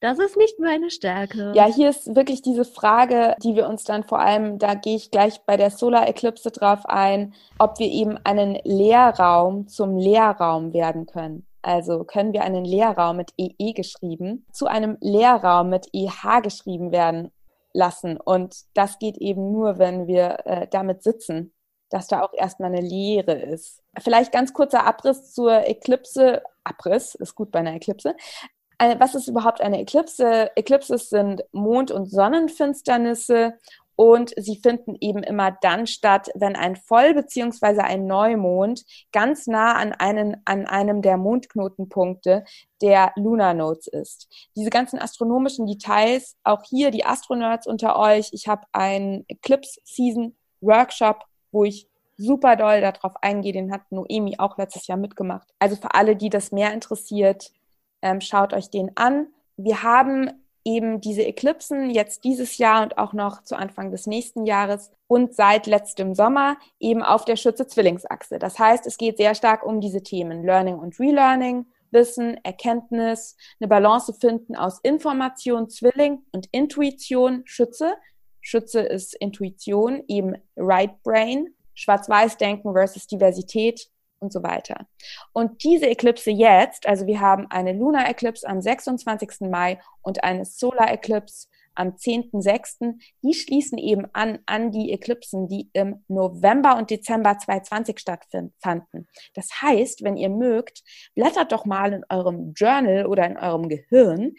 das 0.00 0.18
ist 0.18 0.36
nicht 0.36 0.58
meine 0.60 0.90
Stärke. 0.90 1.52
Ja, 1.54 1.66
hier 1.66 1.90
ist 1.90 2.14
wirklich 2.14 2.42
diese 2.42 2.64
Frage, 2.64 3.34
die 3.42 3.56
wir 3.56 3.68
uns 3.68 3.84
dann 3.84 4.04
vor 4.04 4.20
allem, 4.20 4.58
da 4.58 4.74
gehe 4.74 4.96
ich 4.96 5.10
gleich 5.10 5.40
bei 5.44 5.56
der 5.56 5.70
Solar 5.70 6.08
Eclipse 6.08 6.50
drauf 6.50 6.86
ein, 6.86 7.34
ob 7.58 7.78
wir 7.78 7.88
eben 7.88 8.16
einen 8.24 8.58
Leerraum 8.64 9.66
zum 9.68 9.96
Leerraum 9.96 10.72
werden 10.72 11.06
können. 11.06 11.46
Also 11.62 12.04
können 12.04 12.32
wir 12.32 12.42
einen 12.42 12.64
Leerraum 12.64 13.16
mit 13.16 13.32
EE 13.36 13.72
geschrieben 13.72 14.46
zu 14.52 14.66
einem 14.66 14.96
Leerraum 15.00 15.68
mit 15.70 15.88
EH 15.92 16.40
geschrieben 16.42 16.92
werden 16.92 17.32
lassen. 17.72 18.18
Und 18.18 18.64
das 18.74 18.98
geht 18.98 19.18
eben 19.18 19.50
nur, 19.50 19.78
wenn 19.78 20.06
wir 20.06 20.46
äh, 20.46 20.68
damit 20.70 21.02
sitzen, 21.02 21.52
dass 21.90 22.06
da 22.06 22.22
auch 22.22 22.32
erstmal 22.34 22.72
eine 22.72 22.86
Leere 22.86 23.32
ist. 23.32 23.82
Vielleicht 23.98 24.30
ganz 24.32 24.52
kurzer 24.52 24.86
Abriss 24.86 25.32
zur 25.32 25.66
Eklipse. 25.66 26.42
Abriss 26.62 27.14
ist 27.14 27.34
gut 27.34 27.50
bei 27.50 27.60
einer 27.60 27.74
Eklipse. 27.74 28.14
Äh, 28.78 28.96
was 28.98 29.14
ist 29.14 29.28
überhaupt 29.28 29.60
eine 29.60 29.80
Eklipse? 29.80 30.50
Eclipses 30.56 31.10
sind 31.10 31.42
Mond- 31.52 31.90
und 31.90 32.06
Sonnenfinsternisse 32.06 33.54
und 33.96 34.32
sie 34.36 34.60
finden 34.62 34.96
eben 35.00 35.24
immer 35.24 35.50
dann 35.50 35.88
statt, 35.88 36.30
wenn 36.36 36.54
ein 36.54 36.76
Voll- 36.76 37.14
bzw. 37.14 37.80
ein 37.80 38.06
Neumond 38.06 38.84
ganz 39.10 39.48
nah 39.48 39.72
an, 39.72 39.92
einen, 39.92 40.36
an 40.44 40.66
einem 40.66 41.02
der 41.02 41.16
Mondknotenpunkte 41.16 42.44
der 42.80 43.10
Lunar 43.16 43.54
Nodes 43.54 43.88
ist. 43.88 44.28
Diese 44.54 44.70
ganzen 44.70 45.00
astronomischen 45.00 45.66
Details, 45.66 46.36
auch 46.44 46.62
hier 46.62 46.92
die 46.92 47.04
Astronerds 47.04 47.66
unter 47.66 47.98
euch, 47.98 48.28
ich 48.32 48.46
habe 48.46 48.62
einen 48.70 49.24
Eclipse 49.26 49.80
Season 49.82 50.36
Workshop, 50.60 51.24
wo 51.50 51.64
ich 51.64 51.88
super 52.16 52.54
doll 52.54 52.80
darauf 52.80 53.14
eingehe, 53.22 53.52
den 53.52 53.72
hat 53.72 53.90
Noemi 53.90 54.36
auch 54.38 54.58
letztes 54.58 54.86
Jahr 54.86 54.98
mitgemacht. 54.98 55.48
Also 55.58 55.74
für 55.74 55.94
alle, 55.94 56.14
die 56.14 56.30
das 56.30 56.52
mehr 56.52 56.72
interessiert, 56.72 57.50
ähm, 58.02 58.20
schaut 58.20 58.52
euch 58.52 58.70
den 58.70 58.96
an. 58.96 59.28
Wir 59.56 59.82
haben 59.82 60.30
eben 60.64 61.00
diese 61.00 61.22
Eklipsen 61.22 61.90
jetzt 61.90 62.24
dieses 62.24 62.58
Jahr 62.58 62.82
und 62.82 62.98
auch 62.98 63.12
noch 63.12 63.42
zu 63.42 63.56
Anfang 63.56 63.90
des 63.90 64.06
nächsten 64.06 64.44
Jahres 64.44 64.90
und 65.06 65.34
seit 65.34 65.66
letztem 65.66 66.14
Sommer 66.14 66.58
eben 66.78 67.02
auf 67.02 67.24
der 67.24 67.36
Schütze-Zwillingsachse. 67.36 68.38
Das 68.38 68.58
heißt, 68.58 68.86
es 68.86 68.98
geht 68.98 69.16
sehr 69.16 69.34
stark 69.34 69.64
um 69.64 69.80
diese 69.80 70.02
Themen 70.02 70.44
Learning 70.44 70.78
und 70.78 71.00
Relearning, 71.00 71.66
Wissen, 71.90 72.38
Erkenntnis, 72.44 73.34
eine 73.60 73.68
Balance 73.68 74.12
finden 74.12 74.56
aus 74.56 74.80
Information, 74.82 75.70
Zwilling 75.70 76.18
und 76.32 76.48
Intuition, 76.52 77.42
Schütze. 77.46 77.94
Schütze 78.42 78.80
ist 78.80 79.14
Intuition, 79.14 80.04
eben 80.06 80.34
Right 80.56 81.02
Brain, 81.02 81.54
Schwarz-Weiß-Denken 81.74 82.72
versus 82.74 83.06
Diversität, 83.06 83.88
und 84.20 84.32
so 84.32 84.42
weiter. 84.42 84.86
Und 85.32 85.62
diese 85.64 85.86
Eklipse 85.86 86.30
jetzt, 86.30 86.86
also 86.86 87.06
wir 87.06 87.20
haben 87.20 87.46
eine 87.50 87.72
Lunar 87.72 88.08
Eclipse 88.08 88.48
am 88.48 88.60
26. 88.60 89.48
Mai 89.48 89.80
und 90.02 90.24
eine 90.24 90.44
Solar 90.44 90.90
Eclipse 90.92 91.48
am 91.78 91.90
10.06., 91.90 92.98
die 93.22 93.34
schließen 93.34 93.78
eben 93.78 94.06
an 94.12 94.38
an 94.46 94.70
die 94.70 94.92
Eklipsen, 94.92 95.48
die 95.48 95.70
im 95.72 96.04
November 96.08 96.76
und 96.76 96.90
Dezember 96.90 97.38
2020 97.38 97.98
stattfanden. 97.98 99.08
Das 99.34 99.62
heißt, 99.62 100.02
wenn 100.02 100.16
ihr 100.16 100.28
mögt, 100.28 100.82
blättert 101.14 101.52
doch 101.52 101.64
mal 101.64 101.92
in 101.92 102.04
eurem 102.08 102.52
Journal 102.54 103.06
oder 103.06 103.26
in 103.26 103.36
eurem 103.36 103.68
Gehirn 103.68 104.34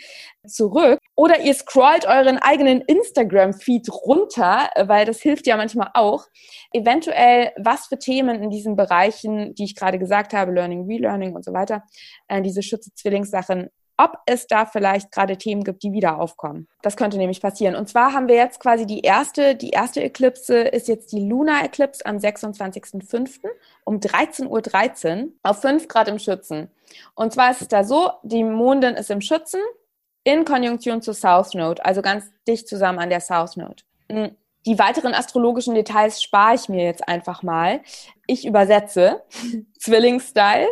zurück 0.45 0.99
oder 1.15 1.41
ihr 1.41 1.53
scrollt 1.53 2.05
euren 2.05 2.37
eigenen 2.37 2.81
Instagram-Feed 2.81 3.89
runter, 3.91 4.69
weil 4.77 5.05
das 5.05 5.21
hilft 5.21 5.47
ja 5.47 5.57
manchmal 5.57 5.91
auch. 5.93 6.25
Eventuell, 6.73 7.51
was 7.57 7.87
für 7.87 7.97
Themen 7.97 8.43
in 8.43 8.49
diesen 8.49 8.75
Bereichen, 8.75 9.55
die 9.55 9.65
ich 9.65 9.75
gerade 9.75 9.99
gesagt 9.99 10.33
habe, 10.33 10.51
Learning, 10.51 10.85
Relearning 10.85 11.35
und 11.35 11.43
so 11.43 11.53
weiter, 11.53 11.83
äh, 12.27 12.41
diese 12.41 12.63
Schütze-Zwillingssachen 12.63 13.69
ob 13.99 14.17
es 14.25 14.47
da 14.47 14.65
vielleicht 14.65 15.11
gerade 15.11 15.37
Themen 15.37 15.65
gibt, 15.65 15.83
die 15.83 15.91
wieder 15.91 16.19
aufkommen. 16.19 16.69
Das 16.81 16.95
könnte 16.95 17.17
nämlich 17.17 17.41
passieren. 17.41 17.75
Und 17.75 17.89
zwar 17.89 18.13
haben 18.13 18.29
wir 18.29 18.35
jetzt 18.35 18.61
quasi 18.61 18.85
die 18.85 19.01
erste, 19.01 19.55
die 19.55 19.71
erste 19.71 20.01
Eklipse 20.01 20.59
ist 20.59 20.87
jetzt 20.87 21.11
die 21.11 21.27
Lunar 21.27 21.65
Eclipse 21.65 22.05
am 22.05 22.15
26.05. 22.15 23.41
um 23.83 23.99
13.13 23.99 24.47
Uhr 24.47 24.61
13 24.61 25.33
auf 25.43 25.59
5 25.59 25.89
Grad 25.89 26.07
im 26.07 26.17
Schützen. 26.17 26.71
Und 27.13 27.33
zwar 27.33 27.51
ist 27.51 27.61
es 27.61 27.67
da 27.67 27.83
so, 27.83 28.11
die 28.23 28.45
Mondin 28.45 28.95
ist 28.95 29.11
im 29.11 29.19
Schützen 29.19 29.59
in 30.23 30.45
Konjunktion 30.45 31.01
zur 31.01 31.13
South 31.13 31.53
Node, 31.53 31.83
also 31.83 32.01
ganz 32.01 32.31
dicht 32.47 32.69
zusammen 32.69 32.99
an 32.99 33.09
der 33.09 33.19
South 33.19 33.57
Node. 33.57 33.83
Hm, 34.09 34.33
die 34.65 34.79
weiteren 34.79 35.13
astrologischen 35.13 35.75
Details 35.75 36.23
spare 36.23 36.55
ich 36.55 36.69
mir 36.69 36.85
jetzt 36.85 37.05
einfach 37.05 37.43
mal. 37.43 37.81
Ich 38.27 38.47
übersetze 38.47 39.23
Zwillingsstyle. 39.77 40.67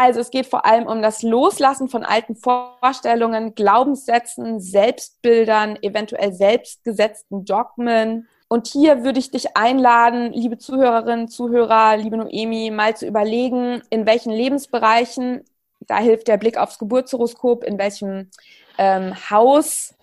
Also 0.00 0.20
es 0.20 0.30
geht 0.30 0.46
vor 0.46 0.64
allem 0.64 0.86
um 0.86 1.02
das 1.02 1.24
Loslassen 1.24 1.88
von 1.88 2.04
alten 2.04 2.36
Vorstellungen, 2.36 3.56
Glaubenssätzen, 3.56 4.60
Selbstbildern, 4.60 5.76
eventuell 5.82 6.32
selbstgesetzten 6.32 7.44
Dogmen. 7.44 8.28
Und 8.46 8.68
hier 8.68 9.02
würde 9.02 9.18
ich 9.18 9.32
dich 9.32 9.56
einladen, 9.56 10.32
liebe 10.32 10.56
Zuhörerinnen, 10.56 11.26
Zuhörer, 11.26 11.96
liebe 11.96 12.16
Noemi, 12.16 12.70
mal 12.70 12.96
zu 12.96 13.08
überlegen, 13.08 13.82
in 13.90 14.06
welchen 14.06 14.30
Lebensbereichen, 14.30 15.42
da 15.80 15.98
hilft 15.98 16.28
der 16.28 16.36
Blick 16.36 16.58
aufs 16.58 16.78
Geburtshoroskop, 16.78 17.64
in 17.64 17.76
welchem 17.76 18.30
ähm, 18.78 19.16
Haus 19.30 19.96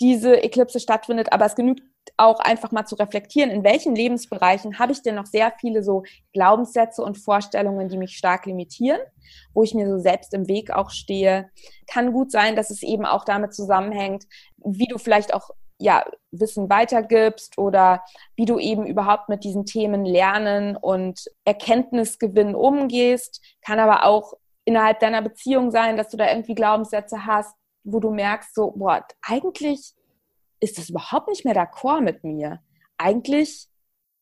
diese 0.00 0.34
Eklipse 0.36 0.80
stattfindet. 0.80 1.30
Aber 1.30 1.44
es 1.44 1.56
genügt 1.56 1.82
auch 2.16 2.40
einfach 2.40 2.72
mal 2.72 2.84
zu 2.84 2.94
reflektieren, 2.96 3.50
in 3.50 3.64
welchen 3.64 3.94
Lebensbereichen 3.94 4.78
habe 4.78 4.92
ich 4.92 5.02
denn 5.02 5.14
noch 5.14 5.26
sehr 5.26 5.52
viele 5.60 5.82
so 5.82 6.04
Glaubenssätze 6.32 7.02
und 7.02 7.18
Vorstellungen, 7.18 7.88
die 7.88 7.96
mich 7.96 8.16
stark 8.16 8.46
limitieren, 8.46 9.00
wo 9.54 9.62
ich 9.62 9.74
mir 9.74 9.88
so 9.88 9.98
selbst 9.98 10.34
im 10.34 10.48
Weg 10.48 10.70
auch 10.70 10.90
stehe. 10.90 11.50
Kann 11.86 12.12
gut 12.12 12.30
sein, 12.30 12.56
dass 12.56 12.70
es 12.70 12.82
eben 12.82 13.06
auch 13.06 13.24
damit 13.24 13.54
zusammenhängt, 13.54 14.24
wie 14.64 14.86
du 14.86 14.98
vielleicht 14.98 15.34
auch 15.34 15.50
ja, 15.78 16.04
Wissen 16.30 16.70
weitergibst 16.70 17.58
oder 17.58 18.04
wie 18.36 18.44
du 18.44 18.58
eben 18.58 18.86
überhaupt 18.86 19.28
mit 19.28 19.42
diesen 19.42 19.66
Themen 19.66 20.04
lernen 20.04 20.76
und 20.76 21.24
Erkenntnisgewinn 21.44 22.54
umgehst. 22.54 23.42
Kann 23.62 23.80
aber 23.80 24.06
auch 24.06 24.34
innerhalb 24.64 25.00
deiner 25.00 25.22
Beziehung 25.22 25.72
sein, 25.72 25.96
dass 25.96 26.08
du 26.08 26.16
da 26.16 26.28
irgendwie 26.28 26.54
Glaubenssätze 26.54 27.26
hast, 27.26 27.56
wo 27.84 27.98
du 27.98 28.10
merkst, 28.10 28.54
so, 28.54 28.70
boah, 28.70 29.04
eigentlich 29.22 29.94
ist 30.62 30.78
das 30.78 30.90
überhaupt 30.90 31.28
nicht 31.28 31.44
mehr 31.44 31.54
d'accord 31.54 32.00
mit 32.00 32.22
mir. 32.24 32.62
Eigentlich 32.96 33.68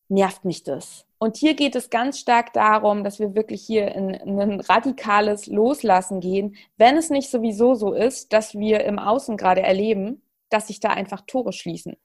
nervt 0.08 0.44
mich 0.44 0.64
das. 0.64 1.06
Und 1.18 1.36
hier 1.36 1.54
geht 1.54 1.76
es 1.76 1.90
ganz 1.90 2.18
stark 2.18 2.54
darum, 2.54 3.04
dass 3.04 3.20
wir 3.20 3.34
wirklich 3.34 3.62
hier 3.62 3.94
in, 3.94 4.14
in 4.14 4.40
ein 4.40 4.60
radikales 4.60 5.46
Loslassen 5.46 6.20
gehen, 6.20 6.56
wenn 6.78 6.96
es 6.96 7.10
nicht 7.10 7.30
sowieso 7.30 7.74
so 7.74 7.92
ist, 7.92 8.32
dass 8.32 8.54
wir 8.54 8.84
im 8.84 8.98
Außen 8.98 9.36
gerade 9.36 9.60
erleben, 9.60 10.22
dass 10.48 10.68
sich 10.68 10.80
da 10.80 10.88
einfach 10.88 11.20
Tore 11.26 11.52
schließen. 11.52 11.96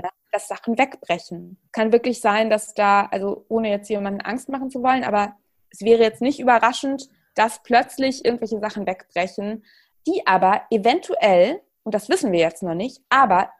Ja, 0.00 0.08
dass 0.30 0.46
Sachen 0.46 0.78
wegbrechen. 0.78 1.60
Kann 1.72 1.92
wirklich 1.92 2.20
sein, 2.20 2.48
dass 2.48 2.72
da, 2.74 3.06
also 3.06 3.44
ohne 3.48 3.70
jetzt 3.70 3.90
jemanden 3.90 4.20
Angst 4.20 4.48
machen 4.48 4.70
zu 4.70 4.82
wollen, 4.84 5.02
aber 5.02 5.34
es 5.70 5.80
wäre 5.80 6.02
jetzt 6.02 6.22
nicht 6.22 6.38
überraschend, 6.38 7.08
dass 7.34 7.62
plötzlich 7.64 8.24
irgendwelche 8.24 8.60
Sachen 8.60 8.86
wegbrechen, 8.86 9.64
die 10.06 10.26
aber 10.26 10.62
eventuell, 10.70 11.60
und 11.82 11.94
das 11.94 12.08
wissen 12.08 12.30
wir 12.30 12.38
jetzt 12.38 12.62
noch 12.62 12.74
nicht, 12.74 13.02
aber 13.08 13.50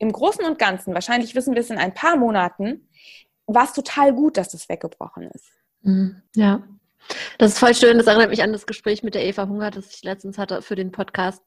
im 0.00 0.12
Großen 0.12 0.44
und 0.44 0.58
Ganzen, 0.58 0.94
wahrscheinlich 0.94 1.34
wissen 1.34 1.54
wir 1.54 1.60
es 1.60 1.70
in 1.70 1.78
ein 1.78 1.94
paar 1.94 2.16
Monaten, 2.16 2.88
war 3.46 3.64
es 3.64 3.74
total 3.74 4.14
gut, 4.14 4.38
dass 4.38 4.48
das 4.48 4.68
weggebrochen 4.68 5.24
ist. 5.24 5.50
Mhm. 5.82 6.22
Ja. 6.34 6.62
Das 7.38 7.52
ist 7.52 7.58
voll 7.58 7.74
schön. 7.74 7.98
Das 7.98 8.06
erinnert 8.06 8.30
mich 8.30 8.42
an 8.42 8.52
das 8.52 8.66
Gespräch 8.66 9.02
mit 9.02 9.14
der 9.14 9.24
Eva 9.24 9.46
Hunger, 9.46 9.70
das 9.70 9.94
ich 9.94 10.02
letztens 10.02 10.38
hatte 10.38 10.62
für 10.62 10.74
den 10.74 10.90
Podcast. 10.90 11.42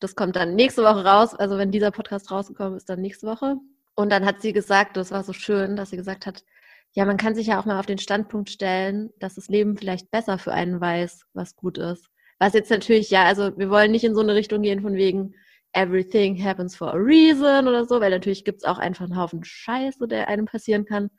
Das 0.00 0.16
kommt 0.16 0.36
dann 0.36 0.54
nächste 0.54 0.82
Woche 0.82 1.04
raus. 1.04 1.34
Also 1.34 1.58
wenn 1.58 1.70
dieser 1.70 1.90
Podcast 1.90 2.30
rausgekommen 2.30 2.76
ist, 2.76 2.88
dann 2.88 3.00
nächste 3.00 3.26
Woche. 3.26 3.56
Und 3.94 4.10
dann 4.10 4.24
hat 4.24 4.40
sie 4.40 4.54
gesagt, 4.54 4.96
das 4.96 5.10
war 5.10 5.22
so 5.22 5.34
schön, 5.34 5.76
dass 5.76 5.90
sie 5.90 5.96
gesagt 5.96 6.24
hat, 6.24 6.44
ja, 6.92 7.04
man 7.04 7.18
kann 7.18 7.34
sich 7.34 7.48
ja 7.48 7.60
auch 7.60 7.66
mal 7.66 7.78
auf 7.78 7.86
den 7.86 7.98
Standpunkt 7.98 8.48
stellen, 8.48 9.10
dass 9.18 9.34
das 9.34 9.48
Leben 9.48 9.76
vielleicht 9.76 10.10
besser 10.10 10.38
für 10.38 10.52
einen 10.52 10.80
weiß, 10.80 11.26
was 11.34 11.56
gut 11.56 11.76
ist. 11.76 12.06
Was 12.38 12.54
jetzt 12.54 12.70
natürlich, 12.70 13.10
ja, 13.10 13.24
also 13.24 13.56
wir 13.58 13.68
wollen 13.68 13.90
nicht 13.90 14.04
in 14.04 14.14
so 14.14 14.20
eine 14.20 14.34
Richtung 14.34 14.62
gehen 14.62 14.80
von 14.80 14.94
wegen, 14.94 15.34
everything 15.72 16.36
happens 16.42 16.76
for 16.76 16.88
a 16.88 16.96
reason 16.96 17.68
oder 17.68 17.84
so, 17.84 18.00
weil 18.00 18.10
natürlich 18.10 18.44
gibt 18.44 18.58
es 18.58 18.64
auch 18.64 18.78
einfach 18.78 19.04
einen 19.04 19.16
Haufen 19.16 19.44
Scheiße, 19.44 20.06
der 20.06 20.28
einem 20.28 20.46
passieren 20.46 20.84
kann. 20.84 21.10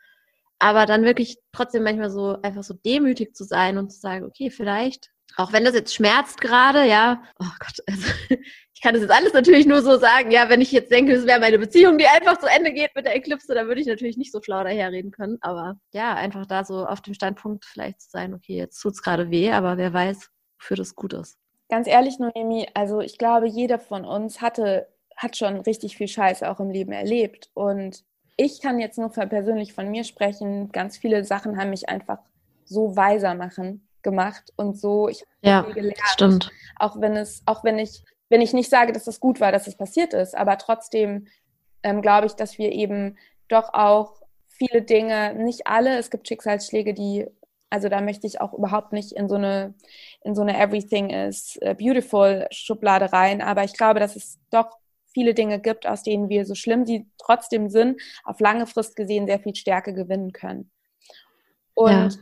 Aber 0.59 0.85
dann 0.85 1.03
wirklich 1.03 1.37
trotzdem 1.51 1.83
manchmal 1.83 2.09
so 2.09 2.41
einfach 2.41 2.63
so 2.63 2.73
demütig 2.73 3.35
zu 3.35 3.43
sein 3.43 3.77
und 3.77 3.91
zu 3.91 3.99
sagen, 3.99 4.25
okay, 4.25 4.49
vielleicht, 4.49 5.09
auch 5.35 5.51
wenn 5.51 5.65
das 5.65 5.73
jetzt 5.73 5.93
schmerzt 5.93 6.39
gerade, 6.39 6.85
ja, 6.87 7.23
oh 7.39 7.51
Gott, 7.59 7.79
also 7.87 8.07
ich 8.29 8.81
kann 8.81 8.93
das 8.93 9.01
jetzt 9.01 9.11
alles 9.11 9.33
natürlich 9.33 9.65
nur 9.65 9.81
so 9.81 9.97
sagen, 9.97 10.31
ja, 10.31 10.49
wenn 10.49 10.61
ich 10.61 10.71
jetzt 10.71 10.91
denke, 10.91 11.13
es 11.13 11.25
wäre 11.25 11.39
meine 11.39 11.59
Beziehung, 11.59 11.97
die 11.97 12.07
einfach 12.07 12.37
zu 12.37 12.47
Ende 12.47 12.71
geht 12.71 12.95
mit 12.95 13.05
der 13.05 13.15
Eklipse, 13.15 13.53
dann 13.53 13.67
würde 13.67 13.81
ich 13.81 13.87
natürlich 13.87 14.17
nicht 14.17 14.31
so 14.31 14.41
schlau 14.41 14.63
daherreden 14.63 15.11
können. 15.11 15.37
Aber 15.41 15.75
ja, 15.93 16.13
einfach 16.13 16.45
da 16.45 16.63
so 16.63 16.85
auf 16.85 17.01
dem 17.01 17.13
Standpunkt 17.13 17.65
vielleicht 17.65 18.01
zu 18.01 18.09
sein, 18.09 18.33
okay, 18.33 18.55
jetzt 18.55 18.79
tut 18.79 18.93
es 18.93 19.01
gerade 19.01 19.31
weh, 19.31 19.51
aber 19.51 19.77
wer 19.77 19.93
weiß, 19.93 20.29
wofür 20.59 20.77
das 20.77 20.95
gut 20.95 21.13
ist. 21.13 21.37
Ganz 21.69 21.87
ehrlich, 21.87 22.19
Noemi, 22.19 22.67
also 22.73 23.01
ich 23.01 23.17
glaube, 23.17 23.47
jeder 23.47 23.79
von 23.79 24.05
uns 24.05 24.41
hatte, 24.41 24.87
hat 25.15 25.37
schon 25.37 25.61
richtig 25.61 25.97
viel 25.97 26.07
Scheiße 26.07 26.49
auch 26.49 26.59
im 26.59 26.69
Leben 26.69 26.91
erlebt. 26.91 27.49
Und 27.53 28.03
ich 28.37 28.61
kann 28.61 28.79
jetzt 28.79 28.97
nur 28.97 29.09
persönlich 29.09 29.73
von 29.73 29.89
mir 29.89 30.03
sprechen. 30.03 30.71
Ganz 30.71 30.97
viele 30.97 31.23
Sachen 31.23 31.57
haben 31.57 31.69
mich 31.69 31.89
einfach 31.89 32.19
so 32.65 32.95
weiser 32.95 33.35
machen 33.35 33.87
gemacht 34.01 34.51
und 34.55 34.77
so 34.77 35.07
ich 35.07 35.23
ja, 35.41 35.61
gelernt. 35.61 35.97
Stimmt. 36.11 36.51
Auch 36.77 36.99
wenn 36.99 37.15
es, 37.15 37.41
auch 37.45 37.63
wenn 37.63 37.79
ich, 37.79 38.03
wenn 38.29 38.41
ich 38.41 38.53
nicht 38.53 38.69
sage, 38.69 38.91
dass 38.91 39.07
es 39.07 39.19
gut 39.19 39.39
war, 39.39 39.51
dass 39.51 39.67
es 39.67 39.77
passiert 39.77 40.13
ist, 40.13 40.35
aber 40.35 40.57
trotzdem 40.57 41.27
ähm, 41.83 42.01
glaube 42.01 42.27
ich, 42.27 42.33
dass 42.33 42.57
wir 42.57 42.71
eben 42.71 43.17
doch 43.47 43.73
auch 43.73 44.21
viele 44.47 44.81
Dinge, 44.81 45.33
nicht 45.35 45.67
alle, 45.67 45.97
es 45.97 46.09
gibt 46.09 46.27
Schicksalsschläge, 46.27 46.93
die, 46.93 47.27
also 47.73 47.89
da 47.89 48.01
möchte 48.01 48.27
ich 48.27 48.39
auch 48.39 48.53
überhaupt 48.53 48.93
nicht 48.93 49.13
in 49.13 49.27
so 49.27 49.33
eine, 49.33 49.73
in 50.21 50.35
so 50.35 50.43
eine 50.43 50.59
Everything 50.59 51.09
is 51.09 51.57
äh, 51.57 51.73
beautiful 51.73 52.45
Schublade 52.51 53.11
rein, 53.11 53.41
aber 53.41 53.63
ich 53.63 53.73
glaube, 53.73 53.99
dass 53.99 54.15
es 54.15 54.39
doch 54.51 54.77
viele 55.11 55.33
Dinge 55.33 55.59
gibt, 55.59 55.87
aus 55.87 56.03
denen 56.03 56.29
wir, 56.29 56.45
so 56.45 56.53
schlimm 56.53 56.85
sie 56.85 57.07
trotzdem 57.17 57.69
sind, 57.69 57.99
auf 58.25 58.39
lange 58.39 58.67
Frist 58.67 58.95
gesehen 58.95 59.25
sehr 59.25 59.39
viel 59.39 59.55
Stärke 59.55 59.91
gewinnen 59.95 60.33
können. 60.33 60.69
Und 61.73 62.13
ja. 62.13 62.19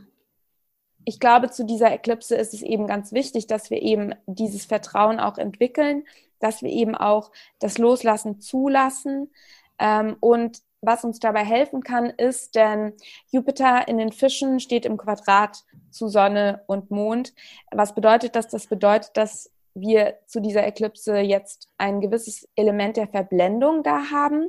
ich 1.04 1.20
glaube, 1.20 1.50
zu 1.50 1.66
dieser 1.66 1.92
Eklipse 1.92 2.34
ist 2.34 2.54
es 2.54 2.62
eben 2.62 2.86
ganz 2.86 3.12
wichtig, 3.12 3.46
dass 3.46 3.68
wir 3.68 3.82
eben 3.82 4.14
dieses 4.24 4.64
Vertrauen 4.64 5.20
auch 5.20 5.36
entwickeln, 5.36 6.04
dass 6.38 6.62
wir 6.62 6.70
eben 6.70 6.94
auch 6.94 7.30
das 7.58 7.76
Loslassen 7.76 8.40
zulassen. 8.40 9.30
Ähm, 9.78 10.16
und 10.18 10.62
was 10.82 11.04
uns 11.04 11.20
dabei 11.20 11.44
helfen 11.44 11.82
kann, 11.82 12.10
ist, 12.10 12.56
denn 12.56 12.94
Jupiter 13.30 13.86
in 13.88 13.98
den 13.98 14.12
Fischen 14.12 14.60
steht 14.60 14.84
im 14.84 14.96
Quadrat 14.96 15.64
zu 15.90 16.08
Sonne 16.08 16.62
und 16.66 16.90
Mond. 16.90 17.32
Was 17.70 17.94
bedeutet 17.94 18.34
das? 18.34 18.48
Das 18.48 18.66
bedeutet, 18.66 19.16
dass 19.16 19.50
wir 19.74 20.18
zu 20.26 20.40
dieser 20.40 20.66
Eklipse 20.66 21.18
jetzt 21.18 21.70
ein 21.78 22.00
gewisses 22.00 22.46
Element 22.56 22.96
der 22.96 23.08
Verblendung 23.08 23.82
da 23.82 24.10
haben. 24.10 24.48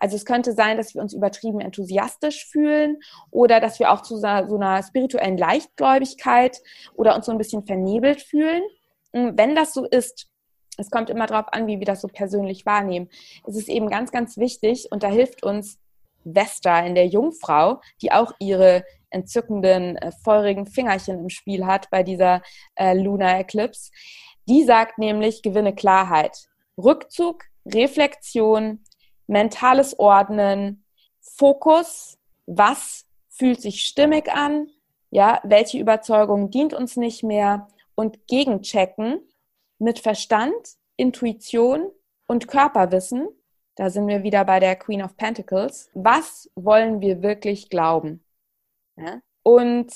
Also 0.00 0.16
es 0.16 0.24
könnte 0.24 0.52
sein, 0.52 0.78
dass 0.78 0.94
wir 0.94 1.02
uns 1.02 1.12
übertrieben 1.12 1.60
enthusiastisch 1.60 2.46
fühlen 2.46 2.96
oder 3.30 3.60
dass 3.60 3.78
wir 3.78 3.92
auch 3.92 4.02
zu 4.02 4.16
so 4.16 4.26
einer 4.26 4.82
spirituellen 4.82 5.38
Leichtgläubigkeit 5.38 6.60
oder 6.94 7.14
uns 7.14 7.26
so 7.26 7.32
ein 7.32 7.38
bisschen 7.38 7.64
vernebelt 7.64 8.22
fühlen. 8.22 8.62
Wenn 9.12 9.54
das 9.54 9.74
so 9.74 9.84
ist, 9.84 10.28
es 10.76 10.90
kommt 10.90 11.10
immer 11.10 11.26
darauf 11.26 11.52
an, 11.52 11.66
wie 11.66 11.78
wir 11.78 11.86
das 11.86 12.00
so 12.00 12.08
persönlich 12.08 12.66
wahrnehmen. 12.66 13.08
Es 13.46 13.56
ist 13.56 13.68
eben 13.68 13.88
ganz, 13.88 14.12
ganz 14.12 14.36
wichtig 14.36 14.88
und 14.90 15.02
da 15.02 15.08
hilft 15.08 15.42
uns 15.42 15.78
Vesta 16.24 16.80
in 16.80 16.94
der 16.94 17.06
Jungfrau, 17.06 17.80
die 18.00 18.12
auch 18.12 18.32
ihre 18.38 18.84
entzückenden, 19.10 19.96
äh, 19.96 20.10
feurigen 20.24 20.66
Fingerchen 20.66 21.18
im 21.18 21.28
Spiel 21.28 21.66
hat 21.66 21.90
bei 21.90 22.02
dieser 22.02 22.42
äh, 22.76 22.94
Lunar 22.94 23.38
Eclipse 23.38 23.90
die 24.48 24.64
sagt 24.64 24.98
nämlich, 24.98 25.42
gewinne 25.42 25.74
Klarheit. 25.74 26.48
Rückzug, 26.76 27.44
Reflexion, 27.66 28.80
mentales 29.26 29.98
Ordnen, 29.98 30.84
Fokus, 31.20 32.18
was 32.46 33.06
fühlt 33.30 33.60
sich 33.60 33.86
stimmig 33.86 34.30
an, 34.32 34.68
ja, 35.10 35.40
welche 35.44 35.78
Überzeugung 35.78 36.50
dient 36.50 36.74
uns 36.74 36.96
nicht 36.96 37.22
mehr 37.22 37.68
und 37.94 38.26
gegenchecken 38.26 39.20
mit 39.84 40.00
Verstand, 40.00 40.54
Intuition 40.96 41.90
und 42.26 42.48
Körperwissen. 42.48 43.28
Da 43.76 43.90
sind 43.90 44.08
wir 44.08 44.22
wieder 44.22 44.44
bei 44.44 44.58
der 44.58 44.76
Queen 44.76 45.02
of 45.02 45.16
Pentacles. 45.16 45.90
Was 45.94 46.50
wollen 46.54 47.00
wir 47.00 47.22
wirklich 47.22 47.68
glauben? 47.68 48.24
Ja? 48.96 49.20
Und 49.42 49.92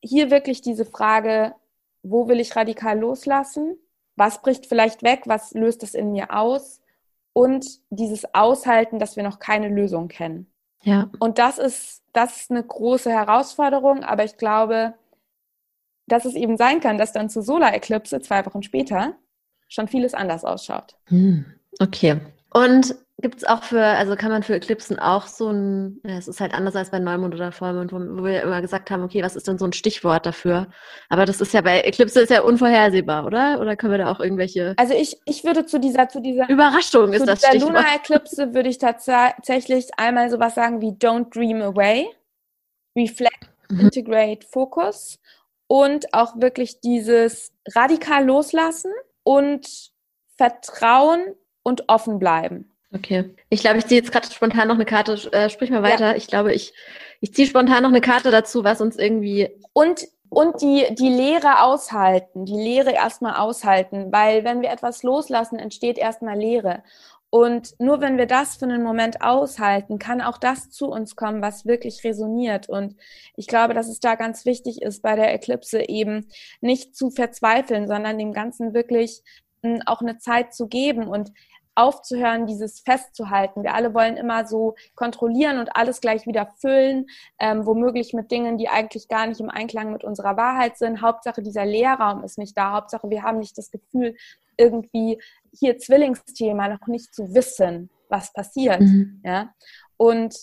hier 0.00 0.30
wirklich 0.30 0.62
diese 0.62 0.84
Frage, 0.84 1.54
wo 2.02 2.28
will 2.28 2.40
ich 2.40 2.54
radikal 2.56 2.98
loslassen, 2.98 3.76
was 4.16 4.42
bricht 4.42 4.66
vielleicht 4.66 5.02
weg, 5.02 5.22
was 5.26 5.52
löst 5.52 5.82
es 5.82 5.94
in 5.94 6.12
mir 6.12 6.36
aus 6.36 6.80
und 7.32 7.80
dieses 7.90 8.34
Aushalten, 8.34 8.98
dass 8.98 9.16
wir 9.16 9.22
noch 9.22 9.38
keine 9.38 9.68
Lösung 9.68 10.08
kennen. 10.08 10.52
Ja. 10.82 11.10
Und 11.18 11.38
das 11.38 11.58
ist, 11.58 12.02
das 12.12 12.42
ist 12.42 12.50
eine 12.50 12.62
große 12.62 13.10
Herausforderung, 13.10 14.02
aber 14.02 14.24
ich 14.24 14.36
glaube, 14.36 14.94
dass 16.06 16.24
es 16.24 16.34
eben 16.34 16.56
sein 16.56 16.80
kann, 16.80 16.98
dass 16.98 17.12
dann 17.12 17.28
zur 17.30 17.42
Solar-Eklipse 17.42 18.20
zwei 18.20 18.44
Wochen 18.46 18.62
später 18.62 19.14
schon 19.68 19.88
vieles 19.88 20.14
anders 20.14 20.44
ausschaut. 20.44 20.96
Hm, 21.06 21.46
okay. 21.78 22.20
Und 22.50 22.94
Gibt 23.22 23.36
es 23.36 23.44
auch 23.44 23.62
für, 23.62 23.80
also 23.80 24.16
kann 24.16 24.32
man 24.32 24.42
für 24.42 24.56
Eclipsen 24.56 24.98
auch 24.98 25.28
so 25.28 25.48
ein, 25.48 26.00
es 26.02 26.26
ist 26.26 26.40
halt 26.40 26.52
anders 26.54 26.74
als 26.74 26.90
bei 26.90 26.98
Neumond 26.98 27.36
oder 27.36 27.52
Vollmond, 27.52 27.92
wo, 27.92 27.98
wo, 27.98 28.24
wir 28.24 28.42
immer 28.42 28.60
gesagt 28.60 28.90
haben, 28.90 29.04
okay, 29.04 29.22
was 29.22 29.36
ist 29.36 29.46
denn 29.46 29.58
so 29.58 29.64
ein 29.64 29.72
Stichwort 29.72 30.26
dafür? 30.26 30.66
Aber 31.08 31.24
das 31.24 31.40
ist 31.40 31.54
ja 31.54 31.60
bei 31.60 31.82
Eclipse 31.82 32.20
ist 32.20 32.30
ja 32.30 32.42
unvorhersehbar, 32.42 33.24
oder? 33.24 33.60
Oder 33.60 33.76
können 33.76 33.92
wir 33.92 33.98
da 33.98 34.10
auch 34.10 34.18
irgendwelche? 34.18 34.74
Also 34.76 34.94
ich, 34.94 35.18
ich 35.24 35.44
würde 35.44 35.66
zu 35.66 35.78
dieser, 35.78 36.08
zu 36.08 36.20
dieser 36.20 36.48
Überraschung 36.48 37.12
ist 37.12 37.28
das 37.28 37.38
Stichwort. 37.38 37.60
Zu 37.60 37.66
der 37.66 37.68
Lunar 37.68 37.94
Eclipse 37.94 38.54
würde 38.54 38.68
ich 38.68 38.78
tatsächlich 38.78 39.86
einmal 39.98 40.28
sowas 40.28 40.56
sagen 40.56 40.80
wie 40.80 40.90
Don't 40.90 41.32
Dream 41.32 41.62
Away, 41.62 42.08
Reflect, 42.96 43.50
mhm. 43.68 43.80
Integrate, 43.80 44.44
Focus 44.50 45.20
und 45.72 46.12
auch 46.12 46.38
wirklich 46.38 46.80
dieses 46.82 47.50
radikal 47.74 48.26
loslassen 48.26 48.92
und 49.22 49.66
Vertrauen 50.36 51.34
und 51.62 51.84
offen 51.88 52.18
bleiben. 52.18 52.70
Okay. 52.94 53.34
Ich 53.48 53.62
glaube, 53.62 53.78
ich 53.78 53.86
ziehe 53.86 53.98
jetzt 53.98 54.12
gerade 54.12 54.30
spontan 54.30 54.68
noch 54.68 54.74
eine 54.74 54.84
Karte. 54.84 55.14
Äh, 55.32 55.48
sprich 55.48 55.70
mal 55.70 55.82
weiter. 55.82 56.10
Ja. 56.10 56.16
Ich 56.16 56.26
glaube, 56.26 56.52
ich, 56.52 56.74
ich 57.22 57.32
ziehe 57.32 57.48
spontan 57.48 57.84
noch 57.84 57.88
eine 57.88 58.02
Karte 58.02 58.30
dazu, 58.30 58.64
was 58.64 58.82
uns 58.82 58.98
irgendwie. 58.98 59.48
Und, 59.72 60.06
und 60.28 60.60
die, 60.60 60.94
die 60.94 61.08
Lehre 61.08 61.62
aushalten, 61.62 62.44
die 62.44 62.52
Lehre 62.52 62.92
erstmal 62.92 63.36
aushalten, 63.36 64.12
weil 64.12 64.44
wenn 64.44 64.60
wir 64.60 64.68
etwas 64.68 65.02
loslassen, 65.02 65.58
entsteht 65.58 65.96
erstmal 65.96 66.38
Lehre. 66.38 66.82
Und 67.34 67.74
nur 67.80 68.02
wenn 68.02 68.18
wir 68.18 68.26
das 68.26 68.56
für 68.56 68.66
einen 68.66 68.82
Moment 68.82 69.22
aushalten, 69.22 69.98
kann 69.98 70.20
auch 70.20 70.36
das 70.36 70.68
zu 70.68 70.88
uns 70.88 71.16
kommen, 71.16 71.40
was 71.40 71.64
wirklich 71.64 72.04
resoniert. 72.04 72.68
Und 72.68 72.94
ich 73.36 73.46
glaube, 73.46 73.72
dass 73.72 73.88
es 73.88 74.00
da 74.00 74.16
ganz 74.16 74.44
wichtig 74.44 74.82
ist, 74.82 75.00
bei 75.00 75.16
der 75.16 75.32
Eklipse 75.32 75.88
eben 75.88 76.28
nicht 76.60 76.94
zu 76.94 77.10
verzweifeln, 77.10 77.88
sondern 77.88 78.18
dem 78.18 78.34
Ganzen 78.34 78.74
wirklich 78.74 79.22
hm, 79.62 79.80
auch 79.86 80.02
eine 80.02 80.18
Zeit 80.18 80.52
zu 80.52 80.68
geben. 80.68 81.08
Und 81.08 81.32
aufzuhören, 81.74 82.46
dieses 82.46 82.80
festzuhalten. 82.80 83.62
Wir 83.62 83.74
alle 83.74 83.94
wollen 83.94 84.16
immer 84.16 84.46
so 84.46 84.74
kontrollieren 84.94 85.58
und 85.58 85.74
alles 85.74 86.00
gleich 86.00 86.26
wieder 86.26 86.52
füllen, 86.58 87.06
ähm, 87.38 87.64
womöglich 87.64 88.12
mit 88.12 88.30
Dingen, 88.30 88.58
die 88.58 88.68
eigentlich 88.68 89.08
gar 89.08 89.26
nicht 89.26 89.40
im 89.40 89.48
Einklang 89.48 89.90
mit 89.90 90.04
unserer 90.04 90.36
Wahrheit 90.36 90.76
sind. 90.76 91.00
Hauptsache, 91.00 91.42
dieser 91.42 91.64
Leerraum 91.64 92.24
ist 92.24 92.36
nicht 92.36 92.58
da. 92.58 92.72
Hauptsache, 92.72 93.08
wir 93.08 93.22
haben 93.22 93.38
nicht 93.38 93.56
das 93.56 93.70
Gefühl, 93.70 94.16
irgendwie 94.56 95.20
hier 95.52 95.78
Zwillingsthema 95.78 96.68
noch 96.68 96.86
nicht 96.86 97.14
zu 97.14 97.34
wissen, 97.34 97.90
was 98.08 98.32
passiert. 98.32 98.80
Mhm. 98.80 99.20
Ja? 99.24 99.54
Und 99.96 100.34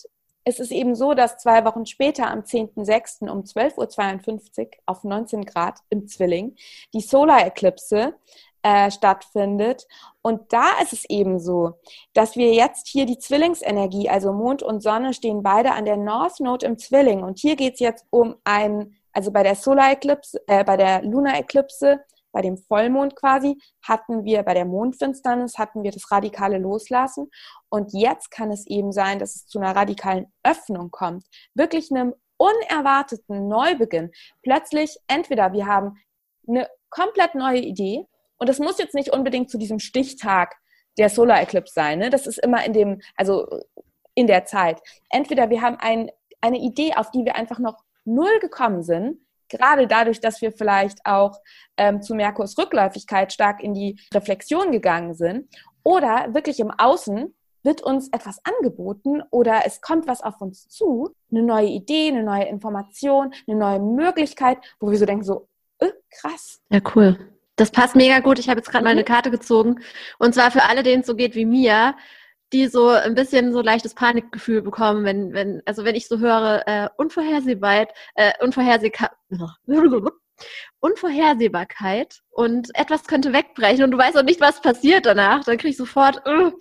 es 0.44 0.58
ist 0.58 0.72
eben 0.72 0.94
so, 0.94 1.14
dass 1.14 1.38
zwei 1.38 1.64
Wochen 1.64 1.86
später, 1.86 2.30
am 2.30 2.40
10.06. 2.40 3.28
um 3.28 3.42
12.52 3.42 4.58
Uhr 4.58 4.68
auf 4.86 5.04
19 5.04 5.44
Grad 5.44 5.78
im 5.90 6.08
Zwilling, 6.08 6.56
die 6.94 7.00
Solar 7.00 7.46
Eclipse 7.46 8.14
äh, 8.62 8.90
stattfindet. 8.90 9.86
Und 10.22 10.52
da 10.52 10.80
ist 10.82 10.92
es 10.92 11.04
eben 11.08 11.38
so, 11.38 11.78
dass 12.14 12.36
wir 12.36 12.52
jetzt 12.52 12.88
hier 12.88 13.06
die 13.06 13.18
Zwillingsenergie, 13.18 14.08
also 14.08 14.32
Mond 14.32 14.62
und 14.62 14.82
Sonne 14.82 15.14
stehen 15.14 15.42
beide 15.42 15.72
an 15.72 15.84
der 15.84 15.96
North 15.96 16.40
Node 16.40 16.66
im 16.66 16.78
Zwilling. 16.78 17.22
Und 17.22 17.38
hier 17.38 17.56
geht 17.56 17.74
es 17.74 17.80
jetzt 17.80 18.06
um 18.10 18.36
ein, 18.44 18.96
also 19.12 19.30
bei 19.30 19.42
der 19.42 19.54
Solar 19.54 19.92
Eclipse, 19.92 20.40
äh, 20.46 20.64
bei 20.64 20.76
der 20.76 21.02
Lunar 21.02 21.38
Eclipse, 21.38 22.00
bei 22.32 22.42
dem 22.42 22.56
Vollmond 22.56 23.16
quasi, 23.16 23.56
hatten 23.82 24.24
wir 24.24 24.42
bei 24.42 24.54
der 24.54 24.64
Mondfinsternis, 24.64 25.58
hatten 25.58 25.82
wir 25.82 25.90
das 25.90 26.10
radikale 26.10 26.58
Loslassen. 26.58 27.30
Und 27.68 27.92
jetzt 27.92 28.30
kann 28.30 28.50
es 28.50 28.66
eben 28.66 28.92
sein, 28.92 29.18
dass 29.18 29.36
es 29.36 29.46
zu 29.46 29.58
einer 29.58 29.74
radikalen 29.74 30.32
Öffnung 30.42 30.90
kommt. 30.90 31.24
Wirklich 31.54 31.90
einem 31.90 32.14
unerwarteten 32.36 33.48
Neubeginn. 33.48 34.10
Plötzlich 34.42 34.96
entweder 35.08 35.52
wir 35.52 35.66
haben 35.66 35.98
eine 36.48 36.68
komplett 36.88 37.34
neue 37.34 37.60
Idee 37.60 38.06
und 38.38 38.48
das 38.48 38.58
muss 38.58 38.78
jetzt 38.78 38.94
nicht 38.94 39.12
unbedingt 39.12 39.50
zu 39.50 39.58
diesem 39.58 39.78
Stichtag 39.78 40.56
der 40.98 41.10
Solar 41.10 41.40
Eclipse 41.40 41.74
sein. 41.74 41.98
Ne? 41.98 42.10
Das 42.10 42.26
ist 42.26 42.38
immer 42.38 42.64
in 42.64 42.72
dem, 42.72 43.00
also 43.14 43.46
in 44.14 44.26
der 44.26 44.46
Zeit. 44.46 44.80
Entweder 45.10 45.50
wir 45.50 45.60
haben 45.60 45.76
ein, 45.78 46.10
eine 46.40 46.58
Idee, 46.58 46.94
auf 46.94 47.10
die 47.10 47.24
wir 47.24 47.36
einfach 47.36 47.58
noch 47.58 47.84
null 48.04 48.38
gekommen 48.40 48.82
sind, 48.82 49.18
gerade 49.50 49.86
dadurch, 49.86 50.20
dass 50.20 50.40
wir 50.40 50.52
vielleicht 50.52 51.04
auch 51.04 51.38
ähm, 51.76 52.00
zu 52.00 52.14
Merkurs 52.14 52.56
Rückläufigkeit 52.56 53.32
stark 53.32 53.62
in 53.62 53.74
die 53.74 54.00
Reflexion 54.14 54.72
gegangen 54.72 55.14
sind, 55.14 55.48
oder 55.82 56.32
wirklich 56.34 56.60
im 56.60 56.70
Außen 56.70 57.34
wird 57.62 57.82
uns 57.82 58.08
etwas 58.08 58.40
angeboten 58.44 59.22
oder 59.30 59.62
es 59.66 59.80
kommt 59.80 60.06
was 60.06 60.22
auf 60.22 60.40
uns 60.40 60.68
zu, 60.68 61.14
eine 61.30 61.42
neue 61.42 61.66
Idee, 61.66 62.08
eine 62.08 62.22
neue 62.22 62.44
Information, 62.44 63.34
eine 63.46 63.56
neue 63.56 63.80
Möglichkeit, 63.80 64.58
wo 64.78 64.90
wir 64.90 64.98
so 64.98 65.04
denken, 65.04 65.24
so, 65.24 65.48
äh, 65.78 65.90
krass. 66.10 66.60
Ja, 66.70 66.80
cool. 66.94 67.18
Das 67.56 67.70
passt 67.70 67.96
mega 67.96 68.20
gut. 68.20 68.38
Ich 68.38 68.48
habe 68.48 68.60
jetzt 68.60 68.70
gerade 68.70 68.82
mhm. 68.82 68.84
mal 68.84 68.92
eine 68.92 69.04
Karte 69.04 69.30
gezogen. 69.30 69.80
Und 70.18 70.34
zwar 70.34 70.50
für 70.50 70.62
alle, 70.62 70.82
denen 70.82 71.02
es 71.02 71.06
so 71.06 71.14
geht 71.14 71.34
wie 71.34 71.44
mir, 71.44 71.94
die 72.52 72.66
so 72.66 72.88
ein 72.88 73.14
bisschen 73.14 73.52
so 73.52 73.60
leichtes 73.60 73.94
Panikgefühl 73.94 74.62
bekommen, 74.62 75.04
wenn, 75.04 75.32
wenn, 75.32 75.62
also 75.66 75.84
wenn 75.84 75.94
ich 75.94 76.08
so 76.08 76.18
höre, 76.18 76.62
äh, 76.66 76.88
Unvorhersehbarkeit, 76.96 77.90
äh, 78.14 78.32
Unvorhersehbarkeit, 78.40 79.16
Unvorhersehbarkeit 80.80 82.20
und 82.30 82.70
etwas 82.74 83.04
könnte 83.04 83.32
wegbrechen 83.32 83.84
und 83.84 83.90
du 83.90 83.98
weißt 83.98 84.16
auch 84.16 84.22
nicht, 84.22 84.40
was 84.40 84.62
passiert 84.62 85.06
danach, 85.06 85.44
dann 85.44 85.58
kriege 85.58 85.70
ich 85.70 85.76
sofort, 85.76 86.26
uh, 86.26 86.52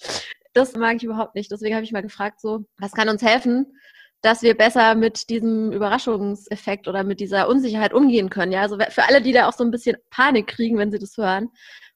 das 0.54 0.76
mag 0.76 0.98
ich 0.98 1.04
überhaupt 1.04 1.36
nicht. 1.36 1.52
Deswegen 1.52 1.76
habe 1.76 1.86
ich 1.86 1.92
mal 1.92 2.02
gefragt, 2.02 2.42
so, 2.42 2.66
was 2.78 2.92
kann 2.92 3.10
uns 3.10 3.22
helfen, 3.22 3.68
dass 4.22 4.42
wir 4.42 4.58
besser 4.58 4.96
mit 4.96 5.30
diesem 5.30 5.72
Überraschungseffekt 5.72 6.88
oder 6.88 7.04
mit 7.04 7.20
dieser 7.20 7.48
Unsicherheit 7.48 7.94
umgehen 7.94 8.30
können. 8.30 8.52
Ja, 8.52 8.62
also 8.62 8.78
für 8.90 9.04
alle, 9.08 9.22
die 9.22 9.32
da 9.32 9.48
auch 9.48 9.54
so 9.54 9.64
ein 9.64 9.72
bisschen 9.72 9.98
Panik 10.10 10.48
kriegen, 10.48 10.78
wenn 10.78 10.92
sie 10.92 11.00
das 11.00 11.16
hören. 11.18 11.50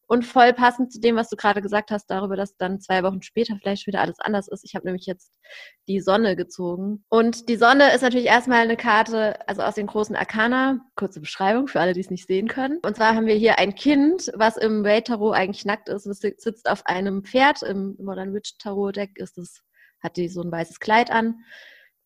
Und 0.07 0.25
voll 0.25 0.53
passend 0.53 0.91
zu 0.91 0.99
dem, 0.99 1.15
was 1.15 1.29
du 1.29 1.35
gerade 1.37 1.61
gesagt 1.61 1.89
hast, 1.89 2.07
darüber, 2.07 2.35
dass 2.35 2.57
dann 2.57 2.81
zwei 2.81 3.03
Wochen 3.03 3.21
später 3.21 3.55
vielleicht 3.57 3.87
wieder 3.87 4.01
alles 4.01 4.19
anders 4.19 4.47
ist. 4.47 4.63
Ich 4.65 4.75
habe 4.75 4.85
nämlich 4.85 5.05
jetzt 5.05 5.31
die 5.87 6.01
Sonne 6.01 6.35
gezogen. 6.35 7.05
Und 7.09 7.47
die 7.49 7.55
Sonne 7.55 7.93
ist 7.93 8.01
natürlich 8.01 8.25
erstmal 8.25 8.61
eine 8.61 8.75
Karte, 8.75 9.47
also 9.47 9.61
aus 9.61 9.75
den 9.75 9.87
großen 9.87 10.15
Arkana. 10.15 10.81
Kurze 10.95 11.19
Beschreibung 11.19 11.67
für 11.67 11.79
alle, 11.79 11.93
die 11.93 12.01
es 12.01 12.09
nicht 12.09 12.27
sehen 12.27 12.47
können. 12.47 12.79
Und 12.83 12.97
zwar 12.97 13.15
haben 13.15 13.27
wir 13.27 13.35
hier 13.35 13.59
ein 13.59 13.75
Kind, 13.75 14.31
was 14.35 14.57
im 14.57 14.83
Way 14.83 15.03
Tarot 15.03 15.35
eigentlich 15.35 15.65
nackt 15.65 15.89
ist. 15.89 16.05
Es 16.05 16.19
sitzt 16.19 16.69
auf 16.69 16.85
einem 16.85 17.23
Pferd. 17.23 17.63
Im 17.63 17.95
Modern 17.99 18.33
Witch 18.33 18.57
Tarot 18.57 18.97
Deck 18.97 19.17
ist 19.17 19.37
es, 19.37 19.63
hat 20.01 20.17
die 20.17 20.27
so 20.27 20.41
ein 20.41 20.51
weißes 20.51 20.79
Kleid 20.79 21.11
an. 21.11 21.37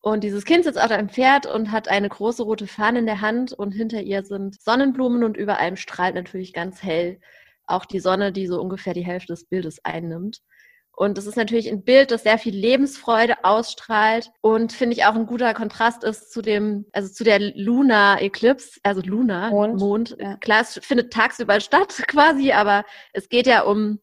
Und 0.00 0.22
dieses 0.22 0.44
Kind 0.44 0.64
sitzt 0.64 0.80
auf 0.80 0.90
einem 0.90 1.08
Pferd 1.08 1.46
und 1.46 1.72
hat 1.72 1.88
eine 1.88 2.08
große 2.08 2.44
rote 2.44 2.68
Fahne 2.68 3.00
in 3.00 3.06
der 3.06 3.20
Hand 3.20 3.52
und 3.52 3.72
hinter 3.72 4.00
ihr 4.00 4.24
sind 4.24 4.60
Sonnenblumen 4.62 5.24
und 5.24 5.36
über 5.36 5.58
allem 5.58 5.76
strahlt 5.76 6.14
natürlich 6.14 6.52
ganz 6.52 6.82
hell 6.82 7.20
auch 7.68 7.84
die 7.84 8.00
Sonne, 8.00 8.32
die 8.32 8.46
so 8.46 8.60
ungefähr 8.60 8.94
die 8.94 9.04
Hälfte 9.04 9.32
des 9.32 9.44
Bildes 9.44 9.84
einnimmt. 9.84 10.40
Und 10.98 11.16
es 11.16 11.26
ist 11.26 11.36
natürlich 11.36 11.70
ein 11.70 11.84
Bild, 11.84 12.10
das 12.10 12.24
sehr 12.24 12.38
viel 12.38 12.56
Lebensfreude 12.56 13.44
ausstrahlt 13.44 14.32
und 14.40 14.72
finde 14.72 14.96
ich 14.96 15.04
auch 15.04 15.14
ein 15.14 15.26
guter 15.26 15.54
Kontrast 15.54 16.02
ist 16.02 16.32
zu 16.32 16.42
dem, 16.42 16.86
also 16.92 17.08
zu 17.08 17.22
der 17.22 17.38
Luna 17.38 18.20
Eclipse, 18.20 18.80
also 18.82 19.00
Luna, 19.02 19.50
Mond. 19.50 19.78
Mond. 19.78 20.16
Ja. 20.18 20.36
Klar, 20.38 20.62
es 20.62 20.80
findet 20.82 21.12
tagsüber 21.12 21.60
statt 21.60 21.94
quasi, 22.08 22.50
aber 22.50 22.84
es 23.12 23.28
geht 23.28 23.46
ja 23.46 23.62
um 23.62 24.00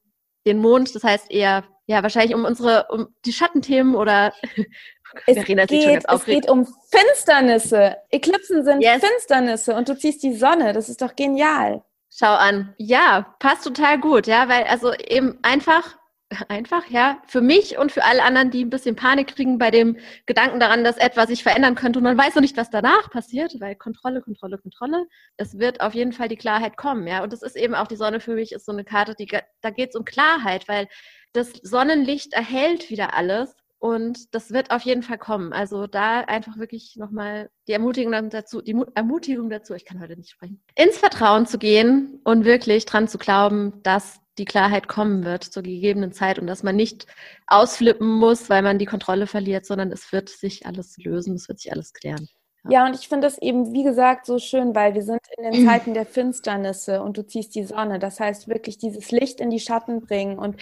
den 0.48 0.60
Mond, 0.60 0.96
das 0.96 1.04
heißt 1.04 1.30
eher, 1.32 1.66
ja, 1.86 2.02
wahrscheinlich 2.02 2.34
um 2.34 2.46
unsere, 2.46 2.88
um 2.90 3.08
die 3.26 3.34
Schattenthemen 3.34 3.96
oder 3.96 4.34
es, 5.28 5.36
Verena 5.36 5.66
geht, 5.66 6.06
es 6.08 6.26
geht 6.26 6.50
um 6.50 6.66
Finsternisse. 6.90 7.98
Eklipsen 8.10 8.64
sind 8.64 8.82
yes. 8.82 9.04
Finsternisse 9.04 9.76
und 9.76 9.90
du 9.90 9.98
ziehst 9.98 10.24
die 10.24 10.34
Sonne. 10.34 10.72
Das 10.72 10.88
ist 10.88 11.02
doch 11.02 11.14
genial. 11.18 11.84
Schau 12.18 12.34
an. 12.34 12.74
Ja, 12.78 13.36
passt 13.40 13.66
total 13.66 14.00
gut, 14.00 14.26
ja, 14.26 14.48
weil 14.48 14.64
also 14.64 14.94
eben 14.94 15.38
einfach, 15.42 15.98
einfach, 16.48 16.88
ja, 16.88 17.22
für 17.28 17.42
mich 17.42 17.78
und 17.78 17.92
für 17.92 18.06
alle 18.06 18.24
anderen, 18.24 18.52
die 18.52 18.64
ein 18.64 18.70
bisschen 18.70 18.96
Panik 18.96 19.36
kriegen 19.36 19.58
bei 19.58 19.70
dem 19.70 19.98
Gedanken 20.26 20.62
daran, 20.62 20.86
dass 20.86 20.96
etwas 20.96 21.28
sich 21.28 21.44
verändern 21.44 21.76
könnte 21.76 22.00
und 22.00 22.04
man 22.04 22.18
weiß 22.18 22.36
noch 22.36 22.42
nicht, 22.42 22.56
was 22.56 22.70
danach 22.70 23.10
passiert, 23.10 23.60
weil 23.60 23.76
Kontrolle, 23.76 24.22
Kontrolle, 24.22 24.58
Kontrolle, 24.58 25.08
es 25.36 25.60
wird 25.60 25.82
auf 25.82 25.94
jeden 25.94 26.14
Fall 26.14 26.30
die 26.30 26.38
Klarheit 26.38 26.78
kommen, 26.78 27.06
ja. 27.06 27.22
Und 27.22 27.34
das 27.34 27.42
ist 27.42 27.58
eben 27.58 27.76
auch 27.76 27.88
die 27.88 27.98
Sonne 27.98 28.22
für 28.22 28.36
mich, 28.36 28.54
ist 28.54 28.66
so 28.66 28.72
eine 28.72 28.86
Karte, 28.86 29.14
die, 29.16 29.28
da 29.62 29.70
geht 29.70 29.90
es 29.90 29.96
um 29.96 30.06
Klarheit, 30.06 30.70
weil 30.70 30.88
das 31.34 31.52
Sonnenlicht 31.64 32.34
erhält 32.34 32.90
wieder 32.90 33.14
alles 33.14 33.58
und 33.86 34.34
das 34.34 34.52
wird 34.52 34.72
auf 34.72 34.82
jeden 34.82 35.04
Fall 35.04 35.20
kommen. 35.20 35.54
Also 35.54 35.86
da 35.86 36.22
einfach 36.22 36.58
wirklich 36.58 36.96
nochmal 36.96 37.52
die 37.68 37.74
Ermutigung 37.74 38.32
dazu, 38.32 38.64
die 38.64 38.76
Ermutigung 38.96 39.52
dazu, 39.52 39.76
ich 39.76 39.86
kann 39.86 40.02
heute 40.02 40.18
nicht 40.18 40.32
sprechen, 40.32 40.60
ins 40.74 40.98
Vertrauen 40.98 41.46
zu 41.46 41.60
gehen 41.60 42.20
und 42.24 42.46
wirklich 42.46 42.86
dran 42.86 43.08
zu 43.08 43.20
glauben, 43.20 43.84
dass 43.84 44.22
die 44.40 44.46
Klarheit 44.46 44.88
kommen 44.88 45.24
wird 45.24 45.44
zur 45.44 45.62
gegebenen 45.62 46.14
Zeit 46.14 46.40
und 46.40 46.48
dass 46.48 46.64
man 46.64 46.76
nicht 46.76 47.06
ausflippen 47.46 48.10
muss, 48.10 48.50
weil 48.50 48.64
man 48.64 48.80
die 48.80 48.88
Kontrolle 48.88 49.28
verliert, 49.28 49.68
sondern 49.68 49.92
es 49.92 50.12
wird 50.12 50.30
sich 50.30 50.66
alles 50.66 50.98
lösen, 50.98 51.36
es 51.36 51.48
wird 51.48 51.60
sich 51.60 51.72
alles 51.72 51.94
klären. 51.94 52.28
Ja, 52.64 52.72
ja 52.72 52.86
und 52.88 52.96
ich 52.96 53.08
finde 53.08 53.28
das 53.28 53.38
eben, 53.38 53.72
wie 53.72 53.84
gesagt, 53.84 54.26
so 54.26 54.40
schön, 54.40 54.74
weil 54.74 54.96
wir 54.96 55.04
sind 55.04 55.22
in 55.38 55.52
den 55.52 55.66
Zeiten 55.70 55.94
der 55.94 56.08
Finsternisse 56.08 57.04
und 57.04 57.18
du 57.18 57.28
ziehst 57.28 57.54
die 57.54 57.66
Sonne. 57.66 58.00
Das 58.00 58.20
heißt 58.20 58.48
wirklich 58.48 58.80
dieses 58.80 59.12
Licht 59.12 59.40
in 59.40 59.52
die 59.52 59.60
Schatten 59.60 60.02
bringen 60.02 60.40
und 60.40 60.56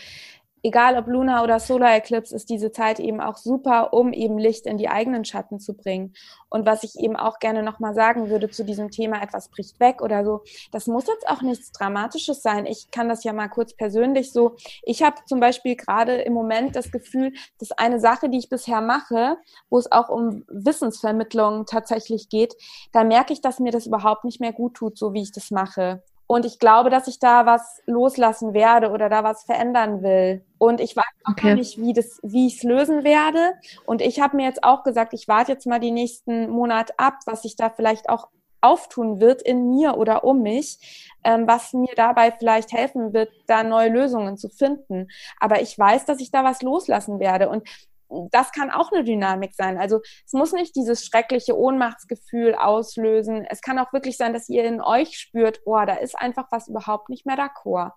egal 0.63 0.97
ob 0.97 1.07
Luna 1.07 1.43
oder 1.43 1.59
Solar 1.59 1.95
Eclipse, 1.95 2.35
ist 2.35 2.49
diese 2.49 2.71
Zeit 2.71 2.99
eben 2.99 3.19
auch 3.19 3.37
super, 3.37 3.93
um 3.93 4.13
eben 4.13 4.37
Licht 4.37 4.65
in 4.65 4.77
die 4.77 4.89
eigenen 4.89 5.25
Schatten 5.25 5.59
zu 5.59 5.73
bringen. 5.73 6.13
Und 6.49 6.65
was 6.65 6.83
ich 6.83 6.97
eben 6.97 7.15
auch 7.15 7.39
gerne 7.39 7.63
nochmal 7.63 7.93
sagen 7.93 8.29
würde 8.29 8.49
zu 8.49 8.63
diesem 8.63 8.89
Thema, 8.89 9.21
etwas 9.21 9.49
bricht 9.49 9.79
weg 9.79 10.01
oder 10.01 10.23
so, 10.23 10.41
das 10.71 10.87
muss 10.87 11.07
jetzt 11.07 11.27
auch 11.27 11.41
nichts 11.41 11.71
Dramatisches 11.71 12.41
sein. 12.41 12.65
Ich 12.65 12.91
kann 12.91 13.09
das 13.09 13.23
ja 13.23 13.33
mal 13.33 13.49
kurz 13.49 13.73
persönlich 13.73 14.31
so. 14.31 14.55
Ich 14.83 15.03
habe 15.03 15.17
zum 15.25 15.39
Beispiel 15.39 15.75
gerade 15.75 16.21
im 16.21 16.33
Moment 16.33 16.75
das 16.75 16.91
Gefühl, 16.91 17.33
dass 17.59 17.71
eine 17.71 17.99
Sache, 17.99 18.29
die 18.29 18.37
ich 18.37 18.49
bisher 18.49 18.81
mache, 18.81 19.37
wo 19.69 19.77
es 19.77 19.91
auch 19.91 20.09
um 20.09 20.45
Wissensvermittlung 20.47 21.65
tatsächlich 21.65 22.29
geht, 22.29 22.55
da 22.93 23.03
merke 23.03 23.33
ich, 23.33 23.41
dass 23.41 23.59
mir 23.59 23.71
das 23.71 23.85
überhaupt 23.85 24.23
nicht 24.23 24.39
mehr 24.39 24.53
gut 24.53 24.75
tut, 24.75 24.97
so 24.97 25.13
wie 25.13 25.21
ich 25.21 25.31
das 25.31 25.51
mache. 25.51 26.03
Und 26.27 26.45
ich 26.45 26.59
glaube, 26.59 26.89
dass 26.89 27.07
ich 27.07 27.19
da 27.19 27.45
was 27.45 27.81
loslassen 27.85 28.53
werde 28.53 28.91
oder 28.91 29.09
da 29.09 29.23
was 29.23 29.43
verändern 29.43 30.01
will. 30.01 30.43
Und 30.57 30.79
ich 30.79 30.95
weiß 30.95 31.03
auch 31.25 31.31
okay. 31.31 31.55
nicht, 31.55 31.77
wie, 31.79 31.93
das, 31.93 32.19
wie 32.23 32.47
ich 32.47 32.57
es 32.57 32.63
lösen 32.63 33.03
werde. 33.03 33.53
Und 33.85 34.01
ich 34.01 34.21
habe 34.21 34.37
mir 34.37 34.45
jetzt 34.45 34.63
auch 34.63 34.83
gesagt, 34.83 35.13
ich 35.13 35.27
warte 35.27 35.51
jetzt 35.51 35.67
mal 35.67 35.79
die 35.79 35.91
nächsten 35.91 36.49
Monate 36.49 36.93
ab, 36.97 37.15
was 37.25 37.41
sich 37.41 37.55
da 37.55 37.69
vielleicht 37.69 38.09
auch 38.09 38.29
auftun 38.61 39.19
wird 39.19 39.41
in 39.41 39.69
mir 39.69 39.97
oder 39.97 40.23
um 40.23 40.41
mich, 40.41 41.11
ähm, 41.23 41.47
was 41.47 41.73
mir 41.73 41.93
dabei 41.95 42.31
vielleicht 42.31 42.71
helfen 42.71 43.13
wird, 43.13 43.29
da 43.45 43.63
neue 43.63 43.89
Lösungen 43.89 44.37
zu 44.37 44.49
finden. 44.49 45.09
Aber 45.39 45.61
ich 45.61 45.77
weiß, 45.77 46.05
dass 46.05 46.21
ich 46.21 46.31
da 46.31 46.43
was 46.43 46.61
loslassen 46.61 47.19
werde. 47.19 47.49
Und 47.49 47.67
das 48.31 48.51
kann 48.51 48.71
auch 48.71 48.91
eine 48.91 49.03
Dynamik 49.03 49.53
sein. 49.53 49.77
Also 49.77 50.01
es 50.25 50.33
muss 50.33 50.51
nicht 50.51 50.75
dieses 50.75 51.05
schreckliche 51.05 51.57
Ohnmachtsgefühl 51.57 52.55
auslösen. 52.55 53.45
Es 53.49 53.61
kann 53.61 53.79
auch 53.79 53.93
wirklich 53.93 54.17
sein, 54.17 54.33
dass 54.33 54.49
ihr 54.49 54.63
in 54.63 54.81
euch 54.81 55.17
spürt, 55.17 55.61
oh, 55.65 55.83
da 55.85 55.95
ist 55.95 56.17
einfach 56.17 56.47
was 56.51 56.67
überhaupt 56.67 57.09
nicht 57.09 57.25
mehr 57.25 57.37
d'accord. 57.37 57.91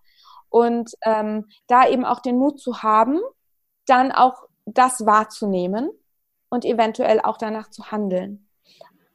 Und 0.48 0.92
ähm, 1.04 1.46
da 1.66 1.88
eben 1.88 2.04
auch 2.04 2.20
den 2.20 2.38
Mut 2.38 2.60
zu 2.60 2.82
haben, 2.82 3.20
dann 3.86 4.12
auch 4.12 4.44
das 4.64 5.06
wahrzunehmen 5.06 5.90
und 6.48 6.64
eventuell 6.64 7.20
auch 7.20 7.38
danach 7.38 7.70
zu 7.70 7.90
handeln. 7.90 8.48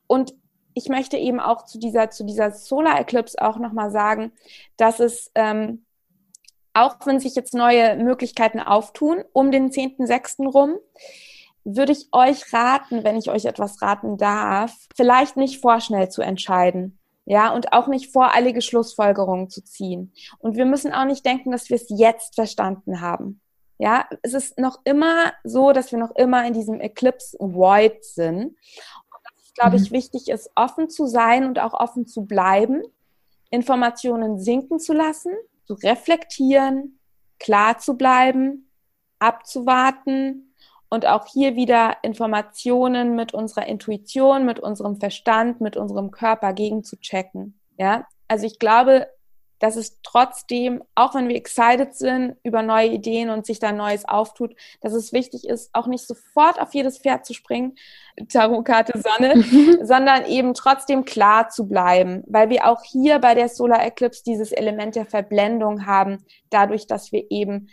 Und 0.07 0.33
ich 0.73 0.89
möchte 0.89 1.17
eben 1.17 1.39
auch 1.39 1.65
zu 1.65 1.79
dieser, 1.79 2.09
zu 2.09 2.23
dieser 2.23 2.51
Solar 2.51 2.99
Eclipse 2.99 3.41
auch 3.41 3.57
nochmal 3.57 3.91
sagen, 3.91 4.31
dass 4.77 4.99
es 4.99 5.31
ähm, 5.35 5.85
auch 6.73 6.95
wenn 7.05 7.19
sich 7.19 7.35
jetzt 7.35 7.53
neue 7.53 7.95
Möglichkeiten 7.97 8.59
auftun, 8.59 9.23
um 9.33 9.51
den 9.51 9.71
10.6. 9.71 10.47
rum, 10.47 10.75
würde 11.63 11.91
ich 11.91 12.07
euch 12.11 12.53
raten, 12.53 13.03
wenn 13.03 13.17
ich 13.17 13.29
euch 13.29 13.45
etwas 13.45 13.81
raten 13.81 14.17
darf, 14.17 14.75
vielleicht 14.95 15.37
nicht 15.37 15.61
vorschnell 15.61 16.09
zu 16.09 16.21
entscheiden. 16.21 16.97
Ja, 17.25 17.53
und 17.53 17.71
auch 17.71 17.87
nicht 17.87 18.11
voreilige 18.11 18.61
Schlussfolgerungen 18.61 19.49
zu 19.49 19.63
ziehen. 19.63 20.11
Und 20.39 20.55
wir 20.55 20.65
müssen 20.65 20.91
auch 20.91 21.05
nicht 21.05 21.25
denken, 21.25 21.51
dass 21.51 21.69
wir 21.69 21.75
es 21.75 21.85
jetzt 21.89 22.35
verstanden 22.35 22.99
haben. 22.99 23.41
Ja, 23.77 24.07
es 24.21 24.33
ist 24.33 24.59
noch 24.59 24.79
immer 24.83 25.31
so, 25.43 25.71
dass 25.71 25.91
wir 25.91 25.99
noch 25.99 26.15
immer 26.15 26.45
in 26.45 26.53
diesem 26.53 26.79
Eclipse 26.79 27.37
Void 27.39 28.03
sind. 28.03 28.45
Und 28.45 29.21
dass 29.23 29.45
es, 29.45 29.53
glaube 29.53 29.75
ich, 29.75 29.91
mhm. 29.91 29.95
wichtig 29.95 30.29
ist, 30.29 30.49
offen 30.55 30.89
zu 30.89 31.05
sein 31.05 31.45
und 31.45 31.59
auch 31.59 31.73
offen 31.73 32.07
zu 32.07 32.25
bleiben, 32.25 32.81
Informationen 33.51 34.39
sinken 34.39 34.79
zu 34.79 34.93
lassen, 34.93 35.31
zu 35.71 35.87
reflektieren, 35.87 36.99
klar 37.39 37.77
zu 37.77 37.95
bleiben, 37.95 38.69
abzuwarten, 39.19 40.47
und 40.93 41.05
auch 41.05 41.25
hier 41.25 41.55
wieder 41.55 41.95
Informationen 42.01 43.15
mit 43.15 43.33
unserer 43.33 43.65
Intuition, 43.65 44.45
mit 44.45 44.59
unserem 44.59 44.97
Verstand, 44.97 45.61
mit 45.61 45.77
unserem 45.77 46.11
Körper 46.11 46.51
gegen 46.51 46.83
zu 46.83 46.99
checken. 46.99 47.57
Ja, 47.77 48.05
also 48.27 48.45
ich 48.45 48.59
glaube, 48.59 49.07
dass 49.61 49.75
es 49.75 50.01
trotzdem, 50.01 50.83
auch 50.95 51.13
wenn 51.13 51.29
wir 51.29 51.35
excited 51.35 51.93
sind 51.93 52.35
über 52.43 52.63
neue 52.63 52.87
Ideen 52.87 53.29
und 53.29 53.45
sich 53.45 53.59
da 53.59 53.71
Neues 53.71 54.05
auftut, 54.05 54.55
dass 54.81 54.91
es 54.93 55.13
wichtig 55.13 55.47
ist, 55.47 55.69
auch 55.73 55.85
nicht 55.85 56.05
sofort 56.05 56.59
auf 56.59 56.73
jedes 56.73 56.97
Pferd 56.97 57.25
zu 57.25 57.33
springen, 57.33 57.75
Tarotkarte 58.29 58.99
Sonne, 58.99 59.43
sondern 59.85 60.25
eben 60.25 60.55
trotzdem 60.55 61.05
klar 61.05 61.49
zu 61.49 61.67
bleiben, 61.67 62.23
weil 62.25 62.49
wir 62.49 62.67
auch 62.67 62.83
hier 62.83 63.19
bei 63.19 63.35
der 63.35 63.49
Solar 63.49 63.85
Eclipse 63.85 64.23
dieses 64.25 64.51
Element 64.51 64.95
der 64.95 65.05
Verblendung 65.05 65.85
haben, 65.85 66.25
dadurch, 66.49 66.87
dass 66.87 67.11
wir 67.11 67.29
eben 67.29 67.69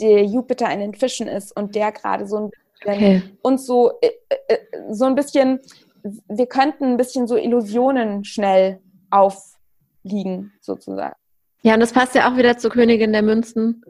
der 0.00 0.24
Jupiter 0.24 0.70
in 0.72 0.78
den 0.78 0.94
Fischen 0.94 1.26
ist 1.26 1.54
und 1.54 1.74
der 1.74 1.90
gerade 1.90 2.26
so 2.26 2.36
ein 2.36 2.50
okay. 2.84 3.22
uns 3.42 3.66
so, 3.66 3.98
äh, 4.00 4.10
äh, 4.46 4.58
so 4.90 5.06
ein 5.06 5.16
bisschen, 5.16 5.58
wir 6.02 6.46
könnten 6.46 6.84
ein 6.84 6.96
bisschen 6.96 7.26
so 7.26 7.36
Illusionen 7.36 8.24
schnell 8.24 8.80
aufliegen, 9.10 10.52
sozusagen. 10.60 11.16
Ja, 11.62 11.74
und 11.74 11.80
das 11.80 11.92
passt 11.92 12.14
ja 12.14 12.30
auch 12.30 12.36
wieder 12.36 12.58
zur 12.58 12.70
Königin 12.70 13.12
der 13.12 13.22
Münzen, 13.22 13.84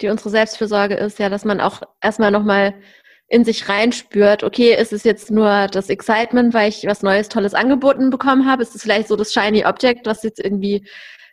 die 0.00 0.08
unsere 0.08 0.30
Selbstfürsorge 0.30 0.94
ist, 0.94 1.18
ja, 1.18 1.28
dass 1.28 1.44
man 1.44 1.60
auch 1.60 1.82
erstmal 2.00 2.30
nochmal 2.30 2.74
in 3.28 3.44
sich 3.44 3.68
reinspürt, 3.68 4.44
okay, 4.44 4.74
ist 4.76 4.92
es 4.92 5.02
jetzt 5.02 5.30
nur 5.30 5.66
das 5.66 5.88
Excitement, 5.88 6.54
weil 6.54 6.68
ich 6.68 6.86
was 6.86 7.02
Neues, 7.02 7.28
Tolles 7.28 7.54
angeboten 7.54 8.10
bekommen 8.10 8.48
habe? 8.48 8.62
Ist 8.62 8.74
es 8.76 8.82
vielleicht 8.82 9.08
so 9.08 9.16
das 9.16 9.32
Shiny 9.32 9.64
Object, 9.64 10.06
was 10.06 10.22
jetzt 10.22 10.38
irgendwie 10.38 10.86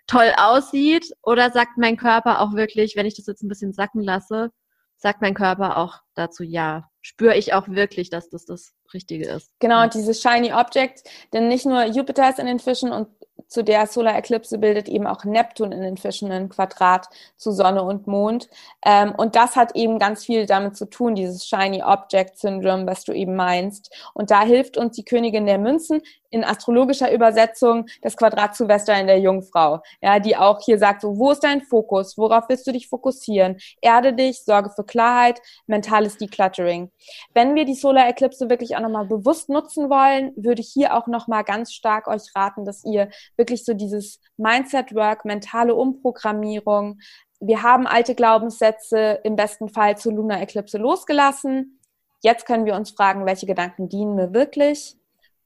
toll 0.07 0.31
aussieht? 0.37 1.11
Oder 1.21 1.51
sagt 1.51 1.77
mein 1.77 1.97
Körper 1.97 2.41
auch 2.41 2.53
wirklich, 2.53 2.95
wenn 2.95 3.05
ich 3.05 3.15
das 3.15 3.27
jetzt 3.27 3.43
ein 3.43 3.47
bisschen 3.47 3.73
sacken 3.73 4.01
lasse, 4.01 4.49
sagt 4.97 5.21
mein 5.21 5.35
Körper 5.35 5.77
auch 5.77 5.99
dazu 6.15 6.43
ja? 6.43 6.89
Spüre 7.01 7.37
ich 7.37 7.53
auch 7.53 7.67
wirklich, 7.67 8.09
dass 8.09 8.29
das 8.29 8.45
das 8.45 8.73
Richtige 8.93 9.27
ist? 9.27 9.51
Genau, 9.59 9.81
ja. 9.81 9.87
dieses 9.87 10.21
Shiny 10.21 10.53
Object, 10.53 11.03
denn 11.31 11.47
nicht 11.47 11.65
nur 11.65 11.83
Jupiter 11.85 12.29
ist 12.29 12.39
in 12.39 12.47
den 12.47 12.59
Fischen 12.59 12.91
und 12.91 13.07
zu 13.53 13.63
der 13.63 13.85
Solar 13.85 14.17
Eclipse 14.17 14.57
bildet 14.57 14.89
eben 14.89 15.05
auch 15.05 15.23
Neptun 15.23 15.71
in 15.71 15.81
den 15.81 15.97
Fischen 15.97 16.31
ein 16.31 16.49
Quadrat 16.49 17.07
zu 17.37 17.51
Sonne 17.51 17.83
und 17.83 18.07
Mond. 18.07 18.49
Ähm, 18.83 19.13
und 19.15 19.35
das 19.35 19.55
hat 19.55 19.75
eben 19.75 19.99
ganz 19.99 20.25
viel 20.25 20.47
damit 20.47 20.75
zu 20.75 20.89
tun, 20.89 21.13
dieses 21.13 21.45
Shiny 21.45 21.83
Object 21.83 22.39
Syndrome, 22.39 22.87
was 22.87 23.03
du 23.03 23.13
eben 23.13 23.35
meinst. 23.35 23.95
Und 24.15 24.31
da 24.31 24.41
hilft 24.41 24.75
uns 24.75 24.95
die 24.95 25.05
Königin 25.05 25.45
der 25.45 25.59
Münzen 25.59 26.01
in 26.33 26.43
astrologischer 26.43 27.13
Übersetzung 27.13 27.85
das 28.01 28.17
Quadrat 28.17 28.55
zu 28.55 28.67
Wester 28.67 28.99
in 28.99 29.05
der 29.05 29.19
Jungfrau, 29.19 29.81
ja, 30.01 30.19
die 30.19 30.35
auch 30.35 30.59
hier 30.61 30.79
sagt, 30.79 31.01
so, 31.01 31.17
wo 31.17 31.31
ist 31.31 31.43
dein 31.43 31.61
Fokus? 31.61 32.17
Worauf 32.17 32.45
willst 32.49 32.65
du 32.65 32.71
dich 32.71 32.89
fokussieren? 32.89 33.57
Erde 33.81 34.13
dich, 34.13 34.43
sorge 34.43 34.71
für 34.71 34.83
Klarheit, 34.83 35.39
mentales 35.67 36.17
Decluttering. 36.17 36.91
Wenn 37.35 37.53
wir 37.53 37.65
die 37.65 37.75
Solar 37.75 38.07
Eclipse 38.09 38.49
wirklich 38.49 38.75
auch 38.75 38.81
nochmal 38.81 39.05
bewusst 39.05 39.49
nutzen 39.49 39.91
wollen, 39.91 40.33
würde 40.35 40.61
ich 40.61 40.71
hier 40.73 40.95
auch 40.97 41.05
nochmal 41.05 41.43
ganz 41.43 41.71
stark 41.71 42.07
euch 42.07 42.23
raten, 42.35 42.65
dass 42.65 42.83
ihr 42.83 43.09
wirklich 43.37 43.42
so 43.65 43.73
dieses 43.73 44.19
Mindset 44.37 44.95
Work, 44.95 45.25
mentale 45.25 45.75
Umprogrammierung, 45.75 46.99
wir 47.45 47.61
haben 47.61 47.87
alte 47.87 48.15
Glaubenssätze 48.15 49.19
im 49.23 49.35
besten 49.35 49.67
Fall 49.67 49.97
zur 49.97 50.13
Lunar 50.13 50.41
Eclipse 50.41 50.77
losgelassen. 50.77 51.79
Jetzt 52.21 52.45
können 52.45 52.65
wir 52.65 52.73
uns 52.73 52.91
fragen, 52.91 53.25
welche 53.25 53.45
Gedanken 53.45 53.89
dienen 53.89 54.15
mir 54.15 54.33
wirklich? 54.33 54.95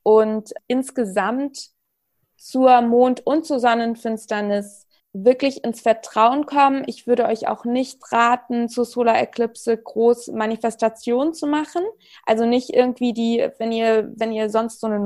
Und 0.04 0.54
insgesamt 0.68 1.72
zur 2.38 2.82
Mond- 2.82 3.26
und 3.26 3.48
zur 3.48 3.60
Sonnenfinsternis 3.60 4.86
wirklich 5.14 5.64
ins 5.64 5.82
Vertrauen 5.82 6.46
kommen. 6.46 6.84
Ich 6.86 7.08
würde 7.08 7.26
euch 7.26 7.48
auch 7.48 7.66
nicht 7.66 8.00
raten, 8.12 8.70
zur 8.70 8.86
Solar 8.86 9.20
Eclipse 9.20 9.76
groß 9.76 10.28
Manifestation 10.28 11.34
zu 11.34 11.48
machen. 11.48 11.84
Also 12.28 12.46
nicht 12.46 12.70
irgendwie 12.70 13.14
die, 13.14 13.50
wenn 13.58 13.72
ihr, 13.72 14.14
wenn 14.16 14.32
ihr 14.32 14.52
sonst 14.52 14.80
so 14.80 14.88
eine 14.88 15.00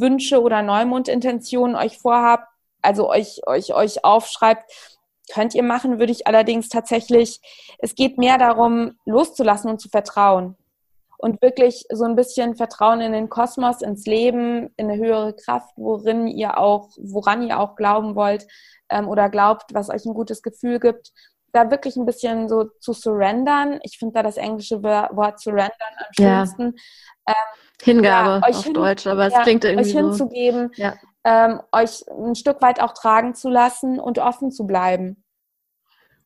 Neumondwünsche 0.00 0.40
oder 0.40 0.62
Neumondintentionen 0.62 1.76
euch 1.76 1.98
vorhabt, 1.98 2.48
also 2.82 3.08
euch, 3.08 3.40
euch, 3.46 3.74
euch 3.74 4.04
aufschreibt, 4.04 4.64
könnt 5.32 5.54
ihr 5.54 5.62
machen, 5.62 5.98
würde 5.98 6.12
ich 6.12 6.26
allerdings 6.26 6.68
tatsächlich, 6.68 7.40
es 7.78 7.94
geht 7.94 8.18
mehr 8.18 8.38
darum, 8.38 8.98
loszulassen 9.04 9.70
und 9.70 9.80
zu 9.80 9.88
vertrauen. 9.88 10.56
Und 11.18 11.42
wirklich 11.42 11.84
so 11.92 12.04
ein 12.04 12.16
bisschen 12.16 12.56
Vertrauen 12.56 13.02
in 13.02 13.12
den 13.12 13.28
Kosmos, 13.28 13.82
ins 13.82 14.06
Leben, 14.06 14.70
in 14.78 14.90
eine 14.90 14.96
höhere 14.96 15.36
Kraft, 15.36 15.70
worin 15.76 16.26
ihr 16.26 16.56
auch, 16.56 16.88
woran 16.96 17.46
ihr 17.46 17.60
auch 17.60 17.76
glauben 17.76 18.14
wollt 18.14 18.46
ähm, 18.88 19.06
oder 19.06 19.28
glaubt, 19.28 19.74
was 19.74 19.90
euch 19.90 20.06
ein 20.06 20.14
gutes 20.14 20.40
Gefühl 20.40 20.80
gibt. 20.80 21.12
Da 21.52 21.70
wirklich 21.70 21.96
ein 21.96 22.06
bisschen 22.06 22.48
so 22.48 22.64
zu 22.80 22.92
surrendern. 22.92 23.80
Ich 23.82 23.98
finde 23.98 24.14
da 24.14 24.22
das 24.22 24.36
englische 24.36 24.82
Wort 24.82 25.40
surrendern 25.40 25.70
am 25.98 26.12
schönsten. 26.16 26.74
Ja. 27.26 27.34
Ähm, 27.34 27.34
Hingabe 27.82 28.46
ja, 28.46 28.48
auf 28.48 28.64
hin, 28.64 28.74
Deutsch, 28.74 29.06
aber 29.06 29.26
es 29.26 29.32
ja, 29.32 29.42
klingt 29.42 29.64
irgendwie 29.64 29.88
euch 29.88 29.96
hinzugeben, 29.96 30.70
ja. 30.76 30.94
ähm, 31.24 31.60
euch 31.72 32.04
ein 32.08 32.34
Stück 32.34 32.60
weit 32.60 32.80
auch 32.80 32.92
tragen 32.92 33.34
zu 33.34 33.48
lassen 33.48 33.98
und 33.98 34.18
offen 34.18 34.50
zu 34.50 34.66
bleiben 34.66 35.24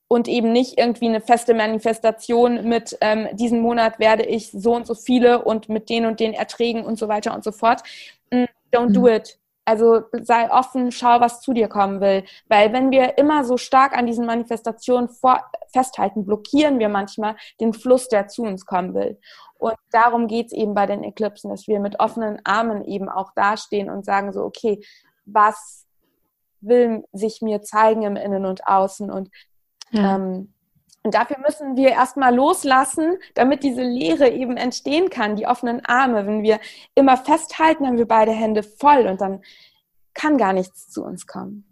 und 0.08 0.28
eben 0.28 0.52
nicht 0.52 0.78
irgendwie 0.78 1.08
eine 1.08 1.20
feste 1.20 1.54
Manifestation 1.54 2.68
mit 2.68 2.96
ähm, 3.00 3.28
diesen 3.32 3.60
Monat 3.60 3.98
werde 3.98 4.24
ich 4.24 4.50
so 4.50 4.74
und 4.74 4.86
so 4.86 4.94
viele 4.94 5.42
und 5.44 5.68
mit 5.68 5.88
den 5.88 6.06
und 6.06 6.20
den 6.20 6.34
Erträgen 6.34 6.84
und 6.84 6.98
so 6.98 7.08
weiter 7.08 7.34
und 7.34 7.42
so 7.42 7.52
fort. 7.52 7.82
Mm, 8.30 8.44
don't 8.72 8.92
do 8.92 9.02
mhm. 9.02 9.08
it. 9.08 9.38
Also 9.64 10.02
sei 10.12 10.50
offen, 10.50 10.92
schau, 10.92 11.20
was 11.20 11.40
zu 11.40 11.52
dir 11.52 11.68
kommen 11.68 12.00
will. 12.00 12.24
Weil 12.48 12.72
wenn 12.72 12.90
wir 12.90 13.16
immer 13.18 13.44
so 13.44 13.56
stark 13.56 13.96
an 13.96 14.06
diesen 14.06 14.26
Manifestationen 14.26 15.08
vor, 15.08 15.40
festhalten, 15.72 16.26
blockieren 16.26 16.78
wir 16.78 16.88
manchmal 16.88 17.36
den 17.60 17.72
Fluss, 17.72 18.08
der 18.08 18.28
zu 18.28 18.42
uns 18.42 18.66
kommen 18.66 18.94
will. 18.94 19.18
Und 19.56 19.76
darum 19.90 20.26
geht's 20.26 20.52
eben 20.52 20.74
bei 20.74 20.86
den 20.86 21.02
Eklipsen, 21.02 21.50
dass 21.50 21.66
wir 21.66 21.80
mit 21.80 21.98
offenen 22.00 22.40
Armen 22.44 22.84
eben 22.84 23.08
auch 23.08 23.32
dastehen 23.34 23.88
und 23.88 24.04
sagen 24.04 24.32
so, 24.32 24.44
okay, 24.44 24.84
was 25.24 25.86
will 26.60 27.04
sich 27.12 27.40
mir 27.40 27.62
zeigen 27.62 28.02
im 28.02 28.16
Innen 28.16 28.46
und 28.46 28.66
Außen 28.66 29.10
und 29.10 29.30
ja. 29.90 30.16
Ähm, 30.16 30.53
und 31.04 31.14
dafür 31.14 31.36
müssen 31.38 31.76
wir 31.76 31.90
erstmal 31.90 32.34
loslassen, 32.34 33.18
damit 33.34 33.62
diese 33.62 33.82
Leere 33.82 34.30
eben 34.30 34.56
entstehen 34.56 35.10
kann, 35.10 35.36
die 35.36 35.46
offenen 35.46 35.84
Arme. 35.84 36.26
Wenn 36.26 36.42
wir 36.42 36.58
immer 36.94 37.18
festhalten, 37.18 37.86
haben 37.86 37.98
wir 37.98 38.08
beide 38.08 38.32
Hände 38.32 38.62
voll 38.62 39.06
und 39.06 39.20
dann 39.20 39.42
kann 40.14 40.38
gar 40.38 40.54
nichts 40.54 40.88
zu 40.88 41.04
uns 41.04 41.26
kommen. 41.26 41.68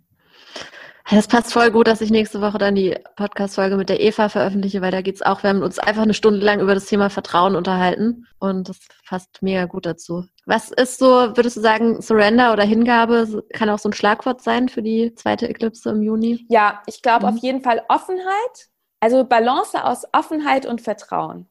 Das 1.11 1.26
passt 1.26 1.53
voll 1.53 1.70
gut, 1.70 1.89
dass 1.89 2.01
ich 2.01 2.11
nächste 2.11 2.41
Woche 2.41 2.59
dann 2.59 2.74
die 2.74 2.97
Podcast-Folge 3.16 3.76
mit 3.76 3.89
der 3.89 4.01
Eva 4.01 4.28
veröffentliche, 4.28 4.83
weil 4.83 4.93
da 4.93 5.03
geht 5.03 5.16
es 5.16 5.22
auch, 5.22 5.43
wir 5.43 5.51
haben 5.51 5.62
uns 5.62 5.78
einfach 5.78 6.03
eine 6.03 6.14
Stunde 6.14 6.45
lang 6.45 6.61
über 6.61 6.74
das 6.74 6.87
Thema 6.87 7.11
Vertrauen 7.11 7.57
unterhalten 7.57 8.26
und 8.39 8.68
das 8.68 8.78
passt 9.09 9.43
mega 9.43 9.64
gut 9.64 9.85
dazu. 9.85 10.24
Was 10.47 10.70
ist 10.70 10.99
so, 10.99 11.07
würdest 11.07 11.57
du 11.57 11.61
sagen, 11.61 12.01
Surrender 12.01 12.53
oder 12.53 12.62
Hingabe 12.62 13.45
kann 13.53 13.68
auch 13.68 13.78
so 13.78 13.89
ein 13.89 13.95
Schlagwort 13.95 14.43
sein 14.43 14.68
für 14.68 14.83
die 14.83 15.14
zweite 15.14 15.49
Eclipse 15.49 15.91
im 15.91 16.03
Juni? 16.03 16.47
Ja, 16.49 16.83
ich 16.87 17.03
glaube 17.03 17.26
mhm. 17.26 17.35
auf 17.35 17.43
jeden 17.43 17.62
Fall 17.62 17.83
Offenheit, 17.89 18.72
also 19.03 19.24
Balance 19.24 19.84
aus 19.84 20.07
Offenheit 20.12 20.64
und 20.64 20.80
Vertrauen 20.80 21.48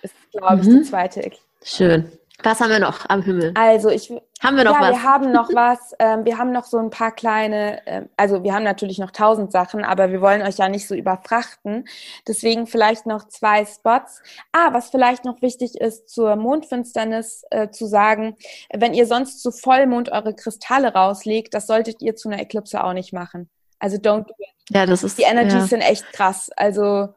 ist, 0.00 0.14
glaube 0.32 0.62
ich, 0.62 0.68
mhm. 0.68 0.78
die 0.78 0.82
zweite 0.84 1.20
Eclipse. 1.20 1.44
Schön. 1.62 2.12
Was 2.42 2.60
haben 2.60 2.70
wir 2.70 2.80
noch 2.80 3.08
am 3.10 3.22
Himmel? 3.22 3.52
Also 3.54 3.90
ich 3.90 4.10
haben 4.42 4.56
wir 4.56 4.64
noch 4.64 4.72
ja, 4.72 4.80
was? 4.80 4.90
Wir 4.90 5.02
haben 5.02 5.30
noch 5.30 5.48
was. 5.54 5.92
Ähm, 5.98 6.24
wir 6.24 6.38
haben 6.38 6.50
noch 6.50 6.64
so 6.64 6.78
ein 6.78 6.88
paar 6.88 7.12
kleine. 7.12 7.82
Ähm, 7.86 8.08
also 8.16 8.42
wir 8.42 8.54
haben 8.54 8.64
natürlich 8.64 8.98
noch 8.98 9.10
tausend 9.10 9.52
Sachen, 9.52 9.84
aber 9.84 10.12
wir 10.12 10.22
wollen 10.22 10.40
euch 10.40 10.56
ja 10.56 10.70
nicht 10.70 10.88
so 10.88 10.94
überfrachten. 10.94 11.86
Deswegen 12.26 12.66
vielleicht 12.66 13.04
noch 13.04 13.28
zwei 13.28 13.66
Spots. 13.66 14.22
Ah, 14.52 14.72
was 14.72 14.88
vielleicht 14.88 15.26
noch 15.26 15.42
wichtig 15.42 15.78
ist 15.78 16.08
zur 16.08 16.36
Mondfinsternis 16.36 17.44
äh, 17.50 17.68
zu 17.68 17.84
sagen: 17.84 18.34
Wenn 18.72 18.94
ihr 18.94 19.06
sonst 19.06 19.42
zu 19.42 19.52
Vollmond 19.52 20.10
eure 20.10 20.34
Kristalle 20.34 20.94
rauslegt, 20.94 21.52
das 21.52 21.66
solltet 21.66 22.00
ihr 22.00 22.16
zu 22.16 22.30
einer 22.30 22.40
Eklipse 22.40 22.82
auch 22.82 22.94
nicht 22.94 23.12
machen. 23.12 23.50
Also 23.78 23.98
don't 23.98 24.24
do 24.24 24.34
it. 24.38 24.53
Ja, 24.70 24.86
das 24.86 25.02
ist. 25.02 25.18
Die 25.18 25.22
Energies 25.22 25.54
ja. 25.54 25.66
sind 25.66 25.80
echt 25.80 26.12
krass. 26.12 26.50
Also 26.56 27.08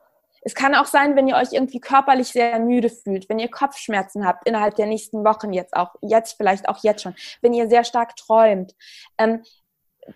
es 0.42 0.56
kann 0.56 0.76
auch 0.76 0.86
sein, 0.86 1.16
wenn 1.16 1.28
ihr 1.28 1.36
euch 1.36 1.52
irgendwie 1.52 1.80
körperlich 1.80 2.30
sehr 2.30 2.60
müde 2.60 2.90
fühlt, 2.90 3.28
wenn 3.30 3.40
ihr 3.40 3.50
Kopfschmerzen 3.50 4.26
habt 4.26 4.48
innerhalb 4.48 4.76
der 4.76 4.86
nächsten 4.86 5.26
Wochen 5.26 5.52
jetzt 5.52 5.76
auch, 5.76 5.96
jetzt 6.02 6.38
vielleicht 6.38 6.70
auch 6.70 6.84
jetzt 6.84 7.02
schon, 7.04 7.16
wenn 7.42 7.54
ihr 7.54 7.68
sehr 7.68 7.84
stark 7.84 8.16
träumt. 8.16 8.74
Ähm, 9.18 9.44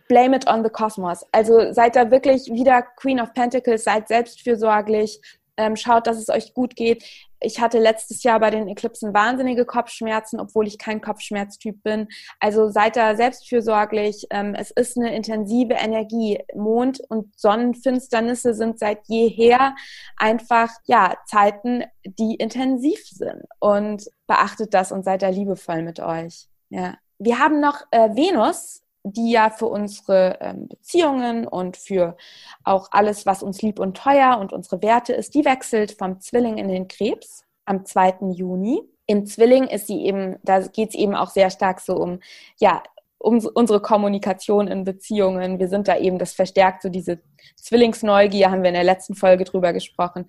blame 0.08 0.36
it 0.36 0.48
on 0.48 0.64
the 0.64 0.70
cosmos. 0.70 1.26
Also 1.32 1.74
seid 1.74 1.96
da 1.96 2.12
wirklich 2.12 2.46
wieder 2.46 2.82
Queen 2.82 3.20
of 3.20 3.34
Pentacles, 3.34 3.84
seid 3.84 4.08
selbstfürsorglich, 4.08 5.22
ähm, 5.58 5.76
schaut, 5.76 6.08
dass 6.08 6.18
es 6.18 6.30
euch 6.30 6.54
gut 6.54 6.76
geht. 6.76 7.04
Ich 7.40 7.60
hatte 7.60 7.80
letztes 7.80 8.22
Jahr 8.24 8.40
bei 8.40 8.52
den 8.52 8.68
Eklipsen 8.68 9.14
wahnsinnige 9.14 9.66
Kopfschmerzen, 9.66 10.40
obwohl 10.40 10.68
ich 10.68 10.78
kein 10.78 11.02
Kopfschmerztyp 11.02 11.82
bin. 11.84 12.08
Also 12.40 12.70
seid 12.70 12.96
da 12.96 13.16
selbstfürsorglich. 13.16 14.28
Ähm, 14.30 14.54
es 14.54 14.72
ist 14.72 14.98
eine 14.98 15.16
intensive 15.16 15.74
Energie. 15.74 16.40
Mond- 16.56 17.02
und 17.10 17.38
Sonnenfinsternisse 17.40 18.54
sind 18.54 18.78
seit 18.78 19.00
jeher 19.08 19.76
einfach, 20.18 20.70
ja, 20.86 21.16
Zeiten, 21.26 21.84
die 22.06 22.36
intensiv 22.36 23.00
sind. 23.08 23.44
Und 23.60 24.06
beachtet 24.28 24.74
das 24.74 24.92
und 24.92 25.04
seid 25.04 25.24
da 25.24 25.30
liebevoll 25.30 25.82
mit 25.82 26.00
euch. 26.00 26.48
Ja. 26.70 26.96
Wir 27.18 27.40
haben 27.40 27.60
noch 27.60 27.82
äh, 27.92 28.10
Venus 28.16 28.84
die 29.04 29.32
ja 29.32 29.50
für 29.50 29.68
unsere 29.68 30.38
ähm, 30.42 30.68
Beziehungen 30.68 31.48
und 31.48 31.78
für 31.78 32.18
auch 32.64 32.90
alles, 32.92 33.26
was 33.26 33.44
uns 33.44 33.62
lieb 33.62 33.80
und 33.80 33.98
teuer 33.98 34.38
und 34.40 34.54
unsere 34.54 34.82
Werte 34.82 35.14
ist, 35.14 35.34
die 35.34 35.46
wechselt 35.46 35.94
vom 35.94 36.20
Zwilling 36.20 36.58
in 36.58 36.68
den 36.68 36.88
Krebs 36.88 37.46
am 37.66 37.86
2. 37.86 38.32
Juni. 38.32 38.82
Im 39.08 39.26
Zwilling 39.26 39.66
ist 39.68 39.88
sie 39.88 40.06
eben, 40.06 40.38
da 40.44 40.60
geht 40.60 40.90
es 40.90 40.96
eben 40.96 41.16
auch 41.16 41.30
sehr 41.30 41.50
stark 41.50 41.80
so 41.80 41.96
um, 41.96 42.20
ja, 42.60 42.84
um 43.18 43.46
unsere 43.54 43.82
Kommunikation 43.82 44.68
in 44.68 44.84
Beziehungen. 44.84 45.60
Wir 45.60 45.68
sind 45.68 45.88
da 45.88 45.98
eben, 45.98 46.18
das 46.18 46.34
verstärkt 46.34 46.82
so 46.82 46.90
diese 46.90 47.20
Zwillingsneugier, 47.56 48.52
haben 48.52 48.64
wir 48.64 48.70
in 48.70 48.76
der 48.76 48.84
letzten 48.84 49.16
Folge 49.16 49.44
drüber 49.44 49.74
gesprochen. 49.74 50.28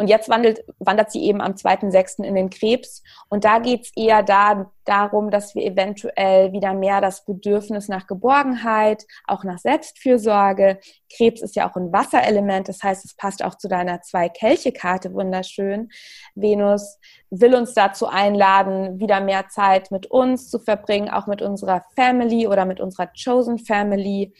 Und 0.00 0.08
jetzt 0.08 0.30
wandelt, 0.30 0.64
wandert 0.78 1.12
sie 1.12 1.22
eben 1.24 1.42
am 1.42 1.52
2.6. 1.52 2.24
in 2.24 2.34
den 2.34 2.48
Krebs. 2.48 3.02
Und 3.28 3.44
da 3.44 3.58
geht 3.58 3.82
es 3.82 3.92
eher 3.94 4.22
da, 4.22 4.72
darum, 4.86 5.30
dass 5.30 5.54
wir 5.54 5.62
eventuell 5.62 6.52
wieder 6.52 6.72
mehr 6.72 7.02
das 7.02 7.26
Bedürfnis 7.26 7.86
nach 7.88 8.06
Geborgenheit, 8.06 9.04
auch 9.26 9.44
nach 9.44 9.58
Selbstfürsorge. 9.58 10.80
Krebs 11.14 11.42
ist 11.42 11.54
ja 11.54 11.68
auch 11.70 11.76
ein 11.76 11.92
Wasserelement, 11.92 12.70
das 12.70 12.82
heißt, 12.82 13.04
es 13.04 13.14
passt 13.14 13.44
auch 13.44 13.56
zu 13.56 13.68
deiner 13.68 14.00
Zwei-Kelche-Karte 14.00 15.12
wunderschön. 15.12 15.90
Venus 16.34 16.98
will 17.28 17.54
uns 17.54 17.74
dazu 17.74 18.06
einladen, 18.06 19.00
wieder 19.00 19.20
mehr 19.20 19.48
Zeit 19.48 19.90
mit 19.90 20.06
uns 20.06 20.48
zu 20.48 20.60
verbringen, 20.60 21.10
auch 21.10 21.26
mit 21.26 21.42
unserer 21.42 21.84
Family 21.94 22.48
oder 22.48 22.64
mit 22.64 22.80
unserer 22.80 23.10
Chosen 23.22 23.58
Family 23.58 24.32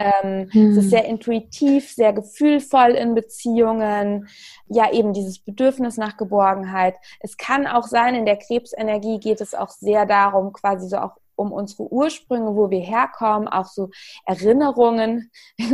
ähm, 0.00 0.48
hm. 0.50 0.70
Es 0.70 0.76
ist 0.78 0.84
hm. 0.84 0.90
sehr 0.90 1.04
intuitiv, 1.04 1.92
sehr 1.92 2.14
gefühlvoll 2.14 2.92
in 2.92 3.14
Beziehungen. 3.14 4.28
Ja, 4.68 4.90
eben 4.92 5.12
dieses 5.12 5.38
Bedürfnis 5.38 5.98
nach 5.98 6.16
Geborgenheit. 6.16 6.94
Es 7.20 7.36
kann 7.36 7.66
auch 7.66 7.86
sein, 7.86 8.14
in 8.14 8.24
der 8.24 8.38
Krebsenergie 8.38 9.20
geht 9.20 9.42
es 9.42 9.54
auch 9.54 9.68
sehr 9.68 10.06
darum, 10.06 10.52
quasi 10.54 10.88
so 10.88 10.96
auch 10.96 11.16
um 11.36 11.52
unsere 11.52 11.90
Ursprünge, 11.92 12.54
wo 12.54 12.70
wir 12.70 12.80
herkommen, 12.80 13.48
auch 13.48 13.66
so 13.66 13.90
Erinnerungen. 14.24 15.30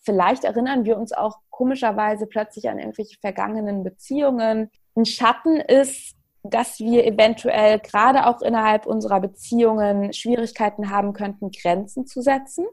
Vielleicht 0.00 0.44
erinnern 0.44 0.84
wir 0.84 0.96
uns 0.96 1.12
auch 1.12 1.38
komischerweise 1.50 2.26
plötzlich 2.26 2.68
an 2.68 2.78
irgendwelche 2.78 3.18
vergangenen 3.20 3.84
Beziehungen. 3.84 4.70
Ein 4.96 5.04
Schatten 5.04 5.56
ist, 5.56 6.16
dass 6.42 6.80
wir 6.80 7.06
eventuell 7.06 7.78
gerade 7.78 8.26
auch 8.26 8.42
innerhalb 8.42 8.86
unserer 8.86 9.20
Beziehungen 9.20 10.12
Schwierigkeiten 10.12 10.90
haben 10.90 11.12
könnten, 11.12 11.50
Grenzen 11.50 12.06
zu 12.06 12.22
setzen. 12.22 12.66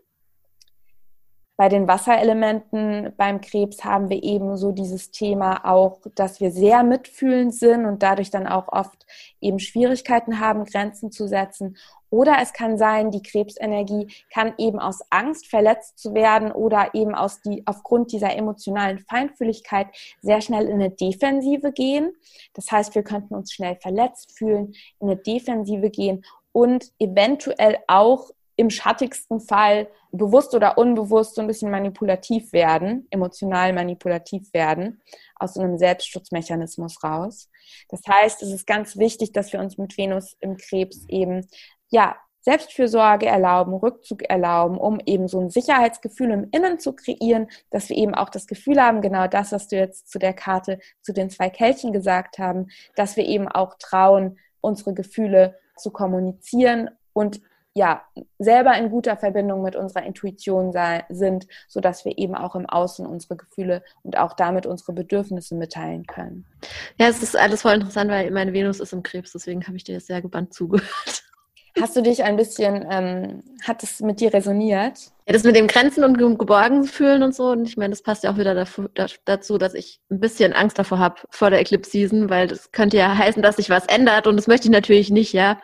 Bei 1.59 1.67
den 1.67 1.89
Wasserelementen 1.89 3.11
beim 3.17 3.41
Krebs 3.41 3.83
haben 3.83 4.09
wir 4.09 4.23
eben 4.23 4.55
so 4.55 4.71
dieses 4.71 5.11
Thema 5.11 5.65
auch, 5.65 5.99
dass 6.15 6.39
wir 6.39 6.51
sehr 6.51 6.83
mitfühlend 6.83 7.53
sind 7.53 7.85
und 7.85 8.01
dadurch 8.01 8.31
dann 8.31 8.47
auch 8.47 8.69
oft 8.69 9.05
eben 9.41 9.59
Schwierigkeiten 9.59 10.39
haben, 10.39 10.63
Grenzen 10.63 11.11
zu 11.11 11.27
setzen. 11.27 11.75
Oder 12.09 12.37
es 12.41 12.53
kann 12.53 12.77
sein, 12.77 13.11
die 13.11 13.21
Krebsenergie 13.21 14.07
kann 14.33 14.53
eben 14.57 14.79
aus 14.79 15.01
Angst 15.09 15.47
verletzt 15.47 15.99
zu 15.99 16.13
werden 16.13 16.53
oder 16.53 16.91
eben 16.93 17.13
aus 17.13 17.41
die, 17.41 17.63
aufgrund 17.65 18.13
dieser 18.13 18.33
emotionalen 18.37 18.99
Feinfühligkeit 18.99 19.87
sehr 20.21 20.39
schnell 20.39 20.65
in 20.65 20.75
eine 20.75 20.91
Defensive 20.91 21.73
gehen. 21.73 22.13
Das 22.53 22.71
heißt, 22.71 22.95
wir 22.95 23.03
könnten 23.03 23.35
uns 23.35 23.51
schnell 23.51 23.75
verletzt 23.81 24.31
fühlen, 24.31 24.75
in 25.01 25.09
eine 25.09 25.17
Defensive 25.17 25.89
gehen 25.89 26.23
und 26.53 26.93
eventuell 26.99 27.79
auch 27.87 28.29
im 28.59 28.69
schattigsten 28.69 29.39
Fall 29.39 29.87
bewusst 30.11 30.53
oder 30.53 30.77
unbewusst 30.77 31.35
so 31.35 31.41
ein 31.41 31.47
bisschen 31.47 31.71
manipulativ 31.71 32.51
werden, 32.51 33.07
emotional 33.09 33.71
manipulativ 33.71 34.53
werden, 34.53 35.01
aus 35.35 35.53
so 35.53 35.61
einem 35.61 35.77
Selbstschutzmechanismus 35.77 37.01
raus. 37.01 37.49
Das 37.87 38.01
heißt, 38.05 38.43
es 38.43 38.51
ist 38.51 38.67
ganz 38.67 38.97
wichtig, 38.97 39.31
dass 39.31 39.53
wir 39.53 39.61
uns 39.61 39.77
mit 39.77 39.97
Venus 39.97 40.35
im 40.41 40.57
Krebs 40.57 41.05
eben, 41.07 41.47
ja, 41.89 42.17
Selbstfürsorge 42.41 43.27
erlauben, 43.27 43.73
Rückzug 43.73 44.23
erlauben, 44.23 44.77
um 44.77 44.99
eben 45.05 45.29
so 45.29 45.39
ein 45.39 45.49
Sicherheitsgefühl 45.49 46.31
im 46.31 46.49
Innen 46.51 46.79
zu 46.79 46.93
kreieren, 46.93 47.47
dass 47.69 47.87
wir 47.87 47.95
eben 47.95 48.13
auch 48.13 48.29
das 48.29 48.45
Gefühl 48.45 48.81
haben, 48.81 49.01
genau 49.01 49.27
das, 49.27 49.53
was 49.53 49.69
du 49.69 49.77
jetzt 49.77 50.09
zu 50.09 50.19
der 50.19 50.33
Karte, 50.33 50.79
zu 51.01 51.13
den 51.13 51.29
zwei 51.29 51.49
Kelchen 51.49 51.93
gesagt 51.93 52.39
haben, 52.39 52.67
dass 52.95 53.15
wir 53.15 53.25
eben 53.25 53.47
auch 53.47 53.75
trauen, 53.79 54.37
unsere 54.59 54.93
Gefühle 54.93 55.57
zu 55.77 55.91
kommunizieren 55.91 56.89
und 57.13 57.41
ja, 57.79 58.01
selber 58.39 58.77
in 58.77 58.89
guter 58.89 59.15
Verbindung 59.15 59.61
mit 59.61 59.77
unserer 59.77 60.03
Intuition 60.03 60.73
sei, 60.73 61.05
sind, 61.07 61.47
sodass 61.69 62.03
wir 62.03 62.17
eben 62.17 62.35
auch 62.35 62.53
im 62.55 62.65
Außen 62.65 63.05
unsere 63.05 63.37
Gefühle 63.37 63.83
und 64.03 64.17
auch 64.17 64.33
damit 64.33 64.65
unsere 64.65 64.91
Bedürfnisse 64.91 65.55
mitteilen 65.55 66.05
können. 66.05 66.43
Ja, 66.97 67.07
es 67.07 67.23
ist 67.23 67.37
alles 67.37 67.61
voll 67.61 67.75
interessant, 67.75 68.11
weil 68.11 68.31
meine 68.31 68.51
Venus 68.51 68.81
ist 68.81 68.91
im 68.91 69.01
Krebs, 69.01 69.31
deswegen 69.31 69.65
habe 69.65 69.77
ich 69.77 69.85
dir 69.85 70.01
sehr 70.01 70.21
gebannt 70.21 70.53
zugehört. 70.53 71.23
Hast 71.79 71.95
du 71.95 72.01
dich 72.01 72.21
ein 72.21 72.35
bisschen, 72.35 72.85
ähm, 72.91 73.43
hat 73.63 73.81
es 73.81 74.01
mit 74.01 74.19
dir 74.19 74.33
resoniert? 74.33 74.99
Ja, 75.25 75.31
das 75.31 75.45
mit 75.45 75.55
dem 75.55 75.67
Grenzen 75.67 76.03
und 76.03 76.17
geborgen 76.17 76.83
fühlen 76.83 77.23
und 77.23 77.33
so. 77.33 77.51
Und 77.51 77.65
ich 77.65 77.77
meine, 77.77 77.91
das 77.91 78.01
passt 78.01 78.25
ja 78.25 78.33
auch 78.33 78.37
wieder 78.37 78.65
dazu, 79.23 79.57
dass 79.57 79.73
ich 79.73 80.01
ein 80.11 80.19
bisschen 80.19 80.51
Angst 80.51 80.77
davor 80.77 80.99
habe 80.99 81.21
vor 81.29 81.49
der 81.49 81.61
Eclipse 81.61 81.91
Season, 81.91 82.29
weil 82.29 82.47
das 82.47 82.73
könnte 82.73 82.97
ja 82.97 83.17
heißen, 83.17 83.41
dass 83.41 83.55
sich 83.55 83.69
was 83.69 83.85
ändert 83.85 84.27
und 84.27 84.35
das 84.35 84.47
möchte 84.47 84.67
ich 84.67 84.71
natürlich 84.71 85.11
nicht, 85.11 85.31
ja. 85.31 85.61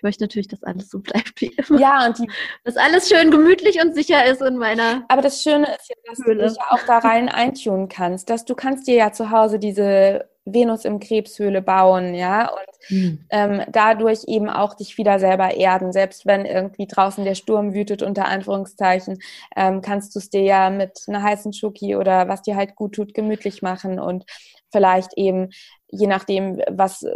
Ich 0.00 0.02
möchte 0.02 0.24
natürlich, 0.24 0.48
dass 0.48 0.62
alles 0.62 0.88
so 0.88 0.98
bleibt 1.00 1.42
wie 1.42 1.54
immer. 1.68 1.78
Ja, 1.78 2.06
und 2.06 2.18
die, 2.18 2.30
dass 2.64 2.78
alles 2.78 3.06
schön 3.10 3.30
gemütlich 3.30 3.82
und 3.82 3.94
sicher 3.94 4.24
ist 4.24 4.40
in 4.40 4.56
meiner. 4.56 5.04
Aber 5.08 5.20
das 5.20 5.42
Schöne 5.42 5.66
ist 5.66 5.90
ja, 5.90 5.96
dass 6.06 6.24
Höhle. 6.24 6.42
du 6.44 6.48
dich 6.48 6.58
auch 6.70 6.80
da 6.86 6.98
rein 6.98 7.28
eintunen 7.28 7.88
kannst, 7.88 8.30
dass 8.30 8.46
du 8.46 8.54
kannst 8.54 8.86
dir 8.86 8.94
ja 8.94 9.12
zu 9.12 9.30
Hause 9.30 9.58
diese 9.58 10.30
Venus 10.46 10.86
im 10.86 11.00
Krebshöhle 11.00 11.60
bauen, 11.60 12.14
ja, 12.14 12.50
und 12.50 12.88
hm. 12.88 13.26
ähm, 13.28 13.62
dadurch 13.70 14.24
eben 14.26 14.48
auch 14.48 14.72
dich 14.72 14.96
wieder 14.96 15.18
selber 15.18 15.54
erden. 15.54 15.92
Selbst 15.92 16.24
wenn 16.24 16.46
irgendwie 16.46 16.86
draußen 16.86 17.22
der 17.22 17.34
Sturm 17.34 17.74
wütet, 17.74 18.02
unter 18.02 18.24
Anführungszeichen, 18.24 19.18
ähm, 19.54 19.82
kannst 19.82 20.14
du 20.14 20.18
es 20.18 20.30
dir 20.30 20.42
ja 20.42 20.70
mit 20.70 20.98
einer 21.08 21.22
heißen 21.22 21.52
Schoki 21.52 21.94
oder 21.94 22.26
was 22.26 22.40
dir 22.40 22.56
halt 22.56 22.74
gut 22.74 22.94
tut, 22.94 23.12
gemütlich 23.12 23.60
machen 23.60 24.00
und 24.00 24.24
vielleicht 24.72 25.10
eben, 25.16 25.50
je 25.90 26.06
nachdem, 26.06 26.62
was 26.70 27.02
äh, 27.02 27.10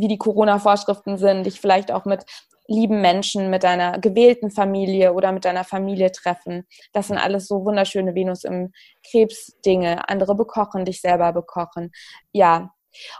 wie 0.00 0.08
die 0.08 0.18
Corona-Vorschriften 0.18 1.16
sind, 1.16 1.44
dich 1.44 1.60
vielleicht 1.60 1.92
auch 1.92 2.04
mit 2.04 2.24
lieben 2.68 3.00
Menschen, 3.00 3.50
mit 3.50 3.64
deiner 3.64 3.98
gewählten 3.98 4.50
Familie 4.50 5.14
oder 5.14 5.32
mit 5.32 5.44
deiner 5.44 5.64
Familie 5.64 6.12
treffen. 6.12 6.66
Das 6.92 7.08
sind 7.08 7.16
alles 7.16 7.48
so 7.48 7.64
wunderschöne 7.64 8.14
Venus 8.14 8.44
im 8.44 8.72
Krebs-Dinge. 9.10 10.08
Andere 10.08 10.34
bekochen, 10.34 10.84
dich 10.84 11.00
selber 11.00 11.32
bekochen. 11.32 11.90
Ja. 12.30 12.70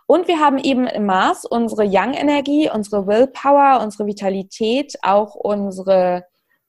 Und 0.06 0.28
wir 0.28 0.38
haben 0.38 0.58
eben 0.58 0.86
im 0.86 1.06
Mars 1.06 1.44
unsere 1.44 1.84
Young-Energie, 1.84 2.70
unsere 2.70 3.06
Willpower, 3.06 3.80
unsere 3.82 4.06
Vitalität, 4.06 4.98
auch 5.02 5.34
unsere, 5.34 6.24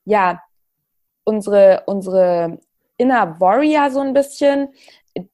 ja, 0.05 0.41
unsere, 1.25 1.83
unsere 1.85 2.59
Inner 2.97 3.39
Warrior 3.39 3.91
so 3.91 3.99
ein 3.99 4.13
bisschen, 4.13 4.69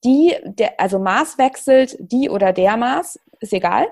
die, 0.03 0.35
der, 0.43 0.79
also 0.79 0.99
Mars 0.99 1.37
wechselt, 1.37 1.95
die 1.99 2.29
oder 2.29 2.53
der 2.53 2.77
Mars 2.77 3.19
ist 3.45 3.53
egal, 3.53 3.87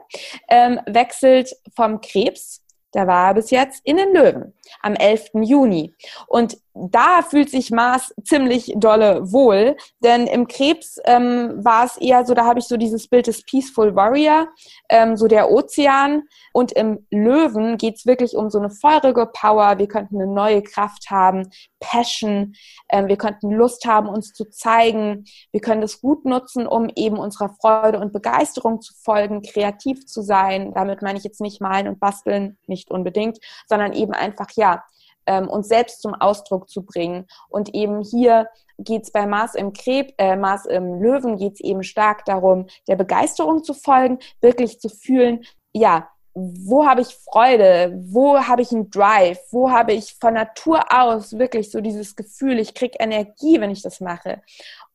ähm, 0.50 0.80
wechselt 0.86 1.56
vom 1.76 2.02
Krebs 2.02 2.64
der 2.94 3.08
war 3.08 3.34
bis 3.34 3.50
jetzt 3.50 3.82
in 3.86 3.98
den 3.98 4.14
Löwen 4.14 4.54
am 4.82 4.94
11. 4.96 5.32
Juni. 5.42 5.94
Und 6.28 6.58
da 6.74 7.22
fühlt 7.22 7.50
sich 7.50 7.72
Mars 7.72 8.14
ziemlich 8.24 8.74
dolle 8.76 9.32
wohl, 9.32 9.78
denn 10.04 10.26
im 10.26 10.48
Krebs 10.48 11.00
ähm, 11.06 11.64
war 11.64 11.86
es 11.86 11.98
eher 11.98 12.26
so, 12.26 12.34
da 12.34 12.46
habe 12.46 12.60
ich 12.60 12.66
so 12.66 12.78
dieses 12.78 13.08
Bild 13.08 13.28
des 13.28 13.44
Peaceful 13.44 13.96
Warrior, 13.96 14.48
ähm, 14.90 15.16
so 15.16 15.28
der 15.28 15.52
Ozean. 15.52 16.24
Und 16.52 16.72
im 16.72 17.06
Löwen 17.12 17.78
geht 17.78 17.98
es 17.98 18.06
wirklich 18.06 18.36
um 18.36 18.50
so 18.50 18.60
eine 18.60 18.70
feurige 18.70 19.28
Power. 19.28 19.78
Wir 19.78 19.88
könnten 19.88 20.22
eine 20.22 20.32
neue 20.32 20.64
Kraft 20.64 21.10
haben, 21.10 21.50
Passion. 21.80 22.56
Ähm, 22.90 23.08
wir 23.08 23.18
könnten 23.18 23.52
Lust 23.52 23.86
haben, 23.86 24.10
uns 24.10 24.34
zu 24.34 24.46
zeigen. 24.50 25.26
Wir 25.52 25.62
können 25.62 25.82
das 25.82 26.02
gut 26.02 26.26
nutzen, 26.26 26.66
um 26.66 26.90
eben 26.96 27.18
unserer 27.18 27.50
Freude 27.62 28.00
und 28.00 28.14
Begeisterung 28.14 28.82
zu 28.82 28.94
folgen, 28.96 29.44
kreativ 29.44 30.06
zu 30.08 30.22
sein. 30.22 30.74
Damit 30.74 31.02
meine 31.02 31.18
ich 31.18 31.24
jetzt 31.24 31.42
nicht 31.42 31.62
malen 31.62 31.88
und 31.88 32.00
basteln, 32.00 32.58
nicht 32.66 32.90
unbedingt, 32.90 33.38
sondern 33.68 33.94
eben 33.94 34.14
einfach, 34.14 34.48
ja, 34.56 34.84
ähm, 35.26 35.50
uns 35.50 35.68
selbst 35.68 36.02
zum 36.02 36.14
Ausdruck 36.14 36.70
zu 36.70 36.84
bringen. 36.84 37.26
Und 37.50 37.74
eben 37.74 38.02
hier 38.02 38.48
geht 38.78 39.04
es 39.04 39.12
bei 39.12 39.26
Mars 39.26 39.56
im 39.56 39.74
Kreb, 39.74 40.14
äh, 40.18 40.36
Mars 40.36 40.66
im 40.66 41.02
Löwen 41.02 41.38
geht 41.38 41.54
es 41.54 41.62
eben 41.62 41.84
stark 41.84 42.26
darum, 42.26 42.68
der 42.88 42.96
Begeisterung 42.96 43.64
zu 43.64 43.74
folgen, 43.74 44.20
wirklich 44.42 44.80
zu 44.80 44.90
fühlen, 44.90 45.44
ja, 45.74 46.10
wo 46.36 46.86
habe 46.86 47.02
ich 47.02 47.16
Freude, 47.16 47.94
wo 48.08 48.40
habe 48.40 48.64
ich 48.64 48.72
einen 48.72 48.90
Drive, 48.90 49.40
wo 49.52 49.70
habe 49.70 49.94
ich 49.94 50.16
von 50.20 50.34
Natur 50.34 50.82
aus 50.90 51.38
wirklich 51.38 51.70
so 51.70 51.80
dieses 51.80 52.16
Gefühl, 52.16 52.58
ich 52.60 52.74
kriege 52.74 52.98
Energie, 53.00 53.62
wenn 53.62 53.70
ich 53.70 53.84
das 53.84 54.00
mache. 54.00 54.42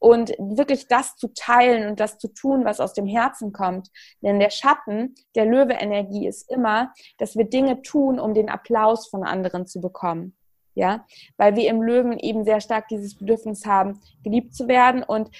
Und 0.00 0.30
wirklich 0.38 0.88
das 0.88 1.16
zu 1.16 1.28
teilen 1.28 1.88
und 1.90 2.00
das 2.00 2.18
zu 2.18 2.28
tun, 2.28 2.64
was 2.64 2.80
aus 2.80 2.92
dem 2.92 3.06
Herzen 3.06 3.52
kommt. 3.52 3.88
Denn 4.20 4.40
der 4.40 4.50
Schatten 4.50 5.14
der 5.36 5.46
Löwe-Energie 5.46 6.26
ist 6.26 6.50
immer, 6.50 6.92
dass 7.18 7.36
wir 7.36 7.44
Dinge 7.44 7.82
tun, 7.82 8.18
um 8.18 8.34
den 8.34 8.48
Applaus 8.48 9.08
von 9.08 9.24
anderen 9.24 9.66
zu 9.66 9.80
bekommen. 9.80 10.34
Ja, 10.74 11.04
weil 11.36 11.56
wir 11.56 11.68
im 11.68 11.82
Löwen 11.82 12.18
eben 12.20 12.44
sehr 12.44 12.60
stark 12.60 12.86
dieses 12.86 13.16
Bedürfnis 13.16 13.66
haben, 13.66 14.00
geliebt 14.22 14.54
zu 14.54 14.68
werden 14.68 15.02
und 15.02 15.30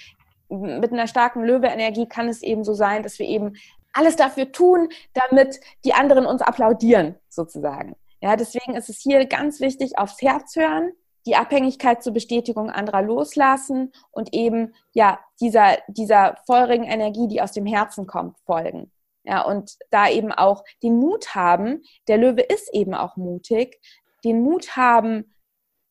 mit 0.49 0.91
einer 0.91 1.07
starken 1.07 1.43
Löwe-Energie 1.43 2.07
kann 2.07 2.27
es 2.27 2.41
eben 2.41 2.63
so 2.63 2.73
sein, 2.73 3.03
dass 3.03 3.19
wir 3.19 3.27
eben 3.27 3.53
alles 3.93 4.15
dafür 4.15 4.51
tun, 4.51 4.89
damit 5.13 5.59
die 5.85 5.93
anderen 5.93 6.25
uns 6.25 6.41
applaudieren, 6.41 7.15
sozusagen. 7.29 7.95
Ja, 8.21 8.35
deswegen 8.35 8.75
ist 8.75 8.89
es 8.89 8.99
hier 8.99 9.25
ganz 9.25 9.59
wichtig, 9.59 9.97
aufs 9.97 10.21
Herz 10.21 10.55
hören, 10.55 10.91
die 11.25 11.35
Abhängigkeit 11.35 12.03
zur 12.03 12.13
Bestätigung 12.13 12.69
anderer 12.69 13.01
loslassen 13.01 13.91
und 14.11 14.33
eben, 14.33 14.73
ja, 14.93 15.19
dieser, 15.39 15.77
dieser 15.87 16.37
feurigen 16.45 16.85
Energie, 16.85 17.27
die 17.27 17.41
aus 17.41 17.51
dem 17.51 17.65
Herzen 17.65 18.07
kommt, 18.07 18.37
folgen. 18.45 18.91
Ja, 19.23 19.43
und 19.43 19.77
da 19.91 20.09
eben 20.09 20.31
auch 20.31 20.63
den 20.81 20.97
Mut 20.97 21.35
haben, 21.35 21.83
der 22.07 22.17
Löwe 22.17 22.41
ist 22.41 22.73
eben 22.73 22.93
auch 22.93 23.15
mutig, 23.15 23.79
den 24.23 24.41
Mut 24.41 24.75
haben, 24.75 25.35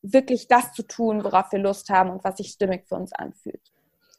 wirklich 0.02 0.48
das 0.48 0.72
zu 0.72 0.82
tun, 0.82 1.24
worauf 1.24 1.52
wir 1.52 1.58
Lust 1.58 1.90
haben 1.90 2.10
und 2.10 2.24
was 2.24 2.38
sich 2.38 2.48
stimmig 2.48 2.86
für 2.86 2.94
uns 2.94 3.12
anfühlt. 3.12 3.72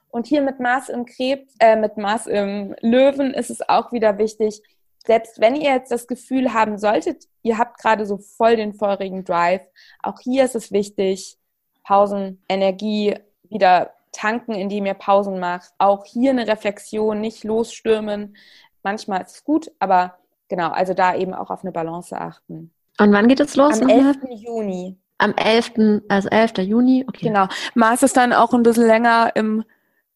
Und 0.10 0.28
hier 0.28 0.41
mit 0.41 0.60
Mars 0.60 0.89
im 0.89 1.05
Krebs, 1.05 1.53
äh, 1.60 1.76
mit 1.76 1.97
Mars 1.97 2.26
im 2.26 2.76
Löwen 2.82 3.34
ist 3.34 3.49
es 3.49 3.68
auch 3.68 3.91
wieder 3.91 4.18
wichtig, 4.18 4.62
selbst 5.05 5.39
wenn 5.39 5.55
ihr 5.55 5.72
jetzt 5.72 5.91
das 5.91 6.07
Gefühl 6.07 6.53
haben 6.53 6.78
solltet, 6.78 7.28
ihr 7.41 7.57
habt 7.57 7.80
gerade 7.80 8.05
so 8.05 8.18
voll 8.18 8.57
den 8.57 8.74
feurigen 8.74 9.24
Drive, 9.24 9.62
auch 10.03 10.20
hier 10.20 10.43
ist 10.45 10.55
es 10.55 10.72
wichtig, 10.72 11.38
Pausen, 11.84 12.43
Energie 12.47 13.16
wieder 13.49 13.91
tanken, 14.12 14.53
indem 14.53 14.86
ihr 14.86 14.93
Pausen 14.93 15.39
macht. 15.39 15.72
Auch 15.78 16.05
hier 16.05 16.32
eine 16.32 16.47
Reflexion, 16.47 17.20
nicht 17.22 17.43
losstürmen. 17.43 18.36
Manchmal 18.84 19.22
ist 19.22 19.36
es 19.38 19.43
gut, 19.43 19.72
aber 19.80 20.18
genau, 20.47 20.70
also 20.70 20.93
da 20.93 21.16
eben 21.16 21.34
auch 21.34 21.49
auf 21.49 21.64
eine 21.64 21.72
Balance 21.72 22.16
achten. 22.16 22.72
Und 22.99 23.14
wann 23.14 23.28
geht 23.28 23.39
es 23.39 23.55
los? 23.55 23.82
Am 23.82 23.89
11. 23.89 24.18
Juni. 24.30 24.97
Am 25.18 25.34
11., 25.34 26.03
also 26.10 26.30
11. 26.30 26.60
Juni, 26.60 27.05
okay. 27.07 27.28
Genau. 27.28 27.47
Mars 27.74 28.03
ist 28.03 28.18
dann 28.18 28.34
auch 28.34 28.53
ein 28.53 28.64
bisschen 28.64 28.88
länger 28.88 29.32
im 29.36 29.64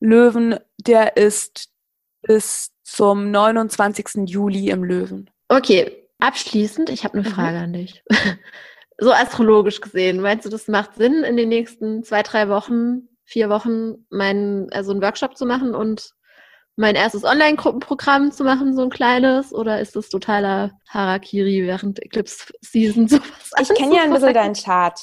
Löwen, 0.03 0.59
der 0.77 1.15
ist 1.15 1.69
bis 2.23 2.71
zum 2.83 3.31
29. 3.31 4.27
Juli 4.29 4.69
im 4.69 4.83
Löwen. 4.83 5.29
Okay, 5.47 6.09
abschließend, 6.19 6.89
ich 6.89 7.05
habe 7.05 7.17
eine 7.17 7.27
mhm. 7.27 7.33
Frage 7.33 7.57
mhm. 7.57 7.63
an 7.63 7.73
dich. 7.73 8.03
so 8.97 9.13
astrologisch 9.13 9.79
gesehen, 9.79 10.19
meinst 10.19 10.45
du, 10.45 10.49
das 10.49 10.67
macht 10.67 10.95
Sinn, 10.95 11.23
in 11.23 11.37
den 11.37 11.47
nächsten 11.47 12.03
zwei, 12.03 12.21
drei 12.21 12.49
Wochen, 12.49 13.07
vier 13.23 13.49
Wochen 13.49 14.05
meinen, 14.09 14.69
also 14.73 14.91
einen 14.91 15.01
Workshop 15.01 15.37
zu 15.37 15.45
machen 15.45 15.73
und 15.73 16.11
mein 16.75 16.95
erstes 16.95 17.23
Online-Gruppenprogramm 17.23 18.31
zu 18.33 18.43
machen, 18.43 18.75
so 18.75 18.81
ein 18.81 18.89
kleines? 18.89 19.53
Oder 19.53 19.79
ist 19.79 19.95
das 19.95 20.09
totaler 20.09 20.71
Harakiri 20.89 21.63
während 21.65 22.03
Eclipse 22.03 22.51
Season 22.59 23.07
sowas? 23.07 23.51
Ich 23.61 23.69
kenne 23.69 23.95
ja 23.95 24.03
ein 24.03 24.11
bisschen 24.11 24.33
deinen 24.33 24.55
Chart 24.55 24.99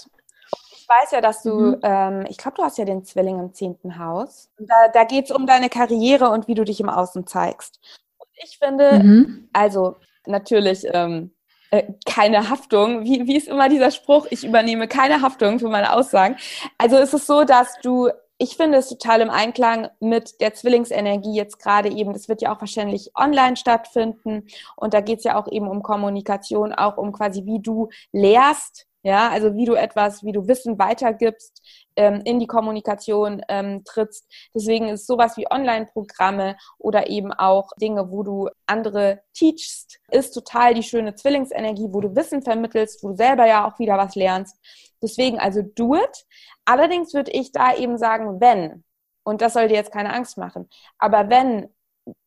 weiß 0.90 1.12
ja, 1.12 1.20
dass 1.20 1.42
du, 1.42 1.54
mhm. 1.54 1.80
ähm, 1.82 2.26
ich 2.28 2.36
glaube, 2.36 2.56
du 2.56 2.62
hast 2.62 2.78
ja 2.78 2.84
den 2.84 3.04
Zwilling 3.04 3.38
im 3.38 3.54
zehnten 3.54 3.98
Haus. 3.98 4.50
Da, 4.58 4.88
da 4.92 5.04
geht 5.04 5.26
es 5.26 5.30
um 5.30 5.46
deine 5.46 5.68
Karriere 5.68 6.30
und 6.30 6.48
wie 6.48 6.54
du 6.54 6.64
dich 6.64 6.80
im 6.80 6.88
Außen 6.88 7.26
zeigst. 7.26 7.80
Und 8.18 8.28
ich 8.42 8.58
finde, 8.58 9.02
mhm. 9.02 9.48
also 9.52 9.96
natürlich 10.26 10.86
ähm, 10.92 11.32
äh, 11.70 11.84
keine 12.04 12.50
Haftung. 12.50 13.04
Wie, 13.04 13.26
wie 13.26 13.36
ist 13.36 13.48
immer 13.48 13.68
dieser 13.68 13.90
Spruch? 13.90 14.26
Ich 14.30 14.44
übernehme 14.44 14.88
keine 14.88 15.22
Haftung 15.22 15.58
für 15.60 15.68
meine 15.68 15.92
Aussagen. 15.92 16.36
Also 16.78 16.98
ist 16.98 17.14
es 17.14 17.26
so, 17.26 17.44
dass 17.44 17.78
du 17.82 18.10
ich 18.42 18.56
finde 18.56 18.78
es 18.78 18.88
total 18.88 19.20
im 19.20 19.28
Einklang 19.28 19.88
mit 20.00 20.40
der 20.40 20.54
Zwillingsenergie 20.54 21.34
jetzt 21.34 21.58
gerade 21.58 21.90
eben. 21.90 22.14
Das 22.14 22.26
wird 22.26 22.40
ja 22.40 22.54
auch 22.54 22.60
wahrscheinlich 22.60 23.10
online 23.14 23.54
stattfinden. 23.54 24.46
Und 24.76 24.94
da 24.94 25.02
geht 25.02 25.18
es 25.18 25.24
ja 25.24 25.38
auch 25.38 25.46
eben 25.52 25.68
um 25.68 25.82
Kommunikation, 25.82 26.72
auch 26.72 26.96
um 26.96 27.12
quasi, 27.12 27.44
wie 27.44 27.60
du 27.60 27.90
lehrst, 28.12 28.86
ja, 29.02 29.30
also 29.30 29.54
wie 29.54 29.64
du 29.64 29.74
etwas, 29.74 30.22
wie 30.24 30.32
du 30.32 30.46
Wissen 30.46 30.78
weitergibst, 30.78 31.62
ähm, 31.96 32.20
in 32.24 32.38
die 32.38 32.46
Kommunikation 32.46 33.42
ähm, 33.48 33.82
trittst. 33.84 34.30
Deswegen 34.54 34.88
ist 34.88 35.06
sowas 35.06 35.36
wie 35.36 35.50
Online-Programme 35.50 36.56
oder 36.78 37.08
eben 37.08 37.32
auch 37.32 37.70
Dinge, 37.80 38.10
wo 38.10 38.22
du 38.22 38.50
andere 38.66 39.22
teachst, 39.32 40.00
ist 40.10 40.32
total 40.32 40.74
die 40.74 40.82
schöne 40.82 41.14
Zwillingsenergie, 41.14 41.88
wo 41.90 42.00
du 42.00 42.14
Wissen 42.14 42.42
vermittelst, 42.42 43.02
wo 43.02 43.10
du 43.10 43.16
selber 43.16 43.46
ja 43.46 43.66
auch 43.66 43.78
wieder 43.78 43.96
was 43.96 44.14
lernst. 44.14 44.56
Deswegen 45.02 45.38
also 45.38 45.62
do 45.62 45.94
it. 45.94 46.26
Allerdings 46.66 47.14
würde 47.14 47.30
ich 47.30 47.52
da 47.52 47.74
eben 47.74 47.96
sagen, 47.96 48.40
wenn, 48.40 48.84
und 49.22 49.40
das 49.40 49.54
soll 49.54 49.68
dir 49.68 49.74
jetzt 49.74 49.92
keine 49.92 50.12
Angst 50.12 50.36
machen, 50.36 50.68
aber 50.98 51.30
wenn 51.30 51.70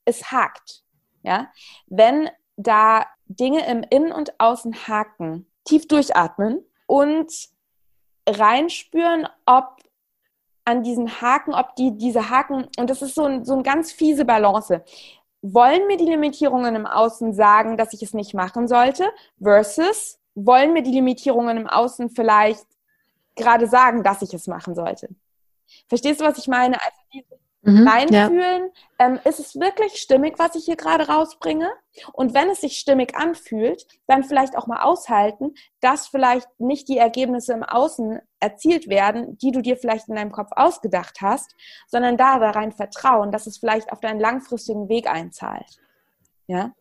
es 0.06 0.32
hakt, 0.32 0.84
ja, 1.22 1.52
wenn 1.88 2.30
da 2.58 3.06
Dinge 3.28 3.66
im 3.68 3.84
Innen 3.90 4.12
und 4.12 4.40
Außen 4.40 4.88
haken, 4.88 5.48
tief 5.66 5.88
durchatmen 5.88 6.64
und 6.86 7.32
reinspüren, 8.28 9.28
ob 9.46 9.78
an 10.66 10.84
diesen 10.84 11.22
Haken, 11.22 11.54
ob 11.54 11.76
die 11.76 11.98
diese 11.98 12.30
Haken, 12.30 12.68
und 12.78 12.90
das 12.90 13.02
ist 13.02 13.16
so 13.16 13.26
ein, 13.26 13.44
so 13.44 13.54
ein 13.56 13.64
ganz 13.64 13.92
fiese 13.92 14.26
Balance. 14.26 14.84
Wollen 15.42 15.88
mir 15.88 15.98
die 15.98 16.06
Limitierungen 16.06 16.76
im 16.76 16.86
Außen 16.86 17.34
sagen, 17.34 17.76
dass 17.76 17.94
ich 17.94 18.02
es 18.02 18.14
nicht 18.14 18.34
machen 18.34 18.68
sollte, 18.68 19.12
versus 19.42 20.20
wollen 20.36 20.74
mir 20.74 20.84
die 20.84 20.92
Limitierungen 20.92 21.58
im 21.58 21.68
Außen 21.68 22.10
vielleicht 22.10 22.66
gerade 23.36 23.68
sagen, 23.68 24.04
dass 24.04 24.22
ich 24.22 24.34
es 24.34 24.48
machen 24.48 24.74
sollte? 24.74 25.10
Verstehst 25.88 26.22
du, 26.22 26.26
was 26.26 26.38
ich 26.38 26.48
meine? 26.48 26.78
Also 26.82 27.24
mhm, 27.64 27.88
reinfühlen, 27.88 28.70
ja. 29.00 29.06
ähm, 29.06 29.20
ist 29.24 29.40
es 29.40 29.56
wirklich 29.56 29.96
stimmig, 29.96 30.38
was 30.38 30.56
ich 30.56 30.66
hier 30.66 30.76
gerade 30.76 31.08
rausbringe? 31.08 31.72
Und 32.12 32.34
wenn 32.34 32.50
es 32.50 32.62
sich 32.62 32.78
stimmig 32.78 33.16
anfühlt, 33.16 33.88
dann 34.08 34.24
vielleicht 34.24 34.58
auch 34.58 34.68
mal 34.68 34.84
aushalten, 34.84 35.54
dass 35.82 36.08
vielleicht 36.08 36.48
nicht 36.60 36.88
die 36.88 36.98
Ergebnisse 36.98 37.54
im 37.54 37.64
Außen 37.64 38.20
erzielt 38.40 38.88
werden, 38.90 39.38
die 39.38 39.52
du 39.52 39.62
dir 39.62 39.78
vielleicht 39.78 40.10
in 40.10 40.16
deinem 40.16 40.32
Kopf 40.32 40.50
ausgedacht 40.56 41.22
hast, 41.22 41.56
sondern 41.88 42.18
da 42.18 42.36
rein 42.36 42.72
vertrauen, 42.72 43.32
dass 43.32 43.48
es 43.48 43.58
vielleicht 43.58 43.92
auf 43.92 44.00
deinen 44.00 44.20
langfristigen 44.20 44.90
Weg 44.90 45.08
einzahlt. 45.08 45.78
Ja? 46.48 46.74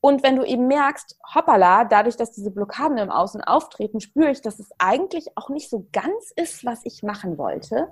Und 0.00 0.22
wenn 0.22 0.36
du 0.36 0.44
eben 0.44 0.68
merkst, 0.68 1.18
hoppala, 1.34 1.84
dadurch, 1.84 2.16
dass 2.16 2.30
diese 2.30 2.52
Blockaden 2.52 2.98
im 2.98 3.10
Außen 3.10 3.42
auftreten, 3.42 4.00
spüre 4.00 4.30
ich, 4.30 4.40
dass 4.40 4.60
es 4.60 4.70
eigentlich 4.78 5.36
auch 5.36 5.48
nicht 5.48 5.68
so 5.68 5.88
ganz 5.92 6.32
ist, 6.36 6.64
was 6.64 6.84
ich 6.84 7.02
machen 7.02 7.38
wollte, 7.38 7.90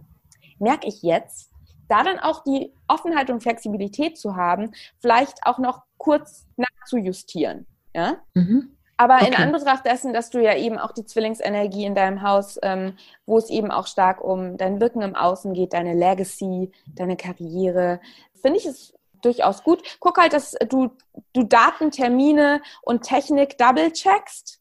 merke 0.60 0.86
ich 0.86 1.02
jetzt, 1.02 1.50
da 1.88 2.02
dann 2.02 2.18
auch 2.18 2.42
die 2.44 2.72
Offenheit 2.88 3.30
und 3.30 3.42
Flexibilität 3.42 4.18
zu 4.18 4.36
haben, 4.36 4.72
vielleicht 5.00 5.46
auch 5.46 5.58
noch 5.58 5.82
kurz 5.98 6.46
nachzujustieren. 6.56 7.66
Ja? 7.94 8.16
Mhm. 8.34 8.76
Aber 8.96 9.16
okay. 9.16 9.26
in 9.26 9.34
Anbetracht 9.34 9.84
dessen, 9.86 10.12
dass 10.12 10.30
du 10.30 10.40
ja 10.40 10.56
eben 10.56 10.78
auch 10.78 10.92
die 10.92 11.04
Zwillingsenergie 11.04 11.84
in 11.84 11.94
deinem 11.94 12.22
Haus, 12.22 12.58
ähm, 12.62 12.96
wo 13.26 13.38
es 13.38 13.50
eben 13.50 13.70
auch 13.70 13.86
stark 13.86 14.22
um 14.22 14.56
dein 14.56 14.80
Wirken 14.80 15.02
im 15.02 15.16
Außen 15.16 15.52
geht, 15.52 15.72
deine 15.72 15.94
Legacy, 15.94 16.70
deine 16.94 17.16
Karriere, 17.16 18.00
finde 18.40 18.58
ich 18.58 18.66
es 18.66 18.94
durchaus 19.20 19.64
gut. 19.64 19.82
Guck 19.98 20.18
halt, 20.18 20.32
dass 20.32 20.52
du, 20.68 20.90
du 21.32 21.42
Daten, 21.44 21.90
Termine 21.90 22.62
und 22.82 23.02
Technik 23.02 23.58
double 23.58 23.90
checkst, 23.92 24.60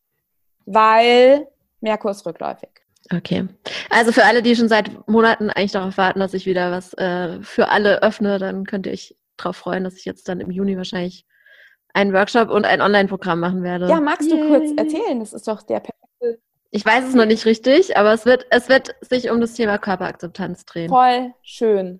weil 0.65 1.47
Merkur 1.81 2.11
ist 2.11 2.25
rückläufig. 2.25 2.72
Okay. 3.11 3.47
Also 3.89 4.11
für 4.11 4.23
alle, 4.23 4.41
die 4.41 4.55
schon 4.55 4.69
seit 4.69 5.07
Monaten 5.07 5.49
eigentlich 5.49 5.73
darauf 5.73 5.97
warten, 5.97 6.19
dass 6.19 6.33
ich 6.33 6.45
wieder 6.45 6.71
was 6.71 6.93
äh, 6.93 7.41
für 7.41 7.69
alle 7.69 8.01
öffne, 8.01 8.39
dann 8.39 8.65
könnt 8.65 8.85
ihr 8.85 8.93
euch 8.93 9.15
darauf 9.37 9.57
freuen, 9.57 9.83
dass 9.83 9.97
ich 9.97 10.05
jetzt 10.05 10.29
dann 10.29 10.39
im 10.39 10.51
Juni 10.51 10.77
wahrscheinlich 10.77 11.25
einen 11.93 12.13
Workshop 12.13 12.49
und 12.49 12.65
ein 12.65 12.81
Online-Programm 12.81 13.39
machen 13.39 13.63
werde. 13.63 13.87
Ja, 13.87 13.99
magst 13.99 14.29
Yay. 14.29 14.39
du 14.39 14.47
kurz 14.47 14.71
erzählen? 14.77 15.19
Das 15.19 15.33
ist 15.33 15.47
doch 15.47 15.61
der 15.61 15.79
perfekte. 15.79 16.39
Ich 16.71 16.85
weiß 16.85 17.07
es 17.07 17.13
noch 17.13 17.25
nicht 17.25 17.45
richtig, 17.45 17.97
aber 17.97 18.13
es 18.13 18.25
wird, 18.25 18.47
es 18.49 18.67
wird 18.67 18.95
sich 19.01 19.29
um 19.29 19.39
das 19.39 19.53
Thema 19.53 19.77
Körperakzeptanz 19.77 20.65
drehen. 20.65 20.89
Voll 20.89 21.33
schön. 21.43 21.99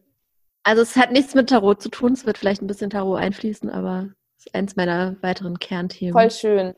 Also 0.64 0.82
es 0.82 0.96
hat 0.96 1.12
nichts 1.12 1.36
mit 1.36 1.50
Tarot 1.50 1.82
zu 1.82 1.90
tun, 1.90 2.14
es 2.14 2.26
wird 2.26 2.38
vielleicht 2.38 2.62
ein 2.62 2.68
bisschen 2.68 2.90
Tarot 2.90 3.20
einfließen, 3.20 3.70
aber 3.70 4.10
es 4.40 4.48
ist 4.48 4.56
eins 4.56 4.76
meiner 4.76 5.16
weiteren 5.22 5.60
Kernthemen. 5.60 6.14
Voll 6.14 6.32
schön. 6.32 6.74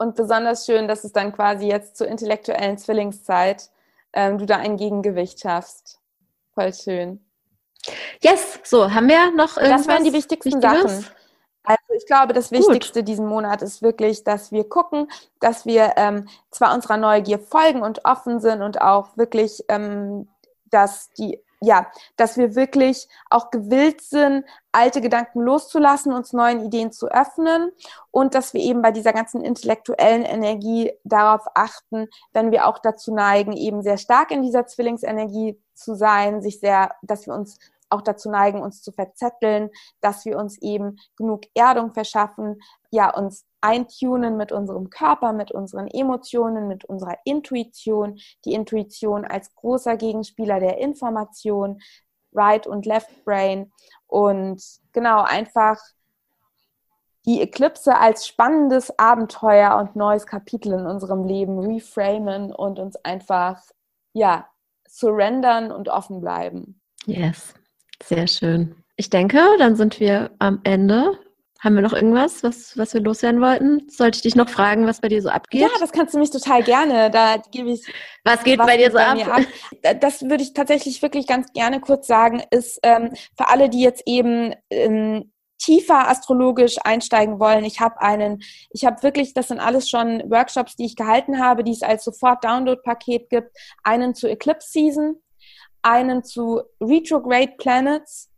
Und 0.00 0.16
besonders 0.16 0.64
schön, 0.64 0.88
dass 0.88 1.04
es 1.04 1.12
dann 1.12 1.30
quasi 1.30 1.66
jetzt 1.66 1.98
zur 1.98 2.08
intellektuellen 2.08 2.78
Zwillingszeit 2.78 3.68
ähm, 4.14 4.38
du 4.38 4.46
da 4.46 4.56
ein 4.56 4.78
Gegengewicht 4.78 5.40
schaffst. 5.40 6.00
Voll 6.54 6.72
schön. 6.72 7.22
Yes, 8.22 8.60
so, 8.64 8.90
haben 8.90 9.10
wir 9.10 9.30
noch 9.32 9.58
irgendwas 9.58 9.86
Das 9.86 9.88
waren 9.88 10.04
die 10.04 10.14
wichtigsten 10.14 10.54
Wichtiges? 10.54 11.02
Sachen. 11.02 11.06
Also 11.64 11.92
ich 11.94 12.06
glaube, 12.06 12.32
das 12.32 12.50
Wichtigste 12.50 13.00
Gut. 13.00 13.08
diesen 13.08 13.26
Monat 13.26 13.60
ist 13.60 13.82
wirklich, 13.82 14.24
dass 14.24 14.52
wir 14.52 14.66
gucken, 14.66 15.06
dass 15.38 15.66
wir 15.66 15.92
ähm, 15.96 16.28
zwar 16.50 16.74
unserer 16.74 16.96
Neugier 16.96 17.38
folgen 17.38 17.82
und 17.82 18.06
offen 18.06 18.40
sind 18.40 18.62
und 18.62 18.80
auch 18.80 19.18
wirklich, 19.18 19.62
ähm, 19.68 20.28
dass 20.70 21.10
die 21.18 21.42
ja, 21.60 21.90
dass 22.16 22.38
wir 22.38 22.54
wirklich 22.54 23.06
auch 23.28 23.50
gewillt 23.50 24.00
sind, 24.00 24.44
alte 24.72 25.00
Gedanken 25.00 25.40
loszulassen, 25.40 26.12
uns 26.12 26.32
neuen 26.32 26.64
Ideen 26.64 26.90
zu 26.90 27.08
öffnen 27.08 27.70
und 28.10 28.34
dass 28.34 28.54
wir 28.54 28.62
eben 28.62 28.80
bei 28.80 28.92
dieser 28.92 29.12
ganzen 29.12 29.42
intellektuellen 29.42 30.22
Energie 30.22 30.92
darauf 31.04 31.42
achten, 31.54 32.08
wenn 32.32 32.50
wir 32.50 32.66
auch 32.66 32.78
dazu 32.78 33.14
neigen, 33.14 33.52
eben 33.52 33.82
sehr 33.82 33.98
stark 33.98 34.30
in 34.30 34.42
dieser 34.42 34.66
Zwillingsenergie 34.66 35.60
zu 35.74 35.94
sein, 35.94 36.40
sich 36.40 36.60
sehr, 36.60 36.94
dass 37.02 37.26
wir 37.26 37.34
uns 37.34 37.58
auch 37.90 38.02
dazu 38.02 38.30
neigen, 38.30 38.62
uns 38.62 38.82
zu 38.82 38.92
verzetteln, 38.92 39.70
dass 40.00 40.24
wir 40.24 40.38
uns 40.38 40.60
eben 40.62 40.96
genug 41.16 41.42
Erdung 41.54 41.92
verschaffen, 41.92 42.60
ja, 42.90 43.14
uns 43.14 43.44
eintunen 43.60 44.36
mit 44.36 44.52
unserem 44.52 44.90
Körper, 44.90 45.32
mit 45.32 45.52
unseren 45.52 45.86
Emotionen, 45.86 46.66
mit 46.66 46.84
unserer 46.84 47.18
Intuition. 47.24 48.18
Die 48.44 48.54
Intuition 48.54 49.24
als 49.24 49.54
großer 49.54 49.96
Gegenspieler 49.96 50.60
der 50.60 50.78
Information, 50.78 51.80
Right 52.32 52.66
und 52.66 52.86
Left 52.86 53.24
Brain. 53.24 53.72
Und 54.06 54.62
genau, 54.92 55.22
einfach 55.22 55.78
die 57.26 57.42
Eklipse 57.42 57.96
als 57.96 58.26
spannendes 58.26 58.98
Abenteuer 58.98 59.76
und 59.76 59.94
neues 59.94 60.26
Kapitel 60.26 60.72
in 60.72 60.86
unserem 60.86 61.24
Leben 61.24 61.58
reframen 61.58 62.52
und 62.52 62.78
uns 62.78 62.96
einfach, 62.96 63.60
ja, 64.12 64.48
surrendern 64.88 65.70
und 65.70 65.88
offen 65.88 66.20
bleiben. 66.20 66.80
Yes. 67.04 67.54
Sehr 68.02 68.26
schön. 68.26 68.74
Ich 68.96 69.10
denke, 69.10 69.40
dann 69.58 69.76
sind 69.76 70.00
wir 70.00 70.30
am 70.38 70.60
Ende. 70.64 71.18
Haben 71.60 71.74
wir 71.74 71.82
noch 71.82 71.92
irgendwas, 71.92 72.42
was, 72.42 72.76
was 72.78 72.94
wir 72.94 73.02
loswerden 73.02 73.42
wollten? 73.42 73.86
Sollte 73.90 74.16
ich 74.16 74.22
dich 74.22 74.34
noch 74.34 74.48
fragen, 74.48 74.86
was 74.86 75.00
bei 75.02 75.08
dir 75.08 75.20
so 75.20 75.28
abgeht? 75.28 75.60
Ja, 75.60 75.68
das 75.78 75.92
kannst 75.92 76.14
du 76.14 76.18
mich 76.18 76.30
total 76.30 76.62
gerne. 76.62 77.10
Da 77.10 77.36
gebe 77.50 77.70
ich. 77.70 77.86
Was 78.24 78.42
geht 78.44 78.58
was 78.58 78.66
bei 78.66 78.78
dir 78.78 78.90
so 78.90 78.98
ab? 78.98 79.18
ab? 79.26 79.42
Das 80.00 80.22
würde 80.22 80.42
ich 80.42 80.54
tatsächlich 80.54 81.02
wirklich 81.02 81.26
ganz 81.26 81.52
gerne 81.52 81.80
kurz 81.80 82.06
sagen, 82.06 82.42
ist 82.50 82.80
ähm, 82.82 83.10
für 83.36 83.48
alle, 83.48 83.68
die 83.68 83.82
jetzt 83.82 84.02
eben 84.06 84.54
ähm, 84.70 85.30
tiefer 85.58 86.08
astrologisch 86.08 86.76
einsteigen 86.82 87.38
wollen. 87.38 87.64
Ich 87.64 87.80
habe 87.80 88.00
einen, 88.00 88.42
ich 88.70 88.86
habe 88.86 89.02
wirklich, 89.02 89.34
das 89.34 89.48
sind 89.48 89.60
alles 89.60 89.88
schon 89.90 90.22
Workshops, 90.30 90.76
die 90.76 90.86
ich 90.86 90.96
gehalten 90.96 91.38
habe, 91.38 91.62
die 91.62 91.72
es 91.72 91.82
als 91.82 92.04
Sofort-Download-Paket 92.04 93.28
gibt. 93.28 93.56
Einen 93.84 94.14
zu 94.14 94.28
Eclipse 94.28 94.70
Season, 94.70 95.16
einen 95.82 96.22
zu 96.22 96.62
Retrograde 96.80 97.54
Planets. 97.58 98.30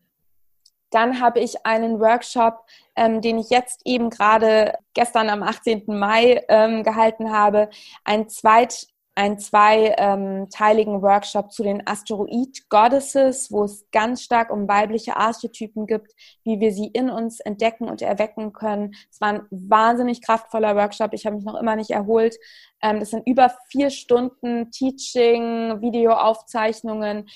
Dann 0.90 1.20
habe 1.20 1.40
ich 1.40 1.64
einen 1.64 2.00
Workshop, 2.00 2.66
ähm, 2.96 3.20
den 3.20 3.38
ich 3.38 3.48
jetzt 3.50 3.80
eben 3.84 4.10
gerade 4.10 4.74
gestern 4.94 5.30
am 5.30 5.42
18. 5.42 5.84
Mai 5.86 6.44
ähm, 6.48 6.82
gehalten 6.82 7.32
habe, 7.32 7.70
ein 8.04 8.28
zweit 8.28 8.86
einen 9.14 9.38
zweiteiligen 9.38 10.94
ähm, 10.94 11.02
Workshop 11.02 11.52
zu 11.52 11.62
den 11.62 11.86
Asteroid 11.86 12.68
Goddesses, 12.70 13.52
wo 13.52 13.64
es 13.64 13.86
ganz 13.92 14.22
stark 14.22 14.50
um 14.50 14.66
weibliche 14.66 15.16
Archetypen 15.16 15.86
gibt, 15.86 16.12
wie 16.44 16.60
wir 16.60 16.72
sie 16.72 16.86
in 16.86 17.10
uns 17.10 17.40
entdecken 17.40 17.88
und 17.88 18.00
erwecken 18.00 18.52
können. 18.52 18.94
Es 19.10 19.20
war 19.20 19.28
ein 19.28 19.42
wahnsinnig 19.50 20.22
kraftvoller 20.22 20.76
Workshop. 20.76 21.12
Ich 21.12 21.26
habe 21.26 21.36
mich 21.36 21.44
noch 21.44 21.60
immer 21.60 21.76
nicht 21.76 21.90
erholt. 21.90 22.36
Ähm, 22.80 23.00
das 23.00 23.10
sind 23.10 23.26
über 23.26 23.52
vier 23.68 23.90
Stunden 23.90 24.70
Teaching, 24.70 25.82
Videoaufzeichnungen, 25.82 27.28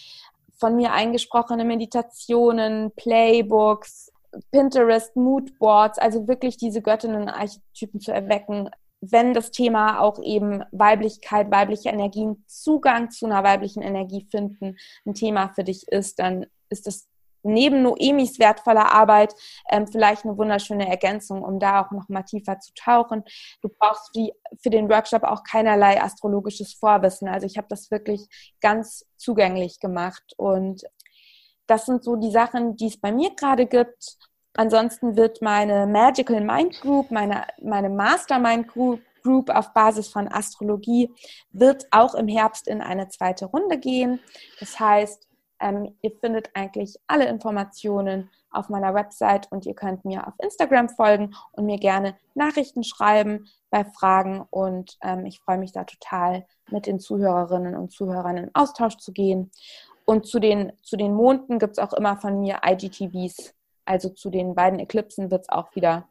von 0.59 0.77
mir 0.77 0.93
eingesprochene 0.93 1.67
Meditationen, 1.67 2.91
Playbooks, 2.97 4.11
Pinterest, 4.51 5.15
Moodboards, 5.15 5.99
also 5.99 6.27
wirklich 6.29 6.57
diese 6.57 6.81
Göttinnen-Archetypen 6.81 8.01
zu 8.01 8.13
erwecken, 8.13 8.71
wenn 9.01 9.35
das 9.35 9.51
Thema 9.51 10.01
auch 10.01 10.23
eben 10.23 10.65
Weiblichkeit, 10.73 11.51
weibliche 11.51 11.91
Energien, 11.91 12.45
Zugang 12.47 13.11
zu 13.11 13.27
einer 13.27 13.45
weiblichen 13.45 13.83
Energie 13.83 14.27
finden, 14.31 14.77
ein 15.05 15.15
Thema 15.15 15.53
für 15.55 15.65
dich 15.65 15.87
ist, 15.89 16.19
dann 16.19 16.47
ist 16.69 16.87
das 16.87 17.09
neben 17.47 17.83
Noemis 17.83 18.39
wertvoller 18.39 18.93
Arbeit 18.93 19.35
ähm, 19.71 19.87
vielleicht 19.87 20.25
eine 20.25 20.37
wunderschöne 20.37 20.89
Ergänzung, 20.89 21.43
um 21.43 21.59
da 21.59 21.83
auch 21.83 21.91
noch 21.93 22.09
mal 22.09 22.23
tiefer 22.23 22.59
zu 22.59 22.73
tauchen. 22.75 23.23
Du 23.63 23.69
brauchst 23.69 24.15
die, 24.15 24.33
für 24.61 24.71
den 24.71 24.91
Workshop 24.91 25.23
auch 25.23 25.43
keinerlei 25.45 26.03
astrologisches 26.03 26.75
Vorwissen. 26.75 27.29
Also 27.29 27.47
ich 27.47 27.57
habe 27.57 27.69
das 27.71 27.91
wirklich 27.91 28.27
ganz 28.61 29.07
zugänglich 29.17 29.81
gemacht 29.81 30.35
und 30.37 30.83
das 31.67 31.87
sind 31.87 32.05
so 32.05 32.17
die 32.17 32.31
Sachen, 32.31 32.77
die 32.77 32.87
es 32.87 33.01
bei 33.01 33.13
mir 33.13 33.35
gerade 33.35 33.67
gibt. 33.67 34.17
Ansonsten 34.57 35.17
wird 35.17 35.43
meine 35.43 35.87
Magical 35.87 36.41
Mind 36.41 36.81
Group, 36.81 37.11
meine, 37.11 37.47
meine 37.63 37.91
Mastermind 37.91 38.69
Group, 38.69 39.01
Group 39.23 39.51
auf 39.51 39.73
Basis 39.73 40.09
von 40.09 40.29
Astrologie, 40.29 41.13
wird 41.51 41.87
auch 41.91 42.15
im 42.15 42.29
Herbst 42.29 42.69
in 42.69 42.81
eine 42.81 43.09
zweite 43.09 43.47
Runde 43.47 43.79
gehen. 43.79 44.21
Das 44.61 44.79
heißt, 44.79 45.29
ähm, 45.61 45.97
ihr 46.01 46.13
findet 46.21 46.51
eigentlich 46.55 46.97
alle 47.07 47.27
Informationen 47.27 48.31
auf 48.51 48.69
meiner 48.69 48.95
Website 48.95 49.51
und 49.51 49.67
ihr 49.67 49.75
könnt 49.75 50.05
mir 50.05 50.27
auf 50.27 50.35
Instagram 50.39 50.89
folgen 50.89 51.35
und 51.53 51.67
mir 51.67 51.79
gerne 51.79 52.17
Nachrichten 52.35 52.85
schreiben 52.85 53.47
bei 53.71 53.85
Fragen. 53.85 54.47
Und 54.51 54.97
ähm, 55.03 55.27
ich 55.27 55.41
freue 55.41 55.59
mich 55.59 55.73
da 55.73 55.85
total, 55.85 56.47
mit 56.71 56.87
den 56.87 57.01
Zuhörerinnen 57.01 57.77
und 57.77 57.93
Zuhörern 57.93 58.37
in 58.37 58.51
Austausch 58.55 58.97
zu 58.97 59.13
gehen. 59.13 59.51
Und 60.05 60.27
zu 60.27 60.39
den, 60.39 60.73
zu 60.83 60.97
den 60.97 61.15
Monden 61.15 61.59
gibt 61.59 61.73
es 61.73 61.79
auch 61.79 61.93
immer 61.93 62.17
von 62.17 62.41
mir 62.41 62.61
IGTVs 62.65 63.56
also 63.87 64.11
zu 64.11 64.31
den 64.31 64.55
beiden 64.55 64.79
Eclipsen 64.79 65.31
wird 65.31 65.43
es 65.43 65.49
auch 65.49 65.75
wieder 65.75 66.09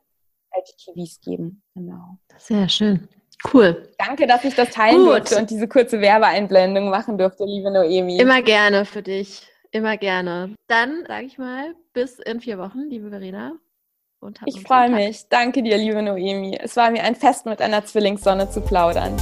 IGTVs 0.58 1.22
geben. 1.22 1.62
Genau. 1.76 2.18
Sehr 2.38 2.70
schön. 2.70 3.08
Cool. 3.54 3.90
Danke, 3.98 4.28
dass 4.28 4.44
ich 4.44 4.56
das 4.56 4.70
teilen 4.72 4.98
Gut. 4.98 5.08
durfte 5.08 5.38
und 5.38 5.50
diese 5.50 5.68
kurze 5.68 6.00
Werbeeinblendung 6.02 6.90
machen 6.90 7.18
durfte, 7.18 7.46
liebe 7.46 7.72
Noemi. 7.72 8.18
Immer 8.18 8.42
gerne 8.42 8.86
für 8.86 9.02
dich. 9.04 9.46
Immer 9.72 9.98
gerne. 9.98 10.56
Dann 10.68 11.04
sage 11.06 11.26
ich 11.26 11.38
mal, 11.38 11.76
bis 11.94 12.20
in 12.20 12.40
vier 12.40 12.58
Wochen, 12.58 12.90
liebe 12.90 13.10
Verena. 13.10 13.54
ich 14.46 14.62
freue 14.62 14.90
mich. 14.90 15.28
Danke 15.30 15.62
dir, 15.62 15.78
liebe 15.78 16.02
Noemi. 16.02 16.58
Es 16.62 16.78
war 16.78 16.90
mir 16.92 17.04
ein 17.04 17.16
Fest, 17.16 17.46
mit 17.46 17.62
einer 17.62 17.84
Zwillingssonne 17.84 18.50
zu 18.50 18.62
plaudern. 18.62 19.18